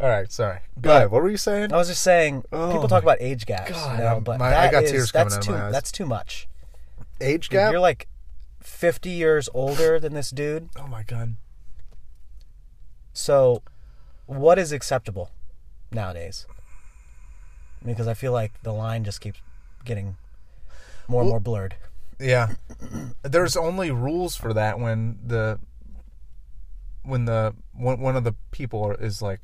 all 0.00 0.08
right, 0.08 0.30
sorry. 0.32 0.60
Go 0.80 0.90
ahead. 0.96 1.10
What 1.10 1.22
were 1.22 1.30
you 1.30 1.36
saying? 1.36 1.72
I 1.72 1.76
was 1.76 1.88
just 1.88 2.02
saying, 2.02 2.44
Oh 2.52 2.72
people 2.72 2.88
talk 2.88 3.02
about 3.02 3.18
age 3.20 3.44
gaps, 3.46 3.70
God, 3.72 3.98
you 3.98 4.04
know, 4.04 4.20
but 4.20 4.38
my- 4.38 4.56
I 4.56 4.70
got 4.70 4.84
is- 4.84 4.90
tears 4.90 5.12
coming 5.12 5.28
that's 5.28 5.34
out 5.36 5.40
of 5.40 5.46
too 5.46 5.52
my 5.52 5.66
eyes. 5.66 5.72
that's 5.72 5.92
too 5.92 6.06
much. 6.06 6.48
Age 7.20 7.48
Dude, 7.48 7.52
gap. 7.58 7.72
You're 7.72 7.80
like 7.80 8.08
50 8.62 9.10
years 9.10 9.48
older 9.54 9.98
than 10.00 10.14
this 10.14 10.30
dude. 10.30 10.68
Oh 10.76 10.86
my 10.86 11.02
god. 11.02 11.36
So, 13.12 13.62
what 14.26 14.58
is 14.58 14.72
acceptable 14.72 15.30
nowadays? 15.90 16.46
Because 17.84 18.06
I 18.08 18.14
feel 18.14 18.32
like 18.32 18.52
the 18.62 18.72
line 18.72 19.04
just 19.04 19.20
keeps 19.20 19.40
getting 19.84 20.16
more 21.08 21.22
and 21.22 21.30
more 21.30 21.40
blurred. 21.40 21.74
Yeah. 22.18 22.54
There's 23.22 23.56
only 23.56 23.90
rules 23.90 24.36
for 24.36 24.54
that 24.54 24.78
when 24.78 25.18
the 25.26 25.58
when 27.02 27.24
the 27.24 27.54
one, 27.74 28.00
one 28.00 28.16
of 28.16 28.22
the 28.22 28.34
people 28.52 28.82
are, 28.84 28.94
is 28.94 29.20
like 29.20 29.40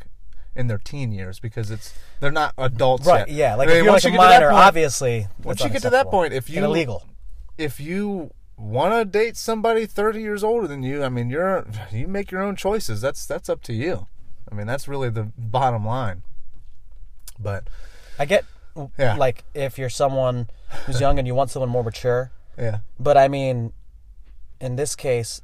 in 0.55 0.69
their 0.69 0.79
teen 0.79 1.11
years 1.11 1.41
because 1.41 1.71
it's 1.73 1.93
they're 2.21 2.31
not 2.31 2.55
adults 2.57 3.07
Right? 3.07 3.27
yet. 3.29 3.31
Yeah. 3.37 3.55
Like 3.57 3.69
I 3.69 3.73
mean, 3.73 3.79
if 3.81 3.85
you're 3.85 3.93
once 3.93 4.05
like 4.05 4.13
a 4.13 4.15
you 4.15 4.19
that 4.21 4.31
minor, 4.41 4.51
point- 4.51 4.63
obviously. 4.65 5.27
once 5.43 5.63
you 5.63 5.69
get 5.71 5.83
to 5.83 5.91
that 5.91 6.07
point, 6.11 6.33
if 6.33 6.49
you 6.49 6.57
and 6.59 6.67
illegal, 6.67 7.05
if 7.59 7.81
you 7.81 8.31
want 8.59 8.93
to 8.95 9.05
date 9.05 9.37
somebody 9.37 9.87
30 9.87 10.21
years 10.21 10.43
older 10.43 10.67
than 10.67 10.83
you, 10.83 11.05
I 11.05 11.09
mean, 11.09 11.31
you're 11.31 11.67
you 11.93 12.09
make 12.09 12.31
your 12.31 12.43
own 12.43 12.57
choices. 12.57 13.01
That's 13.01 13.25
that's 13.25 13.49
up 13.49 13.63
to 13.65 13.73
you. 13.73 14.07
I 14.51 14.55
mean, 14.55 14.67
that's 14.67 14.89
really 14.89 15.11
the 15.11 15.31
bottom 15.39 15.87
line. 15.87 16.23
But 17.39 17.69
I 18.19 18.25
get 18.25 18.45
Yeah. 18.99 19.15
like 19.17 19.45
if 19.55 19.79
you're 19.79 19.91
someone 19.91 20.49
who's 20.87 21.01
young 21.01 21.19
and 21.19 21.27
you 21.27 21.35
want 21.35 21.51
someone 21.51 21.69
more 21.71 21.85
mature, 21.85 22.31
yeah, 22.59 22.79
but 22.99 23.17
I 23.17 23.29
mean, 23.29 23.73
in 24.61 24.77
this 24.77 24.97
case, 24.97 25.41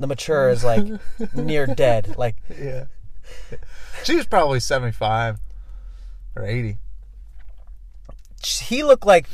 the 0.00 0.06
mature 0.06 0.48
is 0.48 0.64
like 0.64 0.84
near 1.34 1.66
dead. 1.66 2.16
Like 2.16 2.36
yeah. 2.48 2.84
She 4.04 4.14
was 4.16 4.26
probably 4.26 4.60
75 4.60 5.38
or 6.36 6.44
80. 6.44 6.78
he 8.42 8.84
looked 8.84 9.04
like 9.04 9.26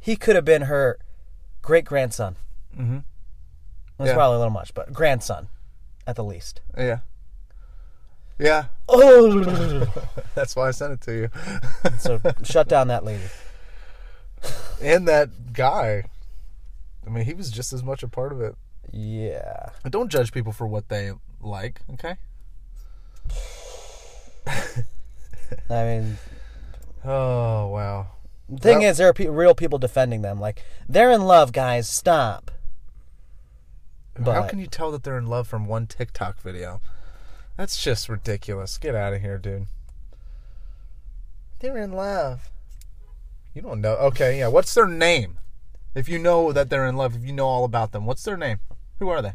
he 0.00 0.16
could 0.16 0.34
have 0.34 0.44
been 0.46 0.62
her 0.62 0.98
great 1.62 1.84
grandson. 1.84 2.36
Mm-hmm. 2.76 2.98
That's 3.98 4.08
Yeah. 4.08 4.14
probably 4.14 4.36
a 4.36 4.38
little 4.38 4.52
much, 4.52 4.74
but 4.74 4.92
grandson, 4.92 5.48
at 6.06 6.16
the 6.16 6.24
least. 6.24 6.60
Yeah. 6.76 6.98
Yeah, 8.38 8.64
Oh, 8.88 9.84
that's 10.34 10.56
why 10.56 10.66
I 10.68 10.70
sent 10.72 10.94
it 10.94 11.00
to 11.02 11.12
you. 11.12 11.28
so 11.98 12.20
shut 12.42 12.66
down 12.68 12.88
that 12.88 13.04
lady. 13.04 13.22
and 14.82 15.06
that 15.06 15.52
guy. 15.52 16.04
I 17.06 17.10
mean, 17.10 17.24
he 17.24 17.34
was 17.34 17.50
just 17.50 17.72
as 17.72 17.82
much 17.84 18.02
a 18.02 18.08
part 18.08 18.32
of 18.32 18.40
it. 18.40 18.56
Yeah. 18.90 19.68
But 19.84 19.92
don't 19.92 20.08
judge 20.08 20.32
people 20.32 20.50
for 20.52 20.66
what 20.66 20.88
they 20.88 21.12
like, 21.40 21.80
okay? 21.94 22.16
I 24.46 25.84
mean, 25.84 26.18
Oh, 27.04 27.68
wow. 27.68 28.06
The 28.48 28.58
thing 28.58 28.78
Well- 28.80 28.90
is, 28.90 28.98
there 28.98 29.08
are 29.08 29.12
pe- 29.14 29.28
real 29.28 29.54
people 29.54 29.78
defending 29.78 30.22
them. 30.22 30.40
Like 30.40 30.62
they're 30.88 31.10
in 31.10 31.22
love, 31.22 31.52
guys. 31.52 31.88
Stop. 31.88 32.50
How 34.24 34.42
can 34.46 34.58
you 34.58 34.66
tell 34.66 34.90
that 34.92 35.04
they're 35.04 35.16
in 35.16 35.26
love 35.26 35.48
from 35.48 35.66
one 35.66 35.86
TikTok 35.86 36.40
video? 36.40 36.80
That's 37.56 37.82
just 37.82 38.08
ridiculous. 38.08 38.76
Get 38.78 38.94
out 38.94 39.14
of 39.14 39.22
here, 39.22 39.38
dude. 39.38 39.66
They're 41.60 41.78
in 41.78 41.92
love. 41.92 42.50
You 43.54 43.62
don't 43.62 43.80
know. 43.80 43.94
Okay, 43.94 44.38
yeah. 44.38 44.48
What's 44.48 44.74
their 44.74 44.86
name? 44.86 45.38
If 45.94 46.08
you 46.08 46.18
know 46.18 46.52
that 46.52 46.70
they're 46.70 46.86
in 46.86 46.96
love, 46.96 47.14
if 47.14 47.24
you 47.24 47.32
know 47.32 47.46
all 47.46 47.64
about 47.64 47.92
them, 47.92 48.06
what's 48.06 48.22
their 48.22 48.36
name? 48.36 48.60
Who 48.98 49.08
are 49.08 49.22
they? 49.22 49.34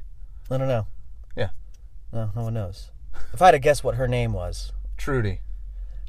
I 0.50 0.58
don't 0.58 0.68
know. 0.68 0.88
Yeah. 1.36 1.50
No, 2.12 2.32
no 2.36 2.44
one 2.44 2.54
knows. 2.54 2.92
If 3.34 3.42
I 3.42 3.48
had 3.48 3.52
to 3.52 3.60
guess 3.60 3.84
what 3.84 3.96
her 3.96 4.08
name 4.08 4.34
was, 4.34 4.72
Trudy. 4.98 5.42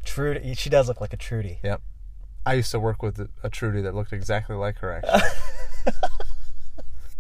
Trudy. 0.05 0.55
She 0.55 0.71
does 0.71 0.89
look 0.89 1.01
like 1.01 1.13
a 1.13 1.17
Trudy. 1.19 1.59
Yep. 1.63 1.83
I 2.47 2.55
used 2.55 2.71
to 2.71 2.81
work 2.81 3.03
with 3.03 3.29
a, 3.43 3.51
Trudy 3.51 3.83
that 3.83 3.95
looked 3.95 4.13
exactly 4.13 4.57
like 4.57 4.79
her, 4.79 4.93
actually. 4.93 5.93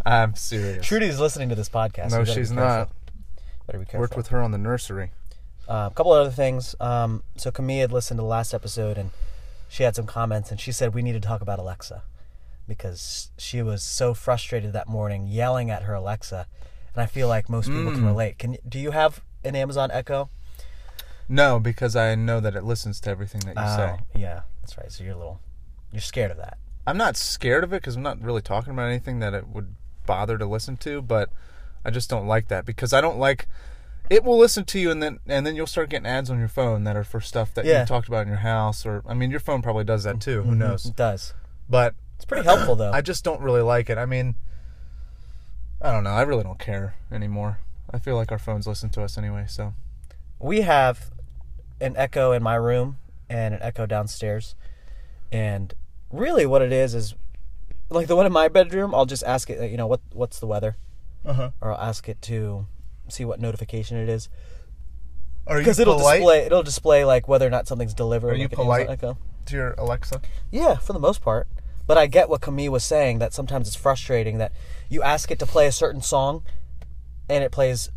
I'm 0.06 0.34
serious. 0.34 0.86
Trudy's 0.86 1.20
listening 1.20 1.48
to 1.50 1.54
this 1.54 1.68
podcast. 1.68 2.10
No, 2.12 2.20
we 2.20 2.24
gotta 2.24 2.26
be 2.26 2.34
she's 2.34 2.50
not. 2.52 2.90
Better 3.66 3.78
be 3.80 3.84
careful. 3.84 4.00
Worked 4.00 4.16
with 4.16 4.28
her 4.28 4.40
on 4.40 4.52
the 4.52 4.58
nursery. 4.58 5.10
Uh, 5.68 5.88
a 5.90 5.94
couple 5.94 6.12
other 6.12 6.30
things. 6.30 6.74
Um, 6.80 7.22
so 7.36 7.50
Camille 7.50 7.80
had 7.82 7.92
listened 7.92 8.16
to 8.18 8.22
the 8.22 8.28
last 8.28 8.54
episode 8.54 8.96
and 8.96 9.10
she 9.68 9.82
had 9.82 9.94
some 9.94 10.06
comments 10.06 10.50
and 10.50 10.58
she 10.58 10.72
said 10.72 10.94
we 10.94 11.02
need 11.02 11.12
to 11.12 11.20
talk 11.20 11.42
about 11.42 11.58
Alexa 11.58 12.02
because 12.66 13.30
she 13.36 13.60
was 13.60 13.82
so 13.82 14.14
frustrated 14.14 14.72
that 14.72 14.88
morning 14.88 15.26
yelling 15.26 15.70
at 15.70 15.82
her 15.82 15.94
Alexa, 15.94 16.46
and 16.94 17.02
I 17.02 17.06
feel 17.06 17.28
like 17.28 17.48
most 17.50 17.66
people 17.66 17.92
Mm. 17.92 17.94
can 17.96 18.06
relate. 18.06 18.38
Can 18.38 18.56
do 18.66 18.78
you 18.78 18.92
have 18.92 19.22
an 19.44 19.56
Amazon 19.56 19.90
Echo? 19.90 20.28
No, 21.28 21.58
because 21.58 21.94
I 21.94 22.14
know 22.14 22.40
that 22.40 22.54
it 22.56 22.64
listens 22.64 23.00
to 23.00 23.10
everything 23.10 23.42
that 23.42 23.56
you 23.56 23.62
oh, 23.62 23.76
say. 23.76 23.96
Oh, 23.98 24.18
yeah, 24.18 24.42
that's 24.62 24.78
right. 24.78 24.90
So 24.90 25.04
you're 25.04 25.14
a 25.14 25.18
little, 25.18 25.40
you're 25.92 26.00
scared 26.00 26.30
of 26.30 26.38
that. 26.38 26.58
I'm 26.86 26.96
not 26.96 27.16
scared 27.16 27.64
of 27.64 27.72
it 27.72 27.82
because 27.82 27.96
I'm 27.96 28.02
not 28.02 28.20
really 28.22 28.40
talking 28.40 28.72
about 28.72 28.88
anything 28.88 29.18
that 29.18 29.34
it 29.34 29.46
would 29.48 29.74
bother 30.06 30.38
to 30.38 30.46
listen 30.46 30.78
to, 30.78 31.02
but 31.02 31.30
I 31.84 31.90
just 31.90 32.08
don't 32.08 32.26
like 32.26 32.48
that 32.48 32.64
because 32.64 32.92
I 32.92 33.00
don't 33.00 33.18
like 33.18 33.46
it 34.10 34.24
will 34.24 34.38
listen 34.38 34.64
to 34.64 34.78
you 34.78 34.90
and 34.90 35.02
then 35.02 35.18
and 35.26 35.46
then 35.46 35.54
you'll 35.54 35.66
start 35.66 35.90
getting 35.90 36.06
ads 36.06 36.30
on 36.30 36.38
your 36.38 36.48
phone 36.48 36.84
that 36.84 36.96
are 36.96 37.04
for 37.04 37.20
stuff 37.20 37.52
that 37.54 37.64
Yeah. 37.64 37.80
you 37.80 37.86
talked 37.86 38.08
about 38.08 38.22
in 38.22 38.28
your 38.28 38.38
house 38.38 38.86
or 38.86 39.02
I 39.06 39.14
mean 39.14 39.30
your 39.30 39.40
phone 39.40 39.62
probably 39.62 39.84
does 39.84 40.04
that 40.04 40.20
too, 40.20 40.42
who 40.42 40.50
mm-hmm. 40.50 40.60
knows. 40.60 40.86
It 40.86 40.96
does. 40.96 41.34
But 41.68 41.94
It's 42.16 42.24
pretty 42.24 42.44
helpful 42.44 42.74
though. 42.74 42.90
I 42.90 43.02
just 43.02 43.22
don't 43.22 43.40
really 43.40 43.60
like 43.60 43.90
it. 43.90 43.98
I 43.98 44.06
mean 44.06 44.36
I 45.80 45.92
don't 45.92 46.04
know, 46.04 46.10
I 46.10 46.22
really 46.22 46.42
don't 46.42 46.58
care 46.58 46.94
anymore. 47.12 47.58
I 47.90 47.98
feel 47.98 48.16
like 48.16 48.32
our 48.32 48.38
phones 48.38 48.66
listen 48.66 48.90
to 48.90 49.02
us 49.02 49.16
anyway, 49.16 49.44
so 49.46 49.74
we 50.38 50.62
have 50.62 51.10
an 51.80 51.94
echo 51.96 52.32
in 52.32 52.42
my 52.42 52.54
room 52.54 52.98
and 53.28 53.54
an 53.54 53.60
echo 53.62 53.86
downstairs 53.86 54.54
and 55.30 55.74
really 56.10 56.46
what 56.46 56.62
it 56.62 56.72
is 56.72 56.94
is 56.94 57.14
like 57.90 58.06
the 58.06 58.16
one 58.16 58.26
in 58.26 58.32
my 58.32 58.48
bedroom 58.48 58.94
i'll 58.94 59.06
just 59.06 59.22
ask 59.24 59.50
it 59.50 59.70
you 59.70 59.76
know 59.76 59.86
what 59.86 60.00
what's 60.12 60.38
the 60.40 60.46
weather 60.46 60.76
Uh-huh. 61.24 61.50
or 61.60 61.72
i'll 61.72 61.88
ask 61.88 62.08
it 62.08 62.20
to 62.22 62.66
see 63.08 63.24
what 63.24 63.40
notification 63.40 63.96
it 63.96 64.08
is 64.08 64.28
Are 65.46 65.56
you 65.58 65.62
because 65.62 65.78
it'll 65.78 65.96
polite 65.96 66.18
display 66.20 66.46
it'll 66.46 66.62
display 66.62 67.04
like 67.04 67.28
whether 67.28 67.46
or 67.46 67.50
not 67.50 67.66
something's 67.68 67.94
delivered 67.94 68.30
Are 68.32 68.36
you 68.36 68.44
like 68.44 68.52
polite? 68.52 68.88
echo 68.88 69.18
to 69.46 69.56
your 69.56 69.74
Alexa? 69.78 70.20
yeah 70.50 70.76
for 70.76 70.92
the 70.92 70.98
most 70.98 71.20
part 71.22 71.46
but 71.86 71.96
i 71.98 72.06
get 72.06 72.28
what 72.28 72.40
camille 72.40 72.72
was 72.72 72.84
saying 72.84 73.18
that 73.18 73.32
sometimes 73.34 73.66
it's 73.68 73.76
frustrating 73.76 74.38
that 74.38 74.52
you 74.88 75.02
ask 75.02 75.30
it 75.30 75.38
to 75.38 75.46
play 75.46 75.66
a 75.66 75.72
certain 75.72 76.00
song 76.02 76.42
and 77.28 77.44
it 77.44 77.52
plays 77.52 77.90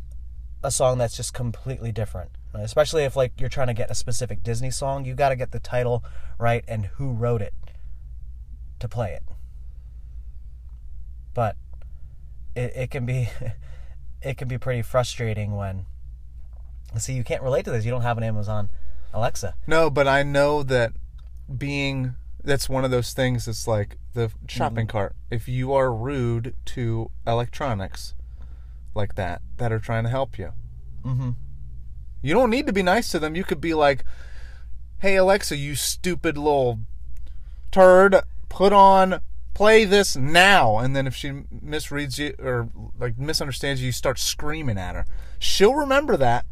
a 0.63 0.71
song 0.71 0.97
that's 0.97 1.15
just 1.17 1.33
completely 1.33 1.91
different 1.91 2.31
especially 2.53 3.03
if 3.03 3.15
like 3.15 3.39
you're 3.39 3.49
trying 3.49 3.67
to 3.67 3.73
get 3.73 3.89
a 3.89 3.95
specific 3.95 4.43
disney 4.43 4.71
song 4.71 5.05
you 5.05 5.13
got 5.13 5.29
to 5.29 5.35
get 5.35 5.51
the 5.51 5.59
title 5.59 6.03
right 6.37 6.63
and 6.67 6.87
who 6.97 7.11
wrote 7.11 7.41
it 7.41 7.53
to 8.79 8.87
play 8.87 9.13
it 9.13 9.23
but 11.33 11.55
it, 12.55 12.73
it 12.75 12.91
can 12.91 13.05
be 13.05 13.29
it 14.21 14.37
can 14.37 14.47
be 14.47 14.57
pretty 14.57 14.81
frustrating 14.81 15.55
when 15.55 15.85
see 16.97 17.13
you 17.13 17.23
can't 17.23 17.41
relate 17.41 17.63
to 17.63 17.71
this 17.71 17.85
you 17.85 17.91
don't 17.91 18.01
have 18.01 18.17
an 18.17 18.23
amazon 18.23 18.69
alexa 19.13 19.55
No, 19.67 19.89
but 19.89 20.07
I 20.07 20.23
know 20.23 20.63
that 20.63 20.93
being 21.57 22.15
that's 22.43 22.67
one 22.67 22.83
of 22.83 22.91
those 22.91 23.13
things 23.13 23.45
that's 23.45 23.67
like 23.67 23.97
the 24.13 24.31
shopping 24.47 24.87
cart. 24.87 25.15
If 25.29 25.47
you 25.47 25.73
are 25.73 25.93
rude 25.93 26.55
to 26.65 27.11
electronics 27.27 28.15
like 28.95 29.15
that 29.15 29.41
that 29.57 29.71
are 29.71 29.79
trying 29.79 30.03
to 30.03 30.09
help 30.09 30.37
you, 30.37 30.53
mm-hmm. 31.05 31.31
You 32.21 32.33
don't 32.33 32.49
need 32.49 32.67
to 32.67 32.73
be 32.73 32.83
nice 32.83 33.09
to 33.09 33.19
them. 33.19 33.35
You 33.35 33.43
could 33.43 33.61
be 33.61 33.73
like, 33.73 34.03
"Hey 34.99 35.15
Alexa, 35.15 35.55
you 35.55 35.75
stupid 35.75 36.37
little 36.37 36.79
turd, 37.71 38.15
put 38.49 38.73
on 38.73 39.21
play 39.53 39.85
this 39.85 40.15
now." 40.15 40.77
And 40.77 40.95
then 40.95 41.07
if 41.07 41.15
she 41.15 41.29
misreads 41.29 42.17
you 42.17 42.35
or 42.39 42.69
like 42.99 43.17
misunderstands 43.17 43.81
you, 43.81 43.87
you 43.87 43.91
start 43.91 44.19
screaming 44.19 44.77
at 44.77 44.95
her. 44.95 45.05
She'll 45.39 45.75
remember 45.75 46.17
that. 46.17 46.45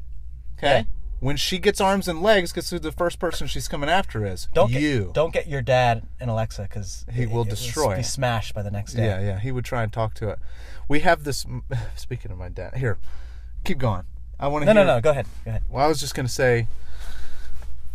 Okay? 0.58 0.80
Yeah. 0.80 0.84
When 1.20 1.36
she 1.36 1.58
gets 1.58 1.82
arms 1.82 2.08
and 2.08 2.22
legs, 2.22 2.52
because 2.52 2.70
who 2.70 2.80
the 2.80 2.94
first 2.94 3.20
person 3.20 3.46
she's 3.48 3.68
coming 3.68 3.90
after 3.90 4.26
is? 4.26 4.48
Don't 4.54 4.72
you. 4.72 5.06
Get, 5.06 5.14
don't 5.14 5.34
get 5.34 5.48
your 5.48 5.62
dad 5.62 6.08
and 6.18 6.30
Alexa 6.30 6.62
because 6.64 7.06
He 7.12 7.26
will 7.26 7.44
destroy 7.44 7.98
Be 7.98 8.04
smashed 8.04 8.54
by 8.54 8.62
the 8.64 8.72
next 8.72 8.94
day. 8.94 9.06
Yeah, 9.06 9.20
yeah. 9.20 9.40
He 9.40 9.52
would 9.52 9.66
try 9.66 9.84
and 9.84 9.92
talk 9.92 10.14
to 10.16 10.30
it. 10.30 10.40
We 10.88 11.02
have 11.02 11.26
this. 11.26 11.46
Speaking 11.98 12.32
of 12.32 12.38
my 12.38 12.48
dad, 12.48 12.78
here, 12.78 12.98
keep 13.66 13.80
going. 13.80 14.04
I 14.40 14.48
want 14.48 14.64
to. 14.64 14.74
No, 14.74 14.74
hear, 14.74 14.86
no, 14.86 14.96
no. 14.96 15.02
Go 15.02 15.10
ahead. 15.12 15.26
Go 15.44 15.50
ahead. 15.50 15.64
Well, 15.70 15.86
I 15.86 15.88
was 15.88 16.00
just 16.00 16.16
gonna 16.16 16.30
say. 16.30 16.68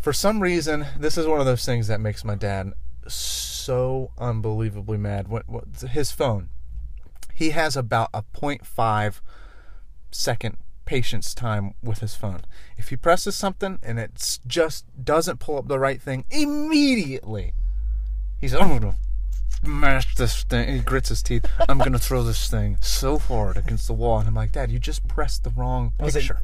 For 0.01 0.13
some 0.13 0.41
reason, 0.41 0.87
this 0.99 1.17
is 1.17 1.27
one 1.27 1.41
of 1.41 1.47
those 1.47 1.65
things 1.65 1.87
that 1.87 1.99
makes 1.99 2.25
my 2.25 2.35
dad 2.35 2.75
so 3.09 4.11
unbelievably 4.19 4.99
mad. 4.99 5.29
What, 5.29 5.49
what 5.49 5.65
his 5.81 6.13
phone? 6.13 6.51
He 7.35 7.51
has 7.51 7.75
about 7.75 8.11
a 8.13 8.23
0.5 8.23 9.21
second 10.11 10.59
patience 10.85 11.35
time 11.35 11.75
with 11.83 12.01
his 12.01 12.15
phone. 12.15 12.43
If 12.77 12.91
he 12.91 12.97
presses 12.97 13.35
something 13.35 13.79
and 13.83 13.99
it 13.99 14.39
just 14.47 14.85
doesn't 15.03 15.41
pull 15.41 15.57
up 15.57 15.69
the 15.69 15.79
right 15.79 16.01
thing 16.01 16.25
immediately, 16.31 17.55
he's 18.41 18.55
oh, 18.55 18.61
I'm 18.61 18.79
gonna 18.79 18.97
smash 19.65 20.15
this 20.15 20.43
thing. 20.45 20.69
He 20.73 20.81
grits 20.81 21.09
his 21.09 21.23
teeth. 21.23 21.47
I'm 21.69 21.79
gonna 21.79 21.99
throw 21.99 22.23
this 22.23 22.49
thing 22.49 22.79
so 22.81 23.19
hard 23.19 23.57
against 23.57 23.87
the 23.87 23.93
wall, 23.93 24.19
and 24.19 24.29
I'm 24.29 24.35
like, 24.35 24.53
Dad, 24.53 24.71
you 24.71 24.79
just 24.79 25.07
pressed 25.09 25.45
the 25.45 25.51
wrong 25.51 25.93
Was 25.99 26.15
it- 26.17 26.21
picture. 26.21 26.41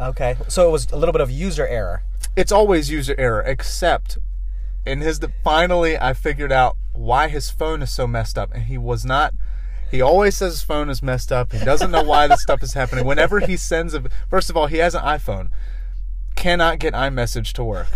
Okay. 0.00 0.36
So 0.48 0.68
it 0.68 0.72
was 0.72 0.90
a 0.92 0.96
little 0.96 1.12
bit 1.12 1.20
of 1.20 1.30
user 1.30 1.66
error. 1.66 2.02
It's 2.34 2.52
always 2.52 2.90
user 2.90 3.14
error, 3.18 3.42
except 3.42 4.16
in 4.86 5.00
his. 5.02 5.20
Finally, 5.44 5.98
I 5.98 6.14
figured 6.14 6.52
out 6.52 6.76
why 6.94 7.28
his 7.28 7.50
phone 7.50 7.82
is 7.82 7.90
so 7.90 8.06
messed 8.06 8.38
up, 8.38 8.50
and 8.54 8.64
he 8.64 8.78
was 8.78 9.04
not. 9.04 9.34
He 9.90 10.00
always 10.00 10.36
says 10.36 10.52
his 10.54 10.62
phone 10.62 10.88
is 10.88 11.02
messed 11.02 11.32
up. 11.32 11.52
He 11.52 11.62
doesn't 11.64 11.90
know 11.90 12.04
why 12.04 12.28
this 12.28 12.40
stuff 12.40 12.62
is 12.62 12.74
happening. 12.74 13.04
Whenever 13.04 13.40
he 13.40 13.56
sends 13.56 13.92
a, 13.92 14.04
first 14.30 14.48
of 14.48 14.56
all, 14.56 14.68
he 14.68 14.78
has 14.78 14.94
an 14.94 15.02
iPhone. 15.02 15.48
Cannot 16.36 16.78
get 16.78 16.94
iMessage 16.94 17.52
to 17.54 17.64
work. 17.64 17.88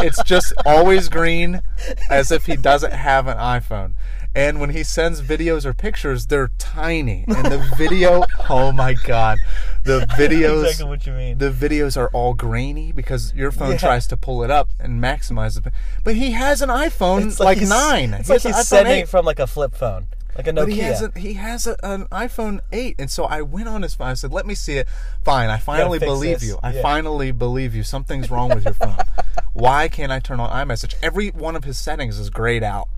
It's 0.00 0.22
just 0.24 0.52
always 0.64 1.08
green, 1.08 1.62
as 2.10 2.30
if 2.30 2.46
he 2.46 2.56
doesn't 2.56 2.92
have 2.92 3.26
an 3.26 3.36
iPhone. 3.38 3.94
And 4.34 4.60
when 4.60 4.68
he 4.70 4.82
sends 4.82 5.22
videos 5.22 5.64
or 5.64 5.72
pictures, 5.72 6.26
they're 6.26 6.50
tiny. 6.58 7.24
And 7.26 7.46
the 7.46 7.72
video, 7.78 8.24
oh 8.50 8.70
my 8.70 8.92
god, 8.92 9.38
the 9.84 10.00
videos, 10.18 10.64
exactly 10.64 10.84
what 10.88 11.06
you 11.06 11.12
mean. 11.14 11.38
the 11.38 11.50
videos 11.50 11.96
are 11.96 12.08
all 12.08 12.34
grainy 12.34 12.92
because 12.92 13.32
your 13.34 13.50
phone 13.50 13.72
Yeah. 13.72 13.76
tries 13.78 14.06
to 14.08 14.16
pull 14.18 14.42
it 14.42 14.50
up 14.50 14.68
and 14.78 15.02
maximize 15.02 15.56
it. 15.56 15.72
But 16.04 16.16
he 16.16 16.32
has 16.32 16.60
an 16.60 16.68
iPhone 16.68 17.26
It's 17.28 17.40
like, 17.40 17.56
he's- 17.58 17.70
nine. 17.70 18.12
It's 18.12 18.28
He 18.28 18.34
like 18.34 18.42
he's 18.42 18.68
sending 18.68 18.92
8. 19.04 19.08
from 19.08 19.24
like 19.24 19.38
a 19.38 19.46
flip 19.46 19.74
phone, 19.74 20.08
like 20.36 20.46
a 20.46 20.52
Nokia. 20.52 20.54
But 20.56 20.68
he 20.68 20.78
has 20.80 21.02
a, 21.02 21.12
he 21.16 21.32
has 21.34 21.66
a, 21.66 21.76
an 21.84 22.06
iPhone 22.06 22.60
8, 22.72 22.96
and 22.98 23.10
so 23.10 23.24
I 23.24 23.42
went 23.42 23.68
on 23.68 23.82
his 23.82 23.94
phone. 23.94 24.08
I 24.08 24.14
said, 24.14 24.32
"Let 24.32 24.46
me 24.46 24.54
see 24.54 24.78
it." 24.78 24.88
Fine, 25.24 25.50
I 25.50 25.58
finally 25.58 25.98
believe 25.98 26.40
this. 26.40 26.48
you. 26.48 26.58
I 26.62 26.72
Yeah. 26.74 26.82
finally 26.82 27.32
believe 27.32 27.74
you. 27.74 27.82
Something's 27.82 28.30
wrong 28.30 28.50
with 28.50 28.64
your 28.64 28.74
phone. 28.74 28.96
Why 29.52 29.88
can't 29.88 30.12
I 30.12 30.18
turn 30.20 30.38
on 30.40 30.50
iMessage? 30.50 30.94
Every 31.02 31.28
one 31.30 31.56
of 31.56 31.64
his 31.64 31.78
settings 31.78 32.18
is 32.18 32.28
grayed 32.30 32.62
out. 32.62 32.88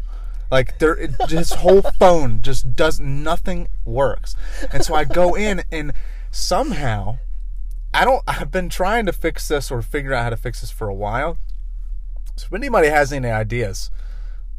Like 0.51 0.79
there, 0.79 0.95
it, 0.97 1.11
his 1.29 1.53
whole 1.53 1.83
phone 1.83 2.41
just 2.43 2.75
does 2.75 2.99
nothing 2.99 3.69
works. 3.85 4.35
And 4.73 4.85
so 4.85 4.95
I 4.95 5.05
go 5.05 5.35
in, 5.37 5.63
and 5.71 5.93
somehow, 6.31 7.19
I 7.93 8.05
don't. 8.05 8.23
I've 8.27 8.51
been 8.51 8.69
trying 8.69 9.07
to 9.07 9.13
fix 9.13 9.47
this 9.49 9.71
or 9.71 9.83
figure 9.83 10.15
out 10.15 10.25
how 10.25 10.31
to 10.31 10.37
fix 10.37 10.61
this 10.63 10.71
for 10.71 10.89
a 10.89 10.95
while. 10.95 11.37
So 12.37 12.47
if 12.47 12.53
anybody 12.55 12.89
has 12.89 13.13
any 13.13 13.29
ideas, 13.29 13.91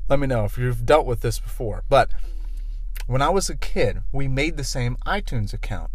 let 0.09 0.19
me 0.19 0.27
know 0.27 0.43
if 0.45 0.57
you've 0.57 0.86
dealt 0.86 1.05
with 1.05 1.21
this 1.21 1.39
before. 1.39 1.84
But 1.89 2.09
when 3.07 3.21
I 3.21 3.29
was 3.29 3.49
a 3.49 3.55
kid, 3.55 4.03
we 4.11 4.27
made 4.27 4.57
the 4.57 4.63
same 4.63 4.97
iTunes 5.05 5.53
account 5.53 5.91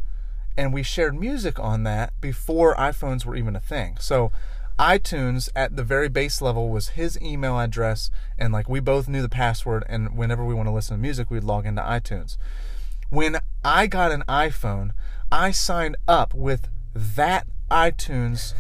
and 0.57 0.73
we 0.73 0.83
shared 0.83 1.19
music 1.19 1.59
on 1.59 1.83
that 1.85 2.13
before 2.21 2.75
iPhones 2.77 3.25
were 3.25 3.37
even 3.37 3.57
a 3.57 3.61
thing. 3.61 3.97
So 4.01 4.31
iTunes 4.79 5.49
at 5.55 5.77
the 5.77 5.85
very 5.85 6.09
base 6.09 6.41
level 6.43 6.69
was 6.69 6.91
his 6.91 7.21
email 7.21 7.59
address 7.59 8.11
and 8.39 8.53
like 8.53 8.69
we 8.69 8.81
both 8.81 9.09
knew 9.09 9.23
the 9.23 9.29
password 9.29 9.85
and 9.89 10.17
whenever 10.17 10.45
we 10.45 10.55
want 10.55 10.67
to 10.67 10.73
listen 10.73 10.97
to 10.97 11.01
music 11.01 11.31
we'd 11.31 11.45
log 11.45 11.67
into 11.67 11.83
iTunes. 11.83 12.37
When 13.11 13.39
I 13.65 13.87
got 13.87 14.11
an 14.11 14.25
iPhone, 14.29 14.91
I 15.31 15.53
signed 15.53 15.97
up 16.09 16.35
with 16.35 16.69
that 16.95 17.47
iTunes 17.71 18.55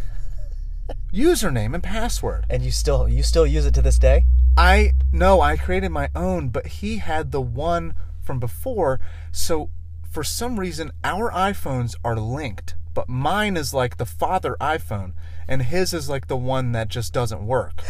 username 1.12 1.74
and 1.74 1.82
password. 1.82 2.45
and 2.51 2.62
you 2.62 2.70
still 2.70 3.09
you 3.09 3.22
still 3.22 3.47
use 3.47 3.66
it 3.66 3.74
to 3.74 3.82
this 3.82 3.99
day. 3.99 4.26
I 4.57 4.92
no, 5.12 5.40
I 5.40 5.57
created 5.57 5.90
my 5.90 6.09
own, 6.14 6.49
but 6.49 6.66
he 6.66 6.99
had 6.99 7.32
the 7.32 7.40
one 7.40 7.95
from 8.25 8.39
before. 8.41 9.01
So 9.33 9.70
for 10.11 10.25
some 10.25 10.61
reason, 10.61 10.93
our 11.03 11.31
iPhones 11.31 11.95
are 12.05 12.16
linked, 12.16 12.75
but 12.95 13.09
mine 13.09 13.57
is 13.57 13.75
like 13.75 13.97
the 13.97 14.07
father 14.07 14.57
iPhone, 14.61 15.12
and 15.49 15.62
his 15.62 15.93
is 15.93 16.09
like 16.09 16.29
the 16.29 16.37
one 16.37 16.72
that 16.72 16.89
just 16.89 17.12
doesn't 17.12 17.47
work. 17.47 17.83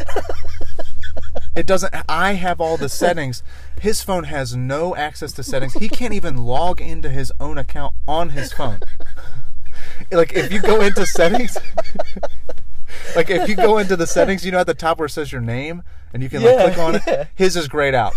it 1.55 1.65
doesn't. 1.65 1.93
I 2.09 2.33
have 2.33 2.59
all 2.59 2.77
the 2.77 2.89
settings. 2.89 3.43
His 3.79 4.01
phone 4.01 4.25
has 4.25 4.55
no 4.55 4.95
access 4.95 5.31
to 5.33 5.43
settings. 5.43 5.73
He 5.73 5.89
can't 5.89 6.13
even 6.13 6.37
log 6.37 6.81
into 6.81 7.09
his 7.09 7.31
own 7.39 7.57
account 7.57 7.93
on 8.07 8.29
his 8.29 8.51
phone. 8.51 8.79
like 10.11 10.33
if 10.33 10.51
you 10.51 10.61
go 10.61 10.81
into 10.81 11.05
settings. 11.05 11.57
Like 13.15 13.29
if 13.29 13.47
you 13.47 13.55
go 13.55 13.77
into 13.77 13.95
the 13.95 14.07
settings, 14.07 14.45
you 14.45 14.51
know 14.51 14.59
at 14.59 14.67
the 14.67 14.73
top 14.73 14.99
where 14.99 15.05
it 15.05 15.11
says 15.11 15.31
your 15.31 15.41
name, 15.41 15.83
and 16.13 16.23
you 16.23 16.29
can 16.29 16.43
like 16.43 16.57
click 16.57 16.77
on 16.77 16.93
yeah. 16.93 17.21
it. 17.21 17.27
His 17.35 17.55
is 17.55 17.67
grayed 17.67 17.95
out. 17.95 18.13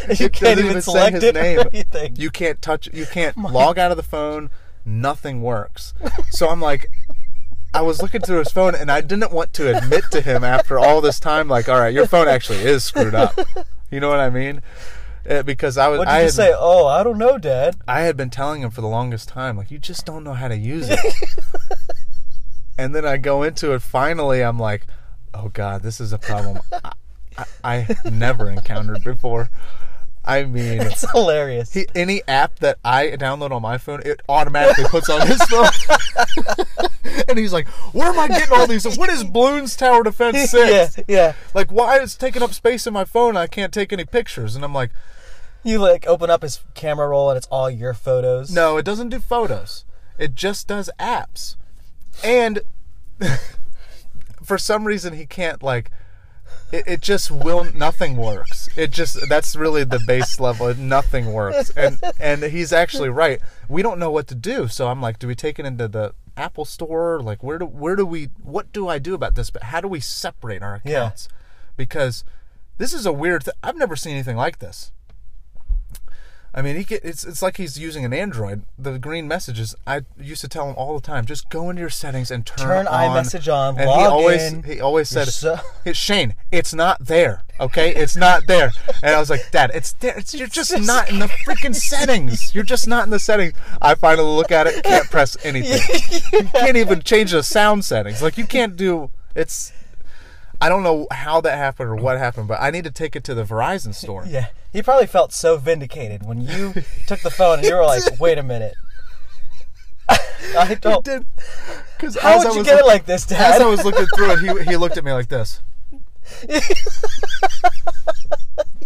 you 0.18 0.26
It 0.26 0.32
can't 0.32 0.58
even 0.58 0.82
select 0.82 1.14
his 1.14 1.24
it 1.24 1.34
name. 1.34 2.12
You 2.16 2.30
can't 2.30 2.60
touch. 2.60 2.88
You 2.92 3.06
can't 3.06 3.36
log 3.52 3.78
out 3.78 3.90
of 3.90 3.96
the 3.96 4.02
phone. 4.02 4.50
Nothing 4.84 5.42
works. 5.42 5.94
So 6.30 6.48
I'm 6.48 6.60
like, 6.60 6.88
I 7.72 7.82
was 7.82 8.02
looking 8.02 8.20
through 8.20 8.38
his 8.38 8.50
phone, 8.50 8.74
and 8.74 8.90
I 8.90 9.00
didn't 9.00 9.32
want 9.32 9.52
to 9.54 9.76
admit 9.76 10.04
to 10.10 10.20
him 10.20 10.44
after 10.44 10.78
all 10.78 11.00
this 11.00 11.20
time, 11.20 11.48
like, 11.48 11.68
all 11.68 11.78
right, 11.78 11.94
your 11.94 12.06
phone 12.06 12.28
actually 12.28 12.58
is 12.58 12.84
screwed 12.84 13.14
up. 13.14 13.38
You 13.90 14.00
know 14.00 14.08
what 14.08 14.20
I 14.20 14.30
mean? 14.30 14.62
Uh, 15.28 15.42
because 15.42 15.78
I 15.78 15.88
was. 15.88 15.98
what 15.98 16.06
did 16.06 16.14
I 16.14 16.18
you 16.20 16.24
had, 16.24 16.32
say? 16.32 16.52
Oh, 16.54 16.86
I 16.86 17.04
don't 17.04 17.18
know, 17.18 17.38
Dad. 17.38 17.76
I 17.86 18.00
had 18.00 18.16
been 18.16 18.30
telling 18.30 18.62
him 18.62 18.70
for 18.70 18.80
the 18.80 18.88
longest 18.88 19.28
time, 19.28 19.56
like, 19.56 19.70
you 19.70 19.78
just 19.78 20.04
don't 20.04 20.24
know 20.24 20.34
how 20.34 20.48
to 20.48 20.56
use 20.56 20.88
it. 20.90 20.98
and 22.78 22.94
then 22.94 23.06
I 23.06 23.18
go 23.18 23.42
into 23.42 23.72
it. 23.72 23.82
Finally, 23.82 24.42
I'm 24.42 24.58
like, 24.58 24.86
oh 25.34 25.48
god, 25.48 25.82
this 25.82 26.00
is 26.00 26.12
a 26.12 26.18
problem 26.18 26.60
I, 26.72 26.92
I, 27.38 27.44
I 27.64 27.96
never 28.10 28.48
encountered 28.50 29.02
before. 29.04 29.50
I 30.24 30.44
mean, 30.44 30.80
It's 30.82 31.10
hilarious. 31.10 31.72
he, 31.74 31.86
any 31.96 32.22
app 32.28 32.60
that 32.60 32.78
I 32.84 33.08
download 33.18 33.50
on 33.50 33.60
my 33.62 33.76
phone, 33.78 34.02
it 34.04 34.20
automatically 34.28 34.84
puts 34.84 35.08
on 35.10 35.26
his 35.26 35.42
phone. 35.44 35.66
and 37.28 37.36
he's 37.38 37.52
like, 37.52 37.66
"Where 37.92 38.08
am 38.08 38.18
I 38.20 38.28
getting 38.28 38.52
all 38.56 38.66
these? 38.68 38.84
What 38.96 39.08
is 39.10 39.24
Bloons 39.24 39.76
Tower 39.76 40.04
Defense 40.04 40.38
Six? 40.50 40.96
yeah, 40.98 41.04
yeah. 41.08 41.32
Like, 41.54 41.72
why 41.72 41.98
is 41.98 42.14
taking 42.16 42.42
up 42.42 42.54
space 42.54 42.86
in 42.86 42.92
my 42.94 43.04
phone? 43.04 43.30
and 43.30 43.38
I 43.38 43.46
can't 43.48 43.72
take 43.72 43.92
any 43.92 44.04
pictures." 44.04 44.54
And 44.54 44.64
I'm 44.64 44.72
like, 44.74 44.90
You 45.64 45.80
like 45.80 46.06
open 46.06 46.30
up 46.30 46.42
his 46.42 46.60
camera 46.74 47.08
roll 47.08 47.28
and 47.30 47.36
it's 47.36 47.48
all 47.48 47.68
your 47.68 47.92
photos. 47.94 48.52
"No, 48.54 48.76
it 48.76 48.84
doesn't 48.84 49.08
do 49.08 49.18
photos. 49.18 49.84
It 50.18 50.36
just 50.36 50.68
does 50.68 50.88
apps." 51.00 51.56
And 52.22 52.60
for 54.42 54.56
some 54.58 54.84
reason, 54.84 55.14
he 55.14 55.26
can't 55.26 55.62
like. 55.64 55.90
It, 56.72 56.84
it 56.86 57.00
just 57.00 57.30
will. 57.30 57.64
Nothing 57.74 58.16
works. 58.16 58.68
It 58.76 58.90
just 58.90 59.28
that's 59.28 59.54
really 59.56 59.84
the 59.84 60.00
base 60.06 60.40
level. 60.40 60.74
Nothing 60.74 61.32
works, 61.32 61.70
and 61.76 62.00
and 62.18 62.42
he's 62.44 62.72
actually 62.72 63.08
right. 63.10 63.40
We 63.68 63.82
don't 63.82 63.98
know 63.98 64.10
what 64.10 64.26
to 64.28 64.34
do. 64.34 64.68
So 64.68 64.88
I'm 64.88 65.00
like, 65.02 65.18
do 65.18 65.26
we 65.28 65.34
take 65.34 65.58
it 65.58 65.66
into 65.66 65.86
the 65.88 66.14
Apple 66.36 66.64
Store? 66.64 67.20
Like, 67.22 67.42
where 67.42 67.58
do 67.58 67.66
where 67.66 67.96
do 67.96 68.06
we? 68.06 68.30
What 68.42 68.72
do 68.72 68.88
I 68.88 68.98
do 68.98 69.14
about 69.14 69.34
this? 69.34 69.50
But 69.50 69.64
how 69.64 69.80
do 69.80 69.88
we 69.88 70.00
separate 70.00 70.62
our 70.62 70.80
Yeah. 70.84 70.98
accounts? 71.06 71.28
Because 71.76 72.24
this 72.78 72.92
is 72.94 73.04
a 73.06 73.12
weird. 73.12 73.44
Th- 73.44 73.56
I've 73.62 73.76
never 73.76 73.96
seen 73.96 74.12
anything 74.14 74.36
like 74.36 74.58
this. 74.58 74.92
I 76.54 76.60
mean, 76.60 76.76
he 76.76 76.84
get, 76.84 77.02
it's 77.02 77.24
it's 77.24 77.40
like 77.40 77.56
he's 77.56 77.78
using 77.78 78.04
an 78.04 78.12
Android. 78.12 78.62
The 78.78 78.98
green 78.98 79.26
messages. 79.26 79.74
I 79.86 80.02
used 80.20 80.42
to 80.42 80.48
tell 80.48 80.68
him 80.68 80.74
all 80.76 80.94
the 80.94 81.00
time, 81.00 81.24
just 81.24 81.48
go 81.48 81.70
into 81.70 81.80
your 81.80 81.88
settings 81.88 82.30
and 82.30 82.44
turn, 82.44 82.66
Turn 82.66 82.86
on 82.88 83.24
iMessage 83.24 83.50
on, 83.50 83.78
And 83.78 83.86
log 83.88 83.98
he 84.00 84.04
always 84.06 84.42
in. 84.52 84.62
he 84.64 84.80
always 84.80 85.08
said, 85.08 85.28
so- 85.28 85.58
"It's 85.86 85.98
Shane, 85.98 86.34
it's 86.50 86.74
not 86.74 87.06
there. 87.06 87.42
Okay, 87.58 87.94
it's 87.94 88.16
not 88.16 88.46
there." 88.48 88.70
And 89.02 89.14
I 89.14 89.18
was 89.18 89.30
like, 89.30 89.50
"Dad, 89.50 89.70
it's 89.72 89.94
there. 89.94 90.18
It's, 90.18 90.34
you're 90.34 90.46
just 90.46 90.78
not 90.80 91.08
in 91.08 91.20
the 91.20 91.26
freaking 91.46 91.74
settings. 91.74 92.54
You're 92.54 92.64
just 92.64 92.86
not 92.86 93.04
in 93.04 93.10
the 93.10 93.18
settings." 93.18 93.54
I 93.80 93.94
finally 93.94 94.28
look 94.28 94.52
at 94.52 94.66
it, 94.66 94.84
can't 94.84 95.08
press 95.10 95.36
anything. 95.44 95.80
You 96.32 96.44
can't 96.48 96.76
even 96.76 97.00
change 97.02 97.30
the 97.32 97.42
sound 97.42 97.84
settings. 97.86 98.20
Like 98.22 98.36
you 98.36 98.46
can't 98.46 98.76
do. 98.76 99.10
It's. 99.34 99.72
I 100.62 100.68
don't 100.68 100.84
know 100.84 101.08
how 101.10 101.40
that 101.40 101.58
happened 101.58 101.90
or 101.90 101.96
what 101.96 102.18
happened, 102.18 102.46
but 102.46 102.62
I 102.62 102.70
need 102.70 102.84
to 102.84 102.92
take 102.92 103.16
it 103.16 103.24
to 103.24 103.34
the 103.34 103.42
Verizon 103.42 103.92
store. 103.92 104.24
Yeah, 104.24 104.46
he 104.72 104.80
probably 104.80 105.08
felt 105.08 105.32
so 105.32 105.56
vindicated 105.56 106.24
when 106.24 106.40
you 106.40 106.72
took 107.08 107.20
the 107.22 107.30
phone 107.30 107.58
and 107.58 107.66
you 107.66 107.74
were 107.74 107.84
like, 107.84 108.20
"Wait 108.20 108.38
a 108.38 108.44
minute." 108.44 108.74
I 110.08 110.76
don't. 110.80 111.04
did 111.04 111.26
because 111.96 112.16
How 112.16 112.38
would 112.38 112.54
you 112.54 112.62
get 112.64 112.78
it 112.78 112.86
like 112.86 113.06
this, 113.06 113.26
Dad? 113.26 113.54
as 113.54 113.60
I 113.60 113.66
was 113.66 113.84
looking 113.84 114.06
through 114.14 114.30
it, 114.32 114.38
he 114.38 114.70
he 114.70 114.76
looked 114.76 114.96
at 114.96 115.04
me 115.04 115.12
like 115.12 115.28
this. 115.28 115.60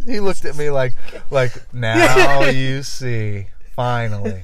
he 0.07 0.21
looked 0.21 0.47
at 0.47 0.57
me 0.57 0.71
like 0.71 0.95
like 1.31 1.75
now 1.75 2.45
you 2.45 2.83
see 2.83 3.49
finally. 3.75 4.43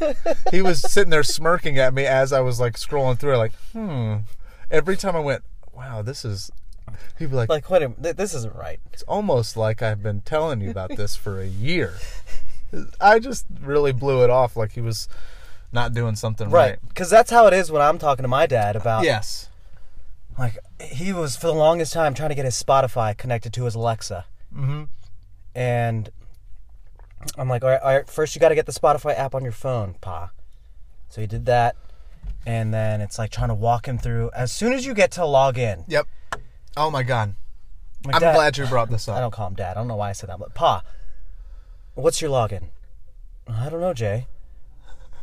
He 0.51 0.61
was 0.61 0.83
sitting 0.83 1.11
there 1.11 1.23
smirking 1.23 1.79
at 1.79 1.95
me 1.95 2.05
as 2.05 2.31
I 2.35 2.41
was 2.41 2.61
like 2.61 2.75
scrolling 2.75 3.19
through 3.19 3.35
it, 3.35 3.39
like 3.39 3.53
hmm. 3.73 4.17
Every 4.71 4.99
time 4.99 5.17
I 5.17 5.21
went, 5.21 5.45
wow, 5.73 6.03
this 6.03 6.27
is. 6.27 6.51
He'd 7.19 7.31
be 7.31 7.37
like, 7.37 7.49
like, 7.49 7.69
wait 7.71 7.83
a 7.83 7.89
minute, 7.89 8.03
th- 8.03 8.17
this 8.17 8.35
isn't 8.35 8.55
right. 8.55 8.81
it's 8.93 9.03
almost 9.05 9.57
like 9.57 9.83
I've 9.83 10.03
been 10.03 10.21
telling 10.23 10.61
you 10.61 10.71
about 10.71 10.97
this 10.97 11.17
for 11.17 11.41
a 11.41 11.47
year. 11.47 11.95
I 13.01 13.19
just 13.19 13.47
really 13.61 13.93
blew 13.93 14.25
it 14.25 14.31
off 14.31 14.57
like 14.57 14.73
he 14.73 14.81
was 14.81 15.09
not 15.73 15.93
doing 15.95 16.17
something 16.17 16.49
right. 16.51 16.71
Right, 16.71 16.79
because 16.89 17.11
that's 17.11 17.31
how 17.31 17.47
it 17.47 17.53
is 17.53 17.71
when 17.71 17.83
I'm 17.83 17.99
talking 17.99 18.23
to 18.23 18.29
my 18.29 18.47
dad 18.47 18.77
about. 18.77 19.05
Yes. 19.05 19.49
Like 20.39 20.59
he 20.81 21.13
was 21.13 21.37
for 21.37 21.47
the 21.49 21.53
longest 21.55 21.93
time 21.93 22.15
trying 22.15 22.31
to 22.31 22.35
get 22.35 22.45
his 22.47 22.61
Spotify 22.63 23.17
connected 23.17 23.53
to 23.55 23.65
his 23.65 23.75
Alexa, 23.75 24.25
Mm-hmm. 24.57 24.85
and 25.55 26.11
I'm 27.39 27.49
like, 27.49 27.63
all 27.63 27.71
right, 27.71 27.81
all 27.81 27.95
right 27.97 28.09
first 28.09 28.35
you 28.35 28.41
got 28.41 28.49
to 28.51 28.55
get 28.55 28.67
the 28.67 28.73
Spotify 28.73 29.17
app 29.19 29.35
on 29.35 29.43
your 29.43 29.53
phone, 29.53 29.95
pa. 30.01 30.31
So 31.09 31.21
he 31.21 31.27
did 31.27 31.45
that, 31.47 31.77
and 32.47 32.73
then 32.73 33.01
it's 33.03 33.19
like 33.19 33.31
trying 33.31 33.49
to 33.49 33.55
walk 33.55 33.87
him 33.87 33.99
through. 33.99 34.31
As 34.35 34.51
soon 34.53 34.73
as 34.73 34.87
you 34.87 34.95
get 34.95 35.11
to 35.13 35.27
log 35.27 35.59
in, 35.59 35.85
Yep. 35.89 36.07
Oh 36.77 36.91
my 36.91 37.03
god. 37.03 37.35
like, 38.05 38.17
I'm 38.17 38.21
"Dad-" 38.21 38.35
glad 38.35 38.59
you 38.59 38.67
brought 38.67 38.91
this 38.91 39.09
up. 39.09 39.17
I 39.17 39.21
don't 39.21 39.31
call 39.33 39.47
him 39.49 39.55
dad. 39.55 39.73
I 39.77 39.81
don't 39.81 39.89
know 39.89 39.97
why 39.97 40.11
I 40.11 40.13
said 40.13 40.29
that, 40.31 40.39
but 40.39 40.55
pa, 40.55 40.83
what's 41.95 42.21
your 42.21 42.31
login? 42.31 42.71
I 43.49 43.69
don't 43.69 43.81
know, 43.81 43.95
Jay. 43.95 44.27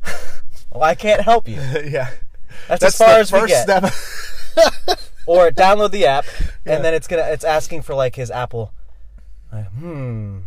well, 0.71 0.83
I 0.83 0.95
can't 0.95 1.21
help 1.21 1.47
you. 1.47 1.55
yeah. 1.85 2.09
That's, 2.67 2.81
That's 2.81 2.83
as 2.83 2.97
far 2.97 3.19
as 3.19 3.31
we 3.31 3.47
get. 3.47 3.63
step. 3.63 4.99
or 5.25 5.51
download 5.51 5.91
the 5.91 6.05
app 6.05 6.25
Yeah. 6.65 6.75
and 6.75 6.83
then 6.83 6.93
it's 6.93 7.07
gonna 7.07 7.21
it's 7.23 7.43
asking 7.43 7.83
for 7.83 7.93
like 7.93 8.15
his 8.15 8.31
apple 8.31 8.73
like, 9.51 9.67
hmm 9.71 10.39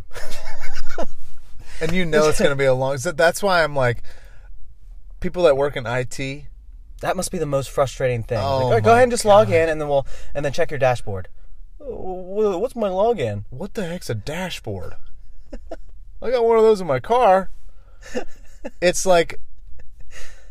and 1.82 1.92
you 1.92 2.05
know 2.05 2.28
it's 2.28 2.38
going 2.38 2.50
to 2.50 2.57
be 2.57 2.64
a 2.64 2.74
long. 2.74 2.96
So 2.98 3.11
that's 3.11 3.42
why 3.42 3.64
I'm 3.64 3.74
like, 3.74 4.03
people 5.20 5.42
that 5.44 5.57
work 5.57 5.76
in 5.76 5.84
IT. 5.84 6.44
That 7.03 7.16
must 7.16 7.32
be 7.32 7.38
the 7.38 7.46
most 7.46 7.68
frustrating 7.70 8.22
thing. 8.22 8.38
Like, 8.38 8.46
Oh 8.46 8.64
all 8.64 8.70
right, 8.70 8.82
go 8.82 8.92
ahead 8.92 9.03
and 9.03 9.12
just 9.12 9.24
log 9.24 9.50
in, 9.50 9.68
and 9.68 9.80
then 9.80 9.88
we'll 9.88 10.07
and 10.34 10.44
then 10.44 10.53
check 10.53 10.70
your 10.70 10.78
dashboard. 10.78 11.28
What's 11.78 12.76
my 12.76 12.88
login? 12.88 13.44
What 13.50 13.74
the 13.74 13.86
heck's 13.86 14.09
a 14.09 14.14
dashboard? 14.14 14.94
I 16.22 16.30
got 16.30 16.44
one 16.44 16.57
of 16.57 16.62
those 16.62 16.80
in 16.80 16.86
my 16.86 17.00
car. 17.00 17.50
It's 18.80 19.05
like 19.05 19.40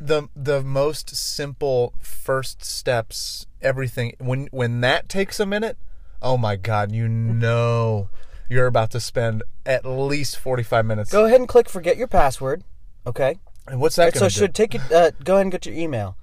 the 0.01 0.27
the 0.35 0.61
most 0.61 1.15
simple 1.15 1.93
first 2.01 2.65
steps. 2.65 3.45
Everything 3.61 4.15
when 4.19 4.49
when 4.51 4.81
that 4.81 5.07
takes 5.07 5.39
a 5.39 5.45
minute. 5.45 5.77
Oh 6.21 6.37
my 6.37 6.57
god! 6.57 6.91
You 6.91 7.07
know 7.07 8.09
you're 8.49 8.65
about 8.65 8.91
to 8.91 8.99
spend 8.99 9.43
at 9.65 9.85
least 9.85 10.37
forty 10.37 10.61
five 10.63 10.85
minutes. 10.85 11.09
Go 11.09 11.23
ahead 11.23 11.39
and 11.39 11.47
click 11.47 11.69
forget 11.69 11.95
your 11.95 12.07
password. 12.07 12.65
Okay. 13.07 13.39
And 13.65 13.79
what's 13.79 13.95
that 13.95 14.17
so 14.17 14.25
it 14.25 14.29
to 14.31 14.35
should 14.39 14.53
take 14.53 14.75
it. 14.75 14.91
Uh, 14.91 15.11
go 15.23 15.35
ahead 15.35 15.43
and 15.43 15.51
get 15.53 15.65
your 15.65 15.75
email. 15.75 16.17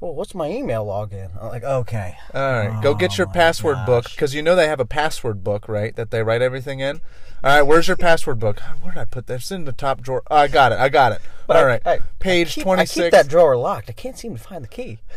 Well, 0.00 0.14
what's 0.14 0.32
my 0.34 0.48
email 0.48 0.86
login? 0.86 1.30
I'm 1.42 1.48
like, 1.48 1.64
okay. 1.64 2.16
All 2.32 2.40
right, 2.52 2.80
go 2.82 2.94
get 2.94 3.18
your 3.18 3.26
Oh 3.26 3.32
password 3.32 3.78
book 3.84 4.04
because 4.10 4.32
you 4.32 4.42
know 4.42 4.54
they 4.54 4.68
have 4.68 4.78
a 4.78 4.84
password 4.84 5.42
book, 5.42 5.68
right? 5.68 5.94
That 5.96 6.10
they 6.12 6.22
write 6.22 6.40
everything 6.40 6.78
in. 6.78 7.00
All 7.42 7.50
right, 7.56 7.62
where's 7.62 7.88
your 7.88 7.96
password 7.96 8.38
book? 8.38 8.60
Where 8.80 8.92
did 8.94 9.00
I 9.00 9.04
put 9.06 9.26
that? 9.26 9.34
It's 9.34 9.50
in 9.50 9.64
the 9.64 9.72
top 9.72 10.00
drawer. 10.00 10.22
Oh, 10.30 10.36
I 10.36 10.46
got 10.48 10.70
it. 10.72 10.78
I 10.78 10.88
got 10.88 11.12
it. 11.12 11.20
But 11.48 11.56
All 11.56 11.62
I- 11.64 11.66
right, 11.66 11.82
I- 11.84 11.92
I 11.94 11.98
page 12.20 12.54
keep- 12.54 12.64
twenty 12.64 12.82
I 12.82 12.86
keep 12.86 13.10
that 13.10 13.26
drawer 13.28 13.56
locked. 13.56 13.90
I 13.90 13.92
can't 13.92 14.16
seem 14.16 14.36
to 14.36 14.42
find 14.42 14.62
the 14.62 14.68
key. 14.68 14.98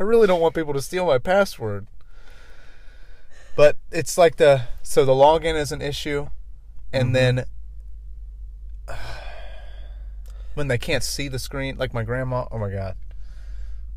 I 0.00 0.02
really 0.02 0.26
don't 0.26 0.40
want 0.40 0.54
people 0.54 0.72
to 0.74 0.82
steal 0.82 1.06
my 1.06 1.18
password. 1.18 1.86
But 3.54 3.76
it's 3.92 4.16
like 4.18 4.36
the 4.36 4.62
so 4.82 5.04
the 5.04 5.12
login 5.12 5.54
is 5.54 5.70
an 5.70 5.80
issue, 5.82 6.28
and 6.92 7.14
Mm-hmm. 7.14 7.36
then 7.36 7.44
when 10.54 10.68
they 10.68 10.78
can't 10.78 11.02
see 11.02 11.28
the 11.28 11.38
screen, 11.38 11.76
like 11.76 11.92
my 11.94 12.02
grandma. 12.02 12.46
Oh 12.50 12.58
my 12.58 12.70
god! 12.70 12.96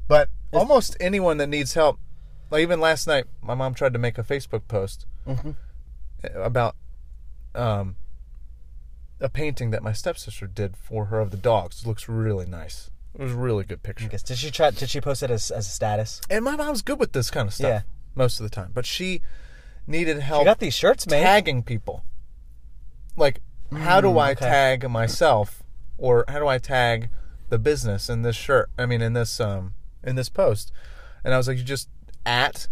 But 0.07 0.29
almost 0.53 0.95
anyone 0.99 1.37
that 1.37 1.47
needs 1.47 1.73
help, 1.73 1.99
like 2.49 2.61
even 2.61 2.79
last 2.79 3.07
night, 3.07 3.25
my 3.41 3.53
mom 3.55 3.73
tried 3.73 3.93
to 3.93 3.99
make 3.99 4.17
a 4.17 4.23
Facebook 4.23 4.67
post 4.67 5.05
Mhm. 5.27 5.55
about 6.35 6.75
um 7.53 7.95
a 9.21 9.29
painting 9.29 9.71
that 9.71 9.81
my 9.81 9.93
stepsister 9.93 10.45
did 10.47 10.75
for 10.75 11.05
her 11.05 11.19
of 11.19 11.31
the 11.31 11.37
dogs. 11.37 11.81
It 11.83 11.87
looks 11.87 12.09
really 12.09 12.45
nice. 12.45 12.89
It 13.17 13.21
was 13.21 13.31
a 13.31 13.37
really 13.37 13.63
good 13.63 13.81
picture. 13.81 14.05
I 14.05 14.09
guess 14.09 14.23
did 14.23 14.37
she 14.37 14.51
try? 14.51 14.71
Did 14.71 14.89
she 14.89 14.99
post 14.99 15.23
it 15.23 15.31
as, 15.31 15.49
as 15.51 15.67
a 15.67 15.69
status? 15.69 16.19
And 16.29 16.43
my 16.43 16.57
mom's 16.57 16.81
good 16.81 16.99
with 16.99 17.13
this 17.13 17.31
kind 17.31 17.47
of 17.47 17.53
stuff 17.53 17.69
Yeah. 17.69 17.81
most 18.13 18.39
of 18.41 18.43
the 18.43 18.49
time. 18.53 18.71
But 18.73 18.85
she 18.85 19.21
needed 19.87 20.19
help. 20.19 20.41
She 20.41 20.45
got 20.45 20.59
these 20.59 20.73
shirts 20.73 21.07
made. 21.07 21.21
tagging 21.21 21.63
people. 21.63 22.03
Like, 23.15 23.39
how 23.71 24.01
do 24.01 24.19
I 24.19 24.33
Mm, 24.33 24.37
okay. 24.37 24.45
tag 24.49 24.89
myself 24.89 25.63
or 25.97 26.25
how 26.27 26.39
do 26.39 26.47
I 26.47 26.57
tag 26.57 27.09
the 27.49 27.59
business 27.59 28.09
in 28.09 28.21
this 28.21 28.35
shirt? 28.35 28.69
I 28.77 28.85
mean 28.85 29.01
in 29.01 29.13
this 29.13 29.39
um 29.39 29.73
in 30.03 30.15
this 30.15 30.29
post. 30.29 30.71
And 31.23 31.33
I 31.33 31.37
was 31.37 31.47
like, 31.47 31.57
you 31.57 31.63
just 31.63 31.89
at 32.25 32.67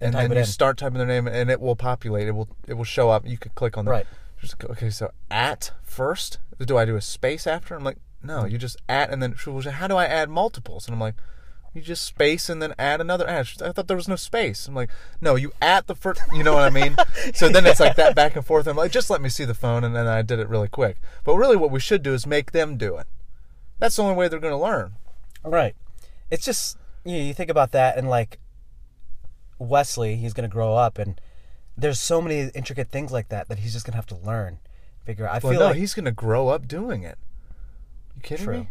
and, 0.00 0.12
type 0.12 0.28
then 0.28 0.32
you 0.32 0.38
in. 0.40 0.46
start 0.46 0.76
typing 0.76 0.98
their 0.98 1.06
name 1.06 1.26
and 1.26 1.50
it 1.50 1.60
will 1.60 1.76
populate. 1.76 2.28
It 2.28 2.32
will 2.32 2.48
it 2.66 2.74
will 2.74 2.84
show 2.84 3.10
up. 3.10 3.26
You 3.26 3.38
could 3.38 3.54
click 3.54 3.76
on 3.76 3.84
the 3.84 3.90
Right. 3.90 4.06
Just 4.40 4.58
go, 4.58 4.68
okay, 4.68 4.90
so 4.90 5.10
at 5.30 5.72
first, 5.82 6.38
do 6.64 6.76
I 6.76 6.84
do 6.84 6.94
a 6.94 7.00
space 7.00 7.46
after? 7.46 7.74
I'm 7.74 7.84
like, 7.84 7.96
no, 8.22 8.44
you 8.44 8.58
just 8.58 8.76
at 8.88 9.10
and 9.10 9.22
then 9.22 9.34
she 9.36 9.50
was 9.50 9.66
like, 9.66 9.76
how 9.76 9.88
do 9.88 9.96
I 9.96 10.04
add 10.04 10.28
multiples? 10.28 10.86
And 10.86 10.94
I'm 10.94 11.00
like, 11.00 11.14
you 11.76 11.82
just 11.82 12.04
space 12.04 12.48
and 12.48 12.60
then 12.62 12.74
add 12.78 13.00
another 13.00 13.24
like, 13.26 13.46
I 13.62 13.72
thought 13.72 13.86
there 13.88 13.96
was 13.96 14.08
no 14.08 14.16
space. 14.16 14.66
I'm 14.66 14.74
like, 14.74 14.90
no, 15.20 15.34
you 15.36 15.52
at 15.60 15.86
the 15.86 15.94
first. 15.94 16.20
You 16.32 16.42
know 16.42 16.54
what 16.54 16.62
I 16.64 16.70
mean? 16.70 16.96
so 17.34 17.48
then 17.48 17.66
it's 17.66 17.80
like 17.80 17.96
that 17.96 18.14
back 18.14 18.36
and 18.36 18.44
forth. 18.44 18.66
I'm 18.66 18.76
like, 18.76 18.92
just 18.92 19.10
let 19.10 19.20
me 19.20 19.28
see 19.28 19.44
the 19.44 19.54
phone, 19.54 19.84
and 19.84 19.94
then 19.94 20.06
I 20.06 20.22
did 20.22 20.38
it 20.38 20.48
really 20.48 20.68
quick. 20.68 20.96
But 21.24 21.36
really, 21.36 21.56
what 21.56 21.70
we 21.70 21.80
should 21.80 22.02
do 22.02 22.14
is 22.14 22.26
make 22.26 22.52
them 22.52 22.76
do 22.76 22.96
it. 22.96 23.06
That's 23.78 23.96
the 23.96 24.02
only 24.02 24.16
way 24.16 24.28
they're 24.28 24.40
going 24.40 24.52
to 24.52 24.58
learn. 24.58 24.94
Right. 25.44 25.76
It's 26.30 26.44
just 26.44 26.78
you, 27.04 27.18
know, 27.18 27.24
you 27.24 27.34
think 27.34 27.50
about 27.50 27.72
that 27.72 27.96
and 27.96 28.08
like 28.08 28.38
Wesley, 29.58 30.16
he's 30.16 30.32
gonna 30.32 30.48
grow 30.48 30.74
up 30.74 30.98
and 30.98 31.20
there's 31.76 32.00
so 32.00 32.20
many 32.20 32.50
intricate 32.54 32.88
things 32.90 33.12
like 33.12 33.28
that 33.28 33.48
that 33.48 33.60
he's 33.60 33.72
just 33.72 33.86
gonna 33.86 33.96
have 33.96 34.06
to 34.06 34.16
learn, 34.16 34.58
figure. 35.04 35.26
out. 35.26 35.34
I 35.36 35.38
Well, 35.38 35.52
feel 35.52 35.60
no, 35.60 35.66
like 35.66 35.76
he's 35.76 35.94
going 35.94 36.06
to 36.06 36.10
grow 36.12 36.48
up 36.48 36.66
doing 36.66 37.02
it. 37.04 37.18
You 38.16 38.22
kidding 38.22 38.44
True. 38.44 38.58
me? 38.60 38.68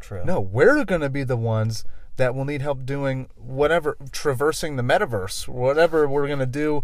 true. 0.00 0.24
No, 0.24 0.40
we're 0.40 0.84
going 0.84 1.00
to 1.00 1.08
be 1.08 1.22
the 1.24 1.36
ones 1.36 1.84
that 2.16 2.34
will 2.34 2.44
need 2.44 2.62
help 2.62 2.84
doing 2.86 3.28
whatever, 3.36 3.96
traversing 4.10 4.76
the 4.76 4.82
metaverse, 4.82 5.46
whatever 5.48 6.08
we're 6.08 6.26
going 6.26 6.38
to 6.38 6.46
do. 6.46 6.82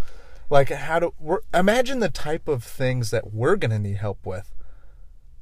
Like, 0.51 0.69
how 0.69 0.99
to 0.99 1.13
we're, 1.19 1.41
imagine 1.55 2.01
the 2.01 2.11
type 2.11 2.47
of 2.49 2.63
things 2.63 3.11
that 3.11 3.33
we're 3.33 3.57
going 3.57 3.71
to 3.71 3.79
need 3.79 3.97
help 3.97 4.27
with. 4.27 4.53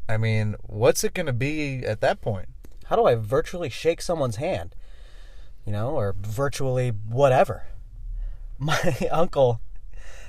I 0.08 0.16
mean, 0.16 0.54
what's 0.62 1.02
it 1.04 1.14
going 1.14 1.26
to 1.26 1.32
be 1.32 1.84
at 1.84 2.00
that 2.00 2.20
point? 2.20 2.48
How 2.86 2.96
do 2.96 3.04
I 3.04 3.14
virtually 3.16 3.70
shake 3.70 4.02
someone's 4.02 4.36
hand? 4.36 4.74
You 5.64 5.72
know, 5.72 5.90
or 5.90 6.14
virtually 6.18 6.90
whatever. 6.90 7.64
My 8.58 8.94
uncle 9.10 9.60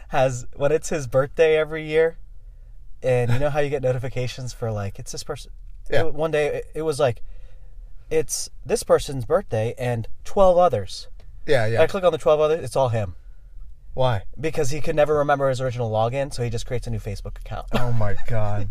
has 0.09 0.45
when 0.55 0.71
it's 0.71 0.89
his 0.89 1.07
birthday 1.07 1.57
every 1.57 1.85
year, 1.87 2.17
and 3.01 3.31
you 3.31 3.39
know 3.39 3.49
how 3.49 3.59
you 3.59 3.69
get 3.69 3.81
notifications 3.81 4.53
for 4.53 4.71
like 4.71 4.99
it's 4.99 5.11
this 5.11 5.23
person. 5.23 5.51
Yeah. 5.89 6.07
It- 6.07 6.13
one 6.13 6.31
day 6.31 6.47
it, 6.47 6.65
it 6.75 6.81
was 6.83 6.99
like, 6.99 7.23
it's 8.11 8.49
this 8.63 8.83
person's 8.83 9.25
birthday 9.25 9.73
and 9.79 10.07
twelve 10.23 10.57
others. 10.59 11.07
Yeah, 11.47 11.65
yeah. 11.65 11.81
I 11.81 11.87
click 11.87 12.03
on 12.03 12.11
the 12.11 12.19
12 12.19 12.39
others, 12.39 12.63
it's 12.63 12.75
all 12.75 12.89
him. 12.89 13.15
Why? 13.95 14.23
Because 14.39 14.69
he 14.69 14.79
could 14.79 14.95
never 14.95 15.17
remember 15.17 15.49
his 15.49 15.59
original 15.59 15.89
login, 15.91 16.31
so 16.33 16.43
he 16.43 16.49
just 16.49 16.65
creates 16.65 16.87
a 16.87 16.91
new 16.91 16.99
Facebook 16.99 17.37
account. 17.39 17.65
Oh 17.73 17.91
my 17.91 18.15
god, 18.27 18.69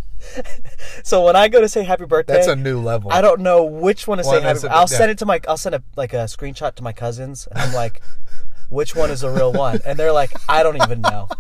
so 1.05 1.25
when 1.27 1.37
I 1.37 1.49
go 1.49 1.61
to 1.61 1.69
say 1.69 1.83
happy 1.83 2.07
birthday, 2.07 2.35
that's 2.35 2.47
a 2.47 2.57
new 2.57 2.81
level. 2.81 3.11
I 3.13 3.21
don't 3.21 3.41
know 3.41 3.65
which 3.65 4.07
one 4.07 4.17
to 4.19 4.25
say 4.25 4.31
One 4.31 4.43
happy 4.43 4.57
is 4.59 4.65
a- 4.65 4.71
I'll 4.73 4.81
yeah. 4.83 4.87
send 4.87 5.11
it 5.11 5.19
to 5.19 5.27
my 5.27 5.41
I'll 5.47 5.59
send 5.59 5.75
a 5.75 5.83
like 5.97 6.15
a 6.15 6.25
screenshot 6.25 6.75
to 6.77 6.83
my 6.83 6.93
cousins 6.93 7.47
and 7.51 7.59
I'm 7.61 7.75
like 7.75 8.01
which 8.71 8.95
one 8.95 9.11
is 9.11 9.21
the 9.23 9.31
real 9.31 9.53
one? 9.53 9.81
And 9.85 9.99
they're 9.99 10.13
like 10.13 10.31
I 10.49 10.63
don't 10.63 10.77
even 10.77 11.01
know. 11.03 11.29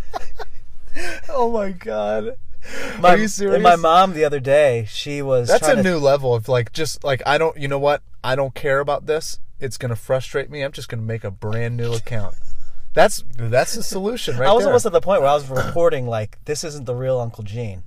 Oh 1.29 1.53
my 1.53 1.71
god, 1.71 2.35
My, 3.01 3.11
Are 3.11 3.17
you 3.17 3.29
serious? 3.29 3.55
And 3.55 3.63
my 3.63 3.77
mom 3.77 4.13
the 4.13 4.25
other 4.25 4.41
day, 4.41 4.87
she 4.89 5.23
was 5.23 5.49
that's 5.49 5.67
a 5.69 5.83
new 5.83 5.99
level 5.99 6.35
of 6.35 6.49
like 6.49 6.73
just 6.73 7.03
like 7.03 7.23
I 7.27 7.39
don't. 7.39 7.57
You 7.57 7.69
know 7.69 7.79
what? 7.79 8.03
I 8.23 8.37
don't 8.37 8.55
care 8.55 8.81
about 8.81 9.07
this. 9.07 9.39
It's 9.59 9.79
going 9.79 9.91
to 9.91 9.97
frustrate 9.97 10.51
me. 10.51 10.63
I'm 10.63 10.73
just 10.73 10.89
going 10.89 11.01
to 11.01 11.07
make 11.07 11.25
a 11.25 11.31
brand 11.31 11.77
new 11.77 11.93
account. 11.93 12.35
That's 12.93 13.25
that's 13.37 13.75
the 13.75 13.83
solution 13.83 14.37
right 14.37 14.49
I 14.49 14.53
was 14.53 14.65
there. 14.65 14.69
almost 14.71 14.87
at 14.87 14.93
the 14.93 15.01
point 15.01 15.21
where 15.23 15.31
I 15.31 15.35
was 15.35 15.49
reporting 15.49 16.07
like 16.07 16.39
this 16.45 16.65
isn't 16.65 16.87
the 16.87 16.95
real 16.95 17.19
Uncle 17.21 17.45
Gene. 17.45 17.85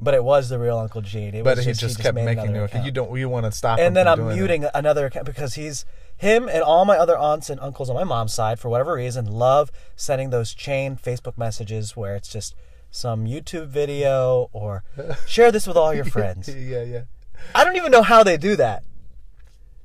But 0.00 0.14
it 0.14 0.22
was 0.22 0.48
the 0.48 0.58
real 0.60 0.78
Uncle 0.78 1.00
Gene. 1.00 1.34
It 1.34 1.44
but 1.44 1.56
was 1.56 1.66
he 1.66 1.72
just, 1.72 1.80
just, 1.80 1.96
he 1.98 2.02
kept 2.04 2.14
made 2.14 2.24
making 2.24 2.52
new. 2.52 2.62
account. 2.62 2.84
You 2.84 2.92
don't. 2.92 3.18
You 3.18 3.28
want 3.28 3.46
to 3.46 3.52
stop. 3.52 3.78
him 3.78 3.86
and 3.88 3.96
then 3.96 4.06
I'm 4.06 4.28
muting 4.28 4.62
That. 4.62 4.70
another 4.76 5.06
account 5.06 5.26
because 5.26 5.54
he's 5.54 5.84
him 6.16 6.48
and 6.48 6.62
all 6.62 6.84
my 6.84 6.96
other 6.96 7.18
aunts 7.18 7.50
and 7.50 7.60
uncles 7.60 7.90
on 7.90 7.96
my 7.96 8.04
mom's 8.04 8.32
side 8.32 8.58
for 8.58 8.68
whatever 8.68 8.94
reason 8.94 9.26
love 9.26 9.70
sending 9.96 10.30
those 10.30 10.54
chain 10.54 10.96
Facebook 10.96 11.36
messages 11.36 11.96
where 11.96 12.14
it's 12.16 12.28
just 12.28 12.54
some 12.90 13.26
YouTube 13.26 13.66
video 13.68 14.48
or 14.52 14.82
share 15.26 15.50
this 15.52 15.66
with 15.66 15.76
all 15.76 15.94
your 15.94 16.04
friends. 16.04 16.48
yeah, 16.54 16.82
yeah. 16.82 17.02
I 17.54 17.64
don't 17.64 17.76
even 17.76 17.92
know 17.92 18.02
how 18.02 18.22
they 18.22 18.36
do 18.36 18.56
that. 18.56 18.82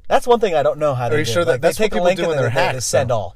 That's 0.07 0.27
one 0.27 0.39
thing 0.39 0.53
I 0.55 0.63
don't 0.63 0.79
know 0.79 0.93
how 0.95 1.09
to 1.09 1.15
Are 1.15 1.19
you 1.19 1.25
do. 1.25 1.31
sure 1.31 1.45
that 1.45 1.51
Like, 1.53 1.61
that's 1.61 1.77
they 1.77 1.83
what 1.85 1.85
take 1.85 1.91
a 1.93 1.95
people 1.95 2.05
link 2.05 2.17
do 2.17 2.23
and 2.23 2.27
when 2.29 2.37
then 2.37 2.43
they're 2.43 2.49
they- 2.51 2.55
they 2.71 2.73
hacked, 2.75 2.83
send 2.83 3.09
though? 3.09 3.15
all. 3.17 3.35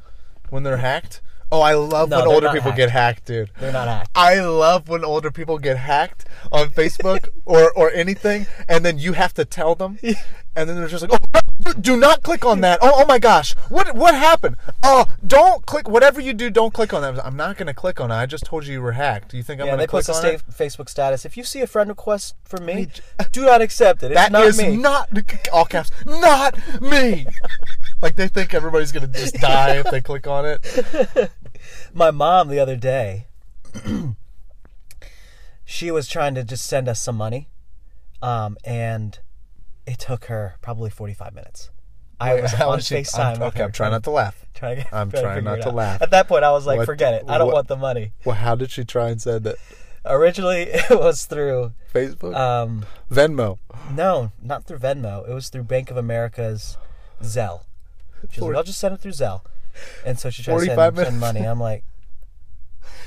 When 0.49 0.63
they're 0.63 0.77
hacked. 0.77 1.21
Oh, 1.49 1.61
I 1.61 1.75
love 1.75 2.09
No, 2.09 2.17
when 2.17 2.25
they're 2.25 2.33
older 2.35 2.45
not 2.47 2.53
people 2.55 2.71
hacked. 2.71 2.77
get 2.77 2.89
hacked, 2.89 3.25
dude. 3.25 3.49
They're 3.59 3.71
not 3.71 3.87
hacked. 3.87 4.09
I 4.15 4.39
love 4.41 4.89
when 4.89 5.05
older 5.05 5.31
people 5.31 5.57
get 5.59 5.77
hacked 5.77 6.25
on 6.51 6.69
Facebook 6.69 7.29
or 7.45 7.71
or 7.71 7.89
anything, 7.91 8.47
and 8.67 8.83
then 8.85 8.97
you 8.97 9.13
have 9.13 9.33
to 9.35 9.45
tell 9.45 9.73
them, 9.73 9.97
and 10.03 10.69
then 10.69 10.75
they're 10.75 10.89
just 10.89 11.07
like, 11.07 11.11
"Oh, 11.33 11.39
do 11.79 11.97
not 11.97 12.23
click 12.23 12.45
on 12.45 12.61
that." 12.61 12.79
Oh, 12.81 12.91
oh 12.95 13.05
my 13.05 13.19
gosh, 13.19 13.53
what 13.69 13.93
what 13.95 14.13
happened? 14.15 14.55
Oh, 14.83 15.05
don't 15.25 15.65
click. 15.65 15.87
Whatever 15.89 16.21
you 16.21 16.33
do, 16.33 16.49
don't 16.49 16.73
click 16.73 16.93
on 16.93 17.01
that. 17.01 17.25
I'm 17.25 17.35
not 17.35 17.57
going 17.57 17.67
to 17.67 17.73
click 17.73 17.99
on 17.99 18.11
it. 18.11 18.15
I 18.15 18.25
just 18.25 18.45
told 18.45 18.65
you 18.65 18.73
you 18.73 18.81
were 18.81 18.93
hacked. 18.93 19.31
Do 19.31 19.37
you 19.37 19.43
think 19.43 19.59
I'm 19.61 19.67
Yeah, 19.67 19.75
going 19.75 19.87
to 19.87 19.89
click 19.89 20.09
on 20.09 20.25
it? 20.25 20.41
Facebook 20.51 20.89
status. 20.89 21.25
If 21.25 21.35
you 21.37 21.43
see 21.43 21.61
a 21.61 21.67
friend 21.67 21.89
request 21.89 22.35
from 22.43 22.65
me, 22.65 22.87
do 23.31 23.45
not 23.45 23.61
accept 23.61 24.03
it. 24.03 24.11
It's 24.11 24.15
That 24.19 24.31
not 24.31 24.45
is 24.45 24.57
me. 24.57 24.77
not 24.77 25.09
all 25.51 25.65
caps. 25.65 25.91
Not 26.05 26.57
me. 26.81 27.25
like 28.01 28.15
they 28.15 28.27
think 28.27 28.53
everybody's 28.53 28.91
going 28.91 29.11
to 29.11 29.19
just 29.19 29.35
die 29.41 29.77
if 29.77 29.89
they 29.91 30.01
click 30.01 30.27
on 30.27 30.45
it. 30.45 31.31
my 31.93 32.11
mom 32.11 32.49
the 32.49 32.59
other 32.59 32.75
day 32.75 33.25
she 35.65 35.91
was 35.91 36.07
trying 36.07 36.35
to 36.35 36.43
just 36.43 36.65
send 36.65 36.87
us 36.87 37.01
some 37.01 37.15
money 37.15 37.49
um, 38.21 38.57
and 38.63 39.19
it 39.87 39.97
took 39.99 40.25
her 40.25 40.55
probably 40.61 40.89
45 40.89 41.33
minutes 41.33 41.69
i 42.19 42.33
was 42.39 42.53
on 42.61 42.79
facetime 42.79 43.19
I'm- 43.19 43.41
okay, 43.43 43.63
I'm 43.63 43.71
trying 43.71 43.91
not 43.91 44.03
to 44.03 44.11
laugh. 44.11 44.45
trying 44.53 44.83
I'm 44.91 45.09
trying 45.09 45.23
trying 45.23 45.43
not 45.43 45.61
to 45.61 45.69
laugh. 45.71 46.01
at 46.01 46.11
that 46.11 46.27
point 46.27 46.43
i 46.43 46.51
was 46.51 46.65
like 46.65 46.77
What- 46.77 46.85
forget 46.85 47.13
it 47.13 47.23
i 47.27 47.37
don't 47.37 47.47
what- 47.47 47.53
want 47.55 47.67
the 47.67 47.77
money 47.77 48.11
Well, 48.25 48.35
how 48.35 48.55
did 48.55 48.69
she 48.71 48.83
try 48.85 49.09
and 49.09 49.21
send 49.21 49.47
it? 49.47 49.57
originally 50.05 50.61
it 50.71 50.89
was 50.99 51.25
through 51.25 51.73
Facebook, 51.93 52.35
um, 52.35 52.85
Venmo. 53.11 53.57
no 53.93 54.31
not 54.41 54.65
through 54.65 54.77
venmo 54.79 55.27
it 55.27 55.33
was 55.33 55.49
through 55.49 55.63
bank 55.63 55.89
of 55.91 55.97
america's 55.97 56.77
zelle 57.23 57.61
she's 58.31 58.41
like 58.41 58.55
i'll 58.55 58.63
just 58.63 58.79
send 58.79 58.93
it 58.93 58.99
through 59.01 59.11
zelle 59.11 59.41
and 60.05 60.17
so 60.19 60.29
she 60.29 60.41
tried 60.43 60.59
to 60.59 60.65
send, 60.75 60.97
send 60.97 61.19
money 61.19 61.41
i'm 61.41 61.59
like 61.59 61.83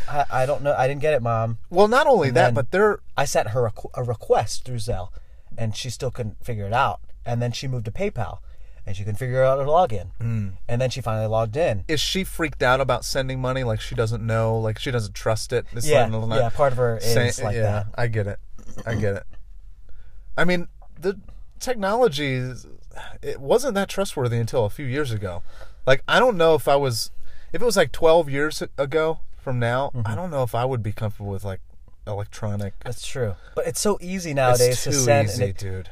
I, 0.09 0.25
I 0.31 0.47
don't 0.47 0.63
know. 0.63 0.75
I 0.77 0.89
didn't 0.89 1.01
get 1.03 1.15
it, 1.15 1.23
mom. 1.23 1.59
Well, 1.71 1.87
not 1.87 2.07
only 2.09 2.31
that, 2.31 2.53
but 2.53 2.71
they're 2.73 2.99
I 3.17 3.25
sent 3.25 3.51
her 3.51 3.67
a, 3.67 3.73
a 3.95 4.03
request 4.03 4.65
through 4.65 4.77
Zelle, 4.79 5.11
and 5.59 5.75
she 5.77 5.91
still 5.91 6.11
couldn't 6.11 6.45
figure 6.45 6.67
it 6.67 6.73
out. 6.73 7.01
And 7.27 7.41
then 7.43 7.53
she 7.53 7.69
moved 7.69 7.85
to 7.85 7.91
PayPal, 7.91 8.39
and 8.87 8.97
she 8.97 9.03
couldn't 9.05 9.19
figure 9.19 9.43
out 9.45 9.59
how 9.59 9.65
to 9.65 9.71
log 9.71 9.93
in. 9.93 10.11
Mm. 10.21 10.53
And 10.69 10.81
then 10.81 10.91
she 10.91 11.01
finally 11.01 11.27
logged 11.27 11.57
in. 11.57 11.85
is 11.89 12.01
she 12.01 12.25
freaked 12.25 12.63
out 12.63 12.81
about 12.81 13.05
sending 13.05 13.41
money? 13.41 13.63
Like 13.65 13.81
she 13.81 13.95
doesn't 13.95 14.25
know, 14.27 14.59
like 14.59 14.79
she 14.79 14.91
doesn't 14.91 15.15
trust 15.15 15.53
it. 15.53 15.67
It's 15.73 15.87
Yeah, 15.87 16.07
not- 16.07 16.29
yeah. 16.37 16.49
Part 16.49 16.73
of 16.73 16.79
her 16.79 16.97
is 16.99 17.13
Say- 17.35 17.45
like 17.45 17.55
yeah, 17.57 17.63
that. 17.63 17.87
I 17.97 18.07
get 18.07 18.27
it. 18.27 18.39
I 18.87 18.95
get 18.95 19.15
it. 19.17 19.25
I 20.39 20.45
mean, 20.45 20.69
the 20.99 21.19
technology, 21.59 22.53
it 23.23 23.41
wasn't 23.41 23.75
that 23.75 23.89
trustworthy 23.89 24.39
until 24.39 24.65
a 24.65 24.71
few 24.71 24.87
years 24.87 25.11
ago. 25.13 25.43
Like 25.87 26.03
I 26.09 26.19
don't 26.19 26.37
know 26.37 26.55
if 26.55 26.67
I 26.69 26.77
was 26.77 27.11
if 27.53 27.61
it 27.61 27.65
was 27.65 27.77
like 27.77 27.93
12 27.93 28.29
years 28.31 28.63
ago 28.79 29.21
from 29.39 29.59
now, 29.59 29.91
Mm-hmm. 29.95 30.07
I 30.07 30.15
don't 30.15 30.31
know 30.31 30.43
if 30.43 30.55
I 30.55 30.65
would 30.65 30.83
be 30.83 30.93
comfortable 30.93 31.31
with 31.31 31.45
like 31.45 31.61
electronic. 32.11 32.75
That's 32.85 33.07
true. 33.07 33.35
But 33.55 33.67
it's 33.67 33.81
so 33.81 33.99
easy 34.01 34.35
nowadays 34.35 34.69
it's 34.75 34.85
too 34.85 34.91
to 34.91 34.97
send. 34.97 35.29
easy, 35.29 35.45
it- 35.47 35.59
dude. 35.59 35.91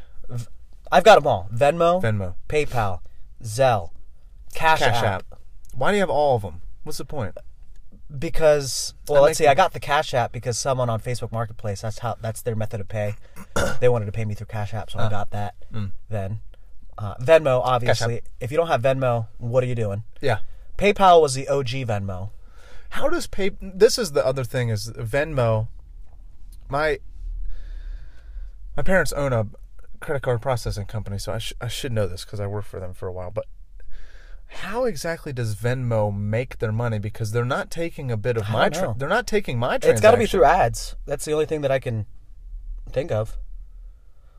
I've 0.91 1.05
got 1.05 1.17
them 1.17 1.27
all: 1.27 1.49
Venmo, 1.55 2.03
Venmo, 2.03 2.35
PayPal, 2.49 3.01
Zelle, 3.43 3.91
Cash, 4.55 4.79
Cash 4.81 4.97
App. 5.03 5.05
App. 5.33 5.39
Why 5.75 5.91
do 5.91 5.97
you 5.97 6.03
have 6.03 6.11
all 6.11 6.37
of 6.37 6.43
them? 6.43 6.63
What's 6.85 6.99
the 6.99 7.05
point? 7.05 7.37
Because 8.19 8.95
well, 9.07 9.23
let's 9.23 9.37
see. 9.39 9.45
them- 9.45 9.51
I 9.51 9.55
got 9.55 9.73
the 9.75 9.81
Cash 9.81 10.15
App 10.15 10.33
because 10.33 10.59
someone 10.59 10.89
on 10.89 11.01
Facebook 11.01 11.31
Marketplace. 11.31 11.83
That's 11.83 11.99
how. 11.99 12.17
That's 12.21 12.41
their 12.43 12.57
method 12.57 12.81
of 12.81 12.89
pay. 12.89 13.15
they 13.81 13.89
wanted 13.89 14.07
to 14.07 14.13
pay 14.13 14.25
me 14.25 14.35
through 14.35 14.47
Cash 14.47 14.73
App, 14.73 14.91
so 14.91 14.99
I 14.99 15.11
got 15.11 15.31
that. 15.31 15.55
Then 16.09 16.41
uh, 16.97 17.15
Venmo, 17.17 17.61
obviously. 17.63 18.23
If 18.41 18.51
you 18.51 18.57
don't 18.57 18.69
have 18.69 18.81
Venmo, 18.83 19.27
what 19.37 19.63
are 19.63 19.67
you 19.67 19.75
doing? 19.75 20.05
Yeah. 20.23 20.39
PayPal 20.79 21.21
was 21.21 21.35
the 21.35 21.49
OG 21.49 21.69
Venmo. 21.87 22.31
How 22.91 23.09
does 23.11 23.27
pay? 23.27 23.51
This 23.61 23.99
is 23.99 24.13
the 24.13 24.25
other 24.25 24.45
thing 24.45 24.71
is 24.71 24.91
Venmo. 24.93 25.69
My 26.71 26.99
my 28.77 28.83
parents 28.83 29.13
own 29.13 29.33
a 29.33 29.47
credit 30.01 30.23
card 30.23 30.41
processing 30.41 30.87
company, 30.87 31.19
so 31.19 31.33
I, 31.33 31.39
sh- 31.39 31.55
I 31.61 31.69
should 31.69 31.93
know 31.93 32.07
this 32.07 32.25
because 32.25 32.41
I 32.41 32.47
worked 32.47 32.69
for 32.69 32.81
them 32.81 32.95
for 32.95 33.09
a 33.09 33.13
while. 33.13 33.31
But 33.31 33.47
how 34.47 34.85
exactly 34.85 35.33
does 35.33 35.57
Venmo 35.57 36.17
make 36.17 36.59
their 36.59 36.73
money? 36.73 36.99
Because 36.99 37.33
they're 37.33 37.45
not 37.45 37.71
taking 37.71 38.11
a 38.11 38.17
bit 38.17 38.37
of 38.37 38.49
my. 38.51 38.69
don't 38.69 38.99
they're 38.99 39.09
not 39.09 39.27
taking 39.27 39.59
my. 39.59 39.79
Transaction. 39.79 39.93
It's 39.93 40.01
got 40.01 40.13
to 40.13 40.17
be 40.17 40.27
through 40.27 40.45
ads. 40.45 40.97
That's 41.07 41.25
the 41.25 41.33
only 41.33 41.47
thing 41.47 41.61
that 41.63 41.71
I 41.71 41.79
can 41.79 42.07
think 42.91 43.11
of. 43.11 43.37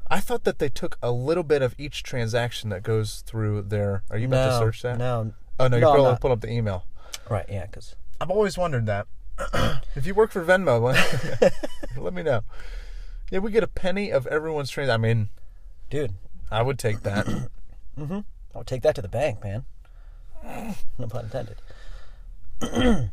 I 0.09 0.19
thought 0.19 0.43
that 0.45 0.57
they 0.57 0.69
took 0.69 0.97
a 1.03 1.11
little 1.11 1.43
bit 1.43 1.61
of 1.61 1.75
each 1.77 2.01
transaction 2.01 2.69
that 2.71 2.81
goes 2.81 3.21
through 3.21 3.63
their. 3.63 4.03
Are 4.09 4.17
you 4.17 4.27
about 4.27 4.51
no, 4.51 4.59
to 4.59 4.65
search 4.65 4.81
that? 4.81 4.97
No. 4.97 5.33
Oh 5.59 5.67
no, 5.67 5.77
No, 5.77 5.77
you're 5.77 5.89
I'm 5.89 5.95
probably 5.95 6.19
pull 6.19 6.31
up 6.31 6.41
the 6.41 6.51
email. 6.51 6.85
Right. 7.29 7.45
Yeah. 7.47 7.67
Because 7.67 7.95
I've 8.19 8.31
always 8.31 8.57
wondered 8.57 8.87
that. 8.87 9.07
if 9.95 10.05
you 10.05 10.13
work 10.13 10.31
for 10.31 10.43
Venmo, 10.43 10.81
let, 10.81 11.53
let 11.97 12.13
me 12.13 12.23
know. 12.23 12.41
Yeah, 13.31 13.39
we 13.39 13.51
get 13.51 13.63
a 13.63 13.67
penny 13.67 14.11
of 14.11 14.27
everyone's 14.27 14.69
trans. 14.69 14.89
I 14.89 14.97
mean, 14.97 15.29
dude, 15.89 16.13
I 16.51 16.61
would 16.61 16.79
take 16.79 17.01
that. 17.01 17.25
mm-hmm. 17.97 18.19
I 18.53 18.57
would 18.57 18.67
take 18.67 18.81
that 18.81 18.95
to 18.95 19.01
the 19.01 19.07
bank, 19.07 19.43
man. 19.43 19.65
No 20.97 21.07
pun 21.07 21.25
intended. 21.25 21.57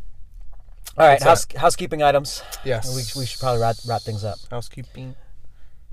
All 0.99 1.07
right, 1.07 1.23
house, 1.23 1.47
housekeeping 1.57 2.03
items. 2.03 2.43
Yes. 2.65 2.89
We, 2.89 3.21
we 3.21 3.27
should 3.27 3.41
probably 3.41 3.61
wrap, 3.61 3.77
wrap 3.87 4.03
things 4.03 4.25
up. 4.25 4.39
Housekeeping. 4.51 5.15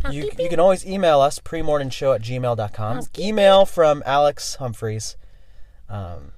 You, 0.09 0.29
you 0.38 0.49
can 0.49 0.59
always 0.59 0.86
email 0.86 1.21
us, 1.21 1.39
premorningshow 1.39 2.15
at 2.15 2.21
gmail.com. 2.21 3.01
Email 3.17 3.65
from 3.65 4.03
Alex 4.05 4.55
Humphreys. 4.55 5.15
Um, 5.89 6.34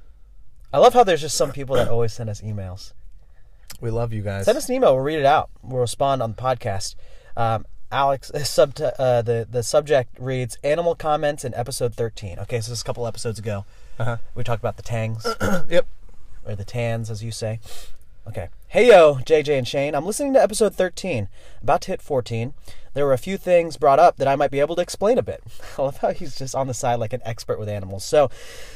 I 0.73 0.77
love 0.77 0.93
how 0.93 1.03
there's 1.03 1.21
just 1.21 1.37
some 1.37 1.51
people 1.51 1.75
that 1.75 1.87
always 1.87 2.13
send 2.13 2.29
us 2.29 2.41
emails. 2.41 2.93
We 3.81 3.89
love 3.91 4.13
you 4.13 4.21
guys. 4.21 4.45
Send 4.45 4.57
us 4.57 4.69
an 4.69 4.75
email. 4.75 4.95
We'll 4.95 5.03
read 5.03 5.19
it 5.19 5.25
out. 5.25 5.49
We'll 5.61 5.81
respond 5.81 6.21
on 6.21 6.31
the 6.33 6.41
podcast. 6.41 6.95
Um, 7.35 7.65
Alex, 7.91 8.31
sub 8.49 8.73
uh, 8.79 9.21
the 9.21 9.47
the 9.49 9.63
subject 9.63 10.17
reads 10.19 10.57
animal 10.63 10.95
comments 10.95 11.43
in 11.45 11.53
episode 11.55 11.93
thirteen. 11.95 12.39
Okay, 12.39 12.57
so 12.61 12.71
this 12.71 12.79
is 12.79 12.81
a 12.81 12.85
couple 12.85 13.05
episodes 13.07 13.39
ago. 13.39 13.65
Uh-huh. 13.99 14.17
We 14.33 14.43
talked 14.43 14.61
about 14.61 14.77
the 14.77 14.83
tangs 14.83 15.25
Yep. 15.69 15.87
or 16.45 16.55
the 16.55 16.65
tans, 16.65 17.09
as 17.09 17.23
you 17.23 17.31
say. 17.31 17.59
Okay. 18.27 18.49
Hey 18.67 18.87
yo, 18.87 19.15
JJ 19.25 19.57
and 19.57 19.67
Shane. 19.67 19.95
I'm 19.95 20.05
listening 20.05 20.33
to 20.33 20.41
episode 20.41 20.73
13, 20.75 21.29
about 21.61 21.81
to 21.81 21.91
hit 21.91 22.01
14. 22.01 22.53
There 22.93 23.05
were 23.05 23.13
a 23.13 23.17
few 23.17 23.37
things 23.37 23.77
brought 23.77 23.99
up 23.99 24.17
that 24.17 24.27
I 24.27 24.35
might 24.35 24.51
be 24.51 24.59
able 24.59 24.75
to 24.77 24.81
explain 24.81 25.17
a 25.17 25.21
bit. 25.21 25.43
I 25.77 25.83
love 25.83 25.97
how 25.99 26.11
he's 26.11 26.35
just 26.35 26.55
on 26.55 26.67
the 26.67 26.73
side 26.73 26.95
like 26.95 27.13
an 27.13 27.21
expert 27.23 27.59
with 27.59 27.69
animals. 27.69 28.03
So 28.03 28.29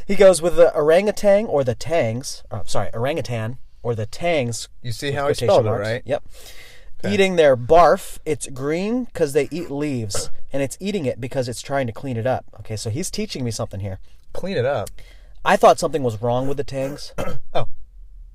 he 0.08 0.16
goes 0.16 0.42
with 0.42 0.56
the 0.56 0.74
orangutan 0.76 1.48
or 1.48 1.64
the 1.64 1.76
tangs. 1.76 2.44
Oh, 2.52 2.62
sorry, 2.66 2.90
orangutan 2.94 3.58
or 3.84 3.96
the 3.96 4.06
tangs 4.06 4.68
You 4.82 4.92
see 4.92 5.12
how 5.12 5.28
I 5.28 5.34
spelled 5.34 5.66
it, 5.66 5.70
right? 5.70 6.02
Yep. 6.06 6.24
Eating 7.08 7.38
their 7.38 7.56
barf. 7.56 8.18
It's 8.26 8.48
green 8.48 9.06
because 9.06 9.34
they 9.34 9.48
eat 9.52 9.72
leaves, 9.72 10.30
and 10.54 10.62
it's 10.62 10.78
eating 10.80 11.06
it 11.06 11.22
because 11.22 11.48
it's 11.48 11.62
trying 11.62 11.88
to 11.88 11.94
clean 11.94 12.18
it 12.18 12.28
up. 12.28 12.46
Okay, 12.60 12.76
so 12.76 12.90
he's 12.90 13.10
teaching 13.10 13.44
me 13.44 13.52
something 13.52 13.80
here. 13.80 14.00
Clean 14.34 14.58
it 14.58 14.66
up. 14.66 14.90
I 15.46 15.56
thought 15.56 15.80
something 15.80 16.04
was 16.04 16.22
wrong 16.22 16.48
with 16.48 16.58
the 16.58 16.64
tangs. 16.64 17.14
Oh. 17.54 17.68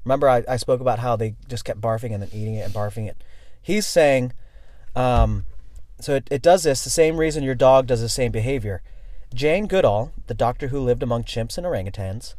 Remember, 0.05 0.29
I, 0.29 0.45
I 0.47 0.57
spoke 0.57 0.81
about 0.83 0.99
how 0.99 1.17
they 1.17 1.35
just 1.49 1.65
kept 1.65 1.81
barfing 1.81 2.13
and 2.13 2.23
then 2.23 2.29
eating 2.33 2.57
it 2.57 2.61
and 2.61 2.75
barfing 2.75 3.09
it. 3.09 3.17
He's 3.63 3.87
saying, 3.87 4.33
um, 4.95 5.47
so 6.01 6.17
it, 6.17 6.29
it 6.31 6.43
does 6.43 6.65
this 6.65 6.85
the 6.85 6.91
same 6.91 7.17
reason 7.17 7.43
your 7.43 7.55
dog 7.55 7.87
does 7.87 8.03
the 8.03 8.09
same 8.09 8.31
behavior. 8.31 8.83
Jane 9.33 9.67
Goodall, 9.67 10.13
the 10.27 10.35
doctor 10.35 10.69
who 10.69 10.79
lived 10.79 11.03
among 11.03 11.25
chimps 11.25 11.57
and 11.57 11.67
orangutans, 11.67 12.35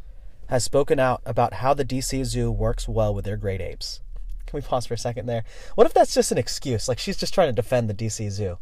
has 0.47 0.63
spoken 0.63 0.99
out 0.99 1.21
about 1.25 1.55
how 1.55 1.73
the 1.73 1.85
DC 1.85 2.23
Zoo 2.25 2.51
works 2.51 2.87
well 2.87 3.13
with 3.13 3.25
their 3.25 3.37
great 3.37 3.61
apes. 3.61 4.01
Can 4.45 4.57
we 4.57 4.61
pause 4.61 4.85
for 4.85 4.93
a 4.93 4.97
second 4.97 5.25
there? 5.25 5.43
What 5.75 5.87
if 5.87 5.93
that's 5.93 6.13
just 6.13 6.31
an 6.31 6.37
excuse? 6.37 6.87
Like 6.87 6.99
she's 6.99 7.17
just 7.17 7.33
trying 7.33 7.47
to 7.49 7.53
defend 7.53 7.89
the 7.89 7.93
DC 7.93 8.29
Zoo. 8.29 8.57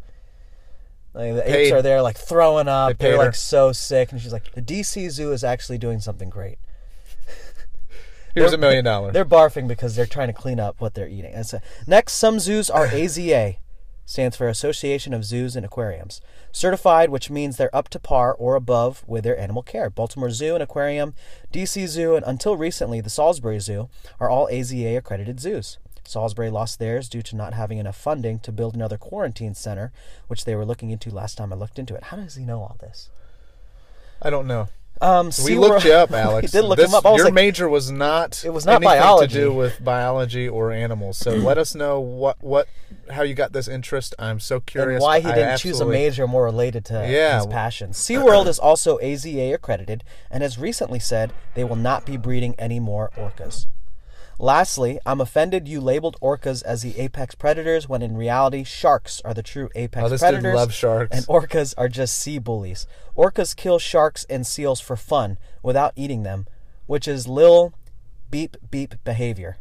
Like 1.13 1.33
the 1.35 1.55
apes 1.57 1.71
are 1.71 1.81
there, 1.81 2.01
like 2.01 2.17
throwing 2.17 2.67
up. 2.67 2.97
They 2.97 3.09
They're 3.09 3.17
like 3.17 3.27
her. 3.27 3.33
so 3.33 3.71
sick, 3.71 4.11
and 4.11 4.19
she's 4.21 4.33
like, 4.33 4.51
"The 4.53 4.61
DC 4.61 5.09
Zoo 5.11 5.31
is 5.31 5.43
actually 5.43 5.77
doing 5.77 5.99
something 5.99 6.29
great." 6.29 6.57
Here's 8.33 8.49
They're- 8.51 8.57
a 8.57 8.61
million 8.61 8.83
dollars. 8.85 9.13
They're 9.13 9.25
barfing 9.25 9.67
because 9.67 9.95
they're 9.95 10.07
trying 10.07 10.27
to 10.27 10.33
clean 10.33 10.59
up 10.59 10.81
what 10.81 10.95
they're 10.95 11.07
eating. 11.07 11.41
So, 11.43 11.59
next, 11.85 12.13
some 12.13 12.39
zoos 12.39 12.69
are 12.69 12.87
AZA, 12.87 13.57
stands 14.05 14.35
for 14.35 14.47
Association 14.47 15.13
of 15.13 15.23
Zoos 15.23 15.55
and 15.55 15.63
Aquariums, 15.65 16.19
certified, 16.53 17.09
which 17.09 17.29
means 17.29 17.57
they're 17.57 17.75
up 17.75 17.89
to 17.89 17.99
par 17.99 18.33
or 18.33 18.55
above 18.55 19.03
with 19.05 19.25
their 19.25 19.37
animal 19.37 19.63
care. 19.63 19.89
Baltimore 19.89 20.29
Zoo 20.29 20.53
and 20.53 20.63
Aquarium, 20.63 21.13
DC 21.51 21.87
Zoo, 21.87 22.15
and 22.15 22.25
until 22.25 22.55
recently, 22.55 23.01
the 23.01 23.09
Salisbury 23.09 23.59
Zoo 23.59 23.89
are 24.21 24.29
all 24.29 24.47
AZA 24.47 24.95
accredited 24.97 25.41
zoos. 25.41 25.77
Salisbury 26.05 26.49
lost 26.49 26.79
theirs 26.79 27.09
due 27.09 27.21
to 27.23 27.35
not 27.35 27.53
having 27.53 27.77
enough 27.77 27.97
funding 27.97 28.39
to 28.39 28.51
build 28.51 28.75
another 28.75 28.97
quarantine 28.97 29.55
center, 29.55 29.91
which 30.27 30.45
they 30.45 30.55
were 30.55 30.65
looking 30.65 30.91
into 30.91 31.09
last 31.09 31.37
time 31.37 31.51
I 31.51 31.55
looked 31.55 31.79
into 31.79 31.95
it. 31.95 32.05
How 32.05 32.17
does 32.17 32.35
he 32.35 32.45
know 32.45 32.61
all 32.61 32.77
this? 32.79 33.09
I 34.21 34.29
don't 34.29 34.47
know. 34.47 34.69
Um, 35.01 35.31
We 35.43 35.55
looked 35.57 35.83
you 35.85 35.93
up, 35.93 36.11
Alex. 36.13 36.53
we 36.53 36.59
did 36.61 36.67
look 36.67 36.77
This- 36.77 36.89
him 36.89 36.95
up. 36.95 37.05
I 37.05 37.09
was 37.11 37.17
your 37.17 37.25
like, 37.25 37.33
major 37.33 37.67
was 37.67 37.91
not. 37.91 38.43
It 38.45 38.51
was 38.51 38.65
not 38.65 38.81
biology. 38.81 39.33
to 39.33 39.39
do 39.41 39.53
with 39.53 39.83
biology 39.83 40.47
or 40.47 40.71
animals. 40.71 41.17
So 41.17 41.31
let 41.31 41.57
us 41.57 41.75
know 41.75 41.99
what 41.99 42.37
what 42.41 42.67
how 43.09 43.23
you 43.23 43.33
got 43.33 43.51
this 43.51 43.67
interest. 43.67 44.15
I'm 44.17 44.39
so 44.39 44.59
curious. 44.61 44.97
and 44.99 45.03
why 45.03 45.19
he 45.19 45.27
didn't 45.27 45.57
choose 45.57 45.81
a 45.81 45.85
major 45.85 46.25
more 46.27 46.43
related 46.45 46.85
to 46.85 47.05
Yeah. 47.07 47.37
his 47.37 47.47
passion. 47.47 47.91
SeaWorld 47.91 48.47
is 48.47 48.59
also 48.59 48.97
AZA 48.99 49.53
accredited 49.53 50.03
and 50.31 50.41
has 50.41 50.57
recently 50.57 50.99
said 50.99 51.33
they 51.55 51.63
will 51.65 51.75
not 51.75 52.05
be 52.05 52.15
breeding 52.15 52.55
any 52.57 52.79
more 52.79 53.09
orcas. 53.17 53.67
Lastly, 54.39 54.99
I'm 55.05 55.21
offended 55.21 55.67
you 55.67 55.79
labeled 55.79 56.17
orcas 56.21 56.63
as 56.63 56.81
the 56.81 56.97
apex 56.99 57.35
predators 57.35 57.87
when 57.87 58.01
in 58.01 58.17
reality 58.17 58.63
sharks 58.63 59.21
are 59.23 59.33
the 59.33 59.43
true 59.43 59.69
apex 59.75 60.05
Oh, 60.05 60.09
this 60.09 60.21
dude 60.21 60.29
predators. 60.31 60.55
loves 60.55 60.73
sharks. 60.73 61.15
And 61.15 61.25
orcas 61.27 61.73
are 61.77 61.87
just 61.89 62.17
sea 62.17 62.39
bullies. 62.39 62.87
Orcas 63.15 63.55
kill 63.55 63.79
sharks 63.79 64.25
and 64.29 64.45
seals 64.45 64.79
for 64.81 64.95
fun 64.95 65.37
without 65.61 65.93
eating 65.95 66.23
them, 66.23 66.47
which 66.87 67.07
is 67.07 67.27
lil 67.27 67.73
beep 68.31 68.57
beep 68.71 68.95
behavior. 69.03 69.57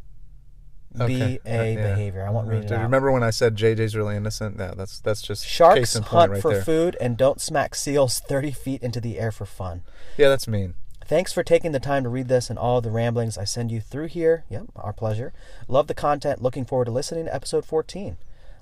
Okay. 1.01 1.07
B 1.07 1.41
A 1.47 1.59
Uh, 1.59 1.63
yeah. 1.65 1.95
behavior. 1.95 2.27
I 2.27 2.31
won't 2.31 2.49
read 2.49 2.65
it 2.65 2.69
Dude, 2.69 2.73
out. 2.79 2.83
remember 2.83 3.11
when 3.11 3.23
I 3.23 3.31
said 3.31 3.57
JJ's 3.57 3.97
really 3.97 4.15
innocent? 4.17 4.57
Yeah, 4.59 4.75
that's 4.77 5.01
that's 5.01 5.23
just 5.23 5.43
case 5.45 5.51
Sharks 5.51 5.97
in 5.97 6.03
point 6.03 6.11
hunt 6.13 6.33
right 6.33 6.43
for 6.43 6.53
there. 6.55 6.63
food 6.65 6.97
and 7.01 7.17
don't 7.17 7.41
smack 7.41 7.75
seals 7.75 8.21
30 8.21 8.51
feet 8.53 8.83
into 8.83 9.01
the 9.01 9.19
air 9.19 9.33
for 9.33 9.47
fun. 9.47 9.83
Yeah, 10.19 10.29
that's 10.29 10.47
mean. 10.47 10.75
Thanks 11.07 11.33
for 11.33 11.43
taking 11.43 11.73
the 11.73 11.81
time 11.81 12.03
to 12.05 12.09
read 12.09 12.29
this 12.29 12.49
and 12.51 12.59
all 12.59 12.81
the 12.81 12.91
ramblings 12.91 13.37
I 13.37 13.45
send 13.45 13.71
you 13.71 13.81
through 13.81 14.07
here. 14.09 14.45
Yep, 14.49 14.67
our 14.77 14.93
pleasure. 14.93 15.33
Love 15.69 15.87
the 15.87 15.95
content. 15.95 16.43
Looking 16.43 16.65
forward 16.65 16.87
to 16.87 16.91
listening 16.91 17.25
to 17.27 17.35
episode 17.35 17.65
14. 17.65 18.17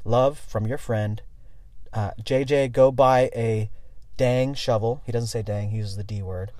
Love 0.04 0.38
from 0.38 0.66
your 0.66 0.78
friend. 0.78 1.22
Uh, 1.92 2.12
JJ, 2.22 2.72
go 2.72 2.90
buy 2.90 3.30
a 3.34 3.70
dang 4.16 4.54
shovel. 4.54 5.02
He 5.04 5.12
doesn't 5.12 5.28
say 5.28 5.42
dang, 5.42 5.70
he 5.70 5.78
uses 5.78 5.96
the 5.96 6.04
D 6.04 6.22
word. 6.22 6.52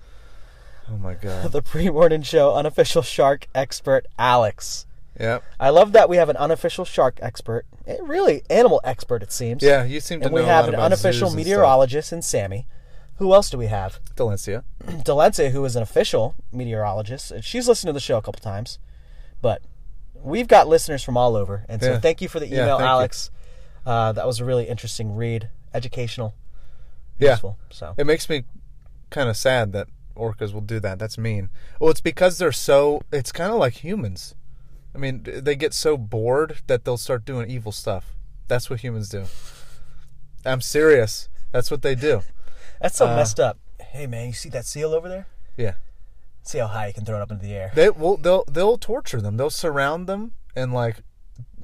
Oh 0.90 0.96
my 0.96 1.14
god. 1.14 1.50
The 1.52 1.62
pre 1.62 1.88
morning 1.88 2.22
show 2.22 2.54
unofficial 2.54 3.02
shark 3.02 3.46
expert, 3.54 4.06
Alex. 4.18 4.86
Yep. 5.18 5.44
I 5.58 5.70
love 5.70 5.92
that 5.92 6.08
we 6.08 6.16
have 6.16 6.28
an 6.28 6.36
unofficial 6.36 6.84
shark 6.84 7.18
expert. 7.20 7.66
Eh, 7.86 7.98
Really, 8.00 8.42
animal 8.48 8.80
expert, 8.84 9.22
it 9.22 9.32
seems. 9.32 9.62
Yeah, 9.62 9.84
you 9.84 10.00
seem 10.00 10.20
to 10.20 10.26
And 10.26 10.34
know 10.34 10.38
And 10.38 10.46
we 10.46 10.50
have 10.50 10.68
an 10.68 10.74
unofficial 10.74 11.30
meteorologist 11.30 12.12
in 12.12 12.22
Sammy. 12.22 12.66
Who 13.20 13.34
else 13.34 13.50
do 13.50 13.58
we 13.58 13.66
have? 13.66 14.00
Delencia. 14.16 14.64
Delancey, 15.04 15.50
who 15.50 15.62
is 15.66 15.76
an 15.76 15.82
official 15.82 16.34
meteorologist. 16.50 17.32
She's 17.42 17.68
listened 17.68 17.88
to 17.90 17.92
the 17.92 18.00
show 18.00 18.16
a 18.16 18.22
couple 18.22 18.40
times, 18.40 18.78
but 19.42 19.60
we've 20.14 20.48
got 20.48 20.68
listeners 20.68 21.02
from 21.02 21.18
all 21.18 21.36
over, 21.36 21.66
and 21.68 21.82
so 21.82 21.92
Yeah. 21.92 22.00
thank 22.00 22.22
you 22.22 22.28
for 22.28 22.40
the 22.40 22.46
email, 22.46 22.78
you. 22.78 22.84
Alex. 22.84 23.30
Uh, 23.84 24.12
that 24.12 24.26
was 24.26 24.40
a 24.40 24.44
really 24.46 24.68
interesting 24.68 25.14
read, 25.14 25.50
educational, 25.74 26.34
Yeah. 27.18 27.32
useful. 27.32 27.58
So 27.70 27.94
It 27.98 28.06
makes 28.06 28.26
me 28.28 28.44
kind 29.10 29.28
of 29.28 29.36
sad 29.36 29.72
that 29.74 29.88
orcas 30.16 30.54
will 30.54 30.60
do 30.62 30.80
that. 30.80 30.98
That's 30.98 31.18
mean. 31.18 31.50
Well, 31.78 31.90
it's 31.90 32.00
because 32.00 32.38
they're 32.38 32.52
so. 32.52 33.02
It's 33.12 33.32
kind 33.32 33.52
of 33.52 33.58
like 33.58 33.84
humans. 33.84 34.34
I 34.94 34.98
mean, 34.98 35.24
they 35.24 35.56
get 35.56 35.74
so 35.74 35.98
bored 35.98 36.58
that 36.68 36.84
they'll 36.86 36.96
start 36.96 37.26
doing 37.26 37.50
evil 37.50 37.70
stuff. 37.70 38.16
That's 38.48 38.70
what 38.70 38.80
humans 38.80 39.10
do. 39.10 39.26
I'm 40.46 40.62
serious. 40.62 41.28
That's 41.52 41.70
what 41.70 41.82
they 41.82 41.94
do. 41.94 42.22
That's 42.80 42.96
so 42.96 43.06
Uh, 43.08 43.16
messed 43.16 43.38
up. 43.40 43.58
Hey 43.80 44.06
man, 44.06 44.26
you 44.28 44.32
see 44.32 44.48
that 44.50 44.66
seal 44.66 44.92
over 44.94 45.08
there? 45.08 45.26
Yeah. 45.56 45.74
See 46.42 46.58
how 46.58 46.68
high 46.68 46.88
you 46.88 46.92
can 46.94 47.04
throw 47.04 47.16
it 47.18 47.22
up 47.22 47.30
into 47.30 47.44
the 47.44 47.54
air. 47.54 47.70
They 47.74 47.90
will. 47.90 48.16
They'll 48.16 48.44
they'll 48.50 48.78
torture 48.78 49.20
them. 49.20 49.36
They'll 49.36 49.50
surround 49.50 50.06
them 50.06 50.32
and 50.56 50.72
like 50.72 50.96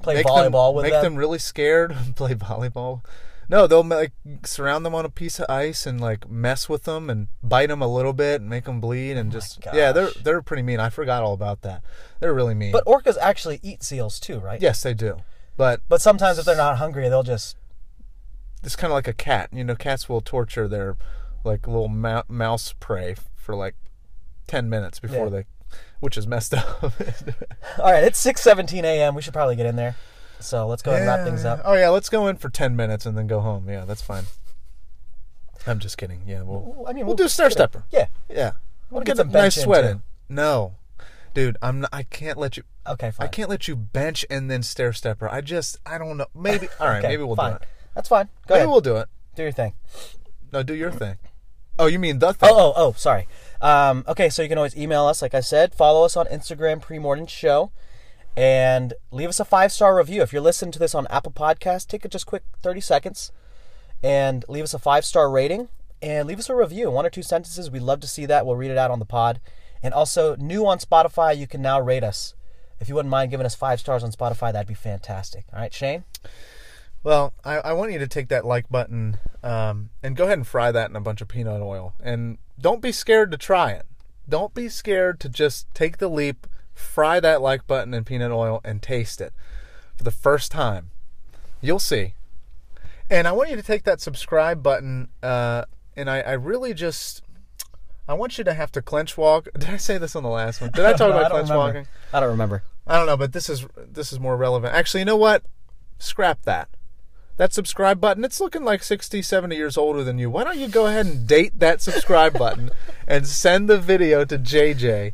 Play 0.01 0.15
make 0.15 0.25
volleyball 0.25 0.69
them, 0.69 0.75
with 0.75 0.83
make 0.83 0.93
them. 0.93 1.03
them 1.03 1.15
really 1.15 1.39
scared. 1.39 1.95
play 2.15 2.33
volleyball. 2.35 3.01
No, 3.49 3.65
they'll 3.65 3.83
like 3.83 4.11
surround 4.43 4.85
them 4.85 4.93
on 4.93 5.05
a 5.05 5.09
piece 5.09 5.39
of 5.39 5.49
ice 5.49 5.85
and 5.87 6.01
like 6.01 6.29
mess 6.29 6.67
with 6.67 6.83
them 6.83 7.09
and 7.09 7.27
bite 7.41 7.67
them 7.69 7.81
a 7.81 7.87
little 7.87 8.11
bit 8.13 8.41
and 8.41 8.49
make 8.49 8.65
them 8.65 8.81
bleed 8.81 9.15
and 9.17 9.31
just 9.31 9.59
yeah, 9.73 9.91
they're 9.93 10.09
Oh 10.09 10.19
they're 10.21 10.41
pretty 10.41 10.63
mean. 10.63 10.79
I 10.79 10.89
forgot 10.89 11.23
all 11.23 11.33
about 11.33 11.61
that. 11.61 11.81
They're 12.19 12.33
really 12.33 12.53
mean. 12.55 12.73
But 12.73 12.85
orcas 12.85 13.17
actually 13.19 13.59
eat 13.63 13.83
seals 13.83 14.19
too, 14.19 14.39
right? 14.39 14.61
yes, 14.61 14.83
they 14.83 14.93
do. 14.93 15.17
But 15.55 15.81
But 15.87 16.01
sometimes 16.01 16.37
if 16.37 16.45
they're 16.45 16.55
not 16.57 16.77
hungry, 16.77 17.07
they'll 17.09 17.23
just 17.23 17.55
it's 18.63 18.75
kind 18.75 18.91
of 18.91 18.95
like 18.95 19.07
a 19.07 19.13
cat. 19.13 19.49
You 19.51 19.63
know, 19.63 19.75
cats 19.75 20.07
will 20.09 20.21
torture 20.21 20.67
their 20.67 20.95
like 21.43 21.67
little 21.67 21.87
mou- 21.87 22.23
mouse 22.27 22.73
prey 22.79 23.15
for 23.35 23.55
like 23.55 23.75
ten 24.47 24.69
minutes 24.69 24.99
before 24.99 25.25
Yeah. 25.25 25.29
they, 25.29 25.45
which 25.99 26.17
is 26.17 26.27
messed 26.27 26.53
up. 26.53 26.83
All 26.83 27.91
right, 27.91 28.03
it's 28.03 28.23
6:17 28.23 28.83
a.m. 28.83 29.15
We 29.15 29.21
should 29.21 29.33
probably 29.33 29.55
get 29.55 29.65
in 29.65 29.75
there. 29.75 29.95
So 30.39 30.67
let's 30.67 30.81
go 30.83 30.91
ahead 30.91 31.01
and 31.01 31.09
wrap 31.09 31.25
things 31.25 31.45
up. 31.45 31.61
Oh 31.65 31.73
yeah, 31.73 31.89
let's 31.89 32.09
go 32.09 32.27
in 32.27 32.35
for 32.37 32.49
ten 32.49 32.75
minutes 32.75 33.05
and 33.05 33.17
then 33.17 33.27
go 33.27 33.39
home. 33.39 33.67
Yeah, 33.69 33.85
that's 33.85 34.01
fine. 34.01 34.25
I'm 35.65 35.79
just 35.79 35.97
kidding. 35.97 36.21
Yeah, 36.25 36.43
we'll 36.43 36.85
I 36.87 36.93
mean, 36.93 37.05
we'll, 37.05 37.15
do 37.15 37.25
a 37.25 37.29
stair 37.29 37.49
stepper. 37.49 37.83
Yeah. 37.91 38.07
Yeah, 38.29 38.51
we'll 38.89 39.01
get 39.01 39.07
get, 39.15 39.17
some 39.17 39.29
a 39.29 39.33
nice 39.33 39.61
sweat 39.61 39.83
in. 39.83 40.01
No, 40.29 40.75
dude, 41.33 41.57
I'm 41.61 41.81
not, 41.81 41.89
I 41.91 42.03
can't 42.03 42.37
let 42.37 42.55
you. 42.57 42.63
Okay, 42.87 43.11
fine. 43.11 43.25
I 43.25 43.29
can't 43.29 43.49
let 43.49 43.67
you 43.67 43.75
bench 43.75 44.25
and 44.29 44.49
then 44.49 44.63
stair 44.63 44.93
stepper. 44.93 45.27
I 45.29 45.41
just 45.41 45.77
I 45.85 45.97
don't 45.97 46.17
know. 46.17 46.27
Maybe 46.35 46.69
all 46.79 46.87
right. 46.87 46.99
Okay, 46.99 47.07
maybe 47.09 47.23
we'll 47.23 47.35
fine. 47.35 47.51
do 47.53 47.55
it. 47.57 47.63
That's 47.97 48.09
fine. 48.09 48.25
Go 48.45 48.53
Maybe 48.53 48.57
ahead. 48.59 48.69
we'll 48.69 48.81
do 48.81 48.95
it. 48.97 49.07
do 49.35 49.41
your 49.41 49.51
thing. 49.51 49.73
No, 50.53 50.61
do 50.61 50.75
your 50.75 50.91
thing. 50.91 51.15
Oh, 51.79 51.87
you 51.87 51.97
mean 51.97 52.19
the 52.19 52.31
thing? 52.31 52.49
Oh, 52.53 52.67
oh, 52.69 52.73
oh, 52.75 52.91
sorry. 52.93 53.27
Um, 53.59 54.03
okay, 54.07 54.29
so 54.29 54.43
you 54.43 54.49
can 54.49 54.59
always 54.59 54.77
email 54.77 55.05
us, 55.07 55.23
like 55.23 55.33
I 55.33 55.39
said. 55.39 55.73
Follow 55.73 56.05
us 56.05 56.15
on 56.15 56.27
Instagram, 56.27 56.79
Pre-Morning 56.79 57.25
Show, 57.25 57.71
and 58.35 58.93
leave 59.09 59.29
us 59.29 59.39
a 59.39 59.45
five-star 59.45 59.97
review. 59.97 60.21
If 60.21 60.31
you're 60.31 60.43
listening 60.43 60.71
to 60.73 60.79
this 60.79 60.93
on 60.93 61.07
Apple 61.09 61.31
Podcasts, 61.31 61.87
take 61.87 62.05
a 62.05 62.07
just 62.07 62.27
quick 62.27 62.43
30 62.61 62.81
seconds 62.81 63.31
and 64.03 64.45
leave 64.47 64.63
us 64.63 64.75
a 64.75 64.79
five-star 64.79 65.27
rating 65.31 65.69
and 65.99 66.27
leave 66.27 66.37
us 66.37 66.51
a 66.51 66.55
review, 66.55 66.91
one 66.91 67.05
or 67.07 67.09
two 67.09 67.23
sentences. 67.23 67.71
We'd 67.71 67.81
love 67.81 67.99
to 68.01 68.07
see 68.07 68.27
that. 68.27 68.45
We'll 68.45 68.55
read 68.57 68.69
it 68.69 68.77
out 68.77 68.91
on 68.91 68.99
the 68.99 69.05
pod. 69.05 69.39
And 69.81 69.91
also, 69.91 70.35
new 70.35 70.67
on 70.67 70.77
Spotify, 70.77 71.35
you 71.35 71.47
can 71.47 71.63
now 71.63 71.81
rate 71.81 72.03
us. 72.03 72.35
If 72.79 72.89
you 72.89 72.93
wouldn't 72.95 73.09
mind 73.09 73.31
giving 73.31 73.45
us 73.47 73.55
five 73.55 73.79
stars 73.79 74.03
on 74.03 74.11
Spotify, 74.11 74.53
that'd 74.53 74.67
be 74.67 74.75
fantastic. 74.75 75.45
All 75.51 75.59
right, 75.59 75.73
Shane? 75.73 76.03
Well, 77.07 77.33
I, 77.45 77.59
I 77.59 77.71
want 77.71 77.93
you 77.93 77.99
to 77.99 78.07
take 78.09 78.27
that 78.27 78.43
like 78.43 78.67
button 78.69 79.15
um, 79.41 79.91
and 80.03 80.13
go 80.13 80.25
ahead 80.25 80.39
and 80.39 80.45
fry 80.45 80.73
that 80.73 80.89
in 80.89 80.95
a 80.97 80.99
bunch 80.99 81.21
of 81.21 81.29
peanut 81.29 81.61
oil. 81.61 81.93
And 82.03 82.37
don't 82.59 82.81
be 82.81 82.91
scared 82.91 83.31
to 83.31 83.37
try 83.37 83.71
it. 83.71 83.85
Don't 84.27 84.53
be 84.53 84.67
scared 84.67 85.21
to 85.21 85.29
just 85.29 85.73
take 85.73 85.99
the 85.99 86.09
leap, 86.09 86.47
fry 86.73 87.21
that 87.21 87.41
like 87.41 87.65
button 87.65 87.93
in 87.93 88.03
peanut 88.03 88.33
oil, 88.33 88.59
and 88.65 88.81
taste 88.81 89.21
it 89.21 89.31
for 89.95 90.03
the 90.03 90.11
first 90.11 90.51
time. 90.51 90.89
You'll 91.61 91.79
see. 91.79 92.15
And 93.09 93.25
I 93.25 93.31
want 93.31 93.51
you 93.51 93.55
to 93.55 93.63
take 93.63 93.85
that 93.85 94.01
subscribe 94.01 94.61
button, 94.61 95.07
uh, 95.23 95.63
and 95.95 96.09
I, 96.09 96.19
I 96.19 96.33
really 96.33 96.73
just. 96.73 97.23
I 98.05 98.15
want 98.15 98.37
you 98.37 98.43
to 98.43 98.53
have 98.53 98.69
to 98.73 98.81
clench 98.81 99.17
walk. 99.17 99.47
Did 99.57 99.69
I 99.69 99.77
say 99.77 99.97
this 99.97 100.13
on 100.13 100.23
the 100.23 100.29
last 100.29 100.59
one? 100.59 100.71
Did 100.71 100.83
I 100.83 100.91
talk 100.91 100.99
No, 101.11 101.19
about 101.19 101.27
I 101.27 101.29
clench 101.29 101.49
remember. 101.49 101.57
walking? 101.79 101.87
I 102.11 102.19
don't 102.19 102.31
remember. 102.31 102.63
I 102.85 102.97
don't 102.97 103.05
know, 103.05 103.15
but 103.15 103.31
this 103.31 103.49
is 103.49 103.65
this 103.77 104.11
is 104.11 104.19
more 104.19 104.35
relevant. 104.35 104.73
Actually, 104.73 104.99
you 104.99 105.05
know 105.05 105.15
what? 105.15 105.43
Scrap 105.99 106.41
that. 106.41 106.67
That 107.37 107.53
subscribe 107.53 108.01
button, 108.01 108.25
it's 108.25 108.39
looking 108.39 108.63
like 108.63 108.83
60, 108.83 109.21
70 109.21 109.55
years 109.55 109.77
older 109.77 110.03
than 110.03 110.17
you. 110.17 110.29
Why 110.29 110.43
don't 110.43 110.57
you 110.57 110.67
go 110.67 110.87
ahead 110.87 111.05
and 111.05 111.27
date 111.27 111.59
that 111.59 111.81
subscribe 111.81 112.33
button 112.37 112.71
and 113.07 113.27
send 113.27 113.69
the 113.69 113.77
video 113.77 114.25
to 114.25 114.39
JJ 114.39 115.13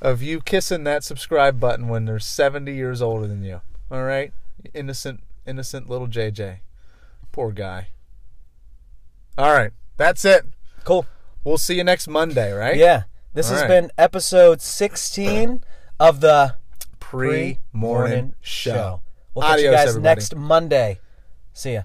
of 0.00 0.20
you 0.20 0.40
kissing 0.40 0.84
that 0.84 1.04
subscribe 1.04 1.60
button 1.60 1.88
when 1.88 2.04
they're 2.04 2.18
70 2.18 2.74
years 2.74 3.00
older 3.00 3.26
than 3.28 3.42
you. 3.44 3.60
All 3.90 4.02
right? 4.02 4.32
Innocent 4.74 5.20
innocent 5.46 5.88
little 5.88 6.08
JJ. 6.08 6.58
Poor 7.30 7.52
guy. 7.52 7.88
All 9.38 9.52
right. 9.52 9.72
That's 9.96 10.24
it. 10.24 10.44
Cool. 10.84 11.06
We'll 11.44 11.58
see 11.58 11.76
you 11.76 11.84
next 11.84 12.08
Monday, 12.08 12.52
right? 12.52 12.76
Yeah. 12.76 13.04
This 13.32 13.48
All 13.48 13.54
has 13.54 13.62
right. 13.62 13.68
been 13.68 13.90
episode 13.96 14.60
16 14.60 15.62
of 16.00 16.20
the 16.20 16.56
Pre-morning 17.00 18.34
show. 18.40 19.00
We'll 19.34 19.46
catch 19.46 19.60
you 19.60 19.70
guys 19.70 19.88
everybody. 19.90 20.02
next 20.02 20.34
Monday. 20.36 21.00
See 21.54 21.72
ya. 21.74 21.84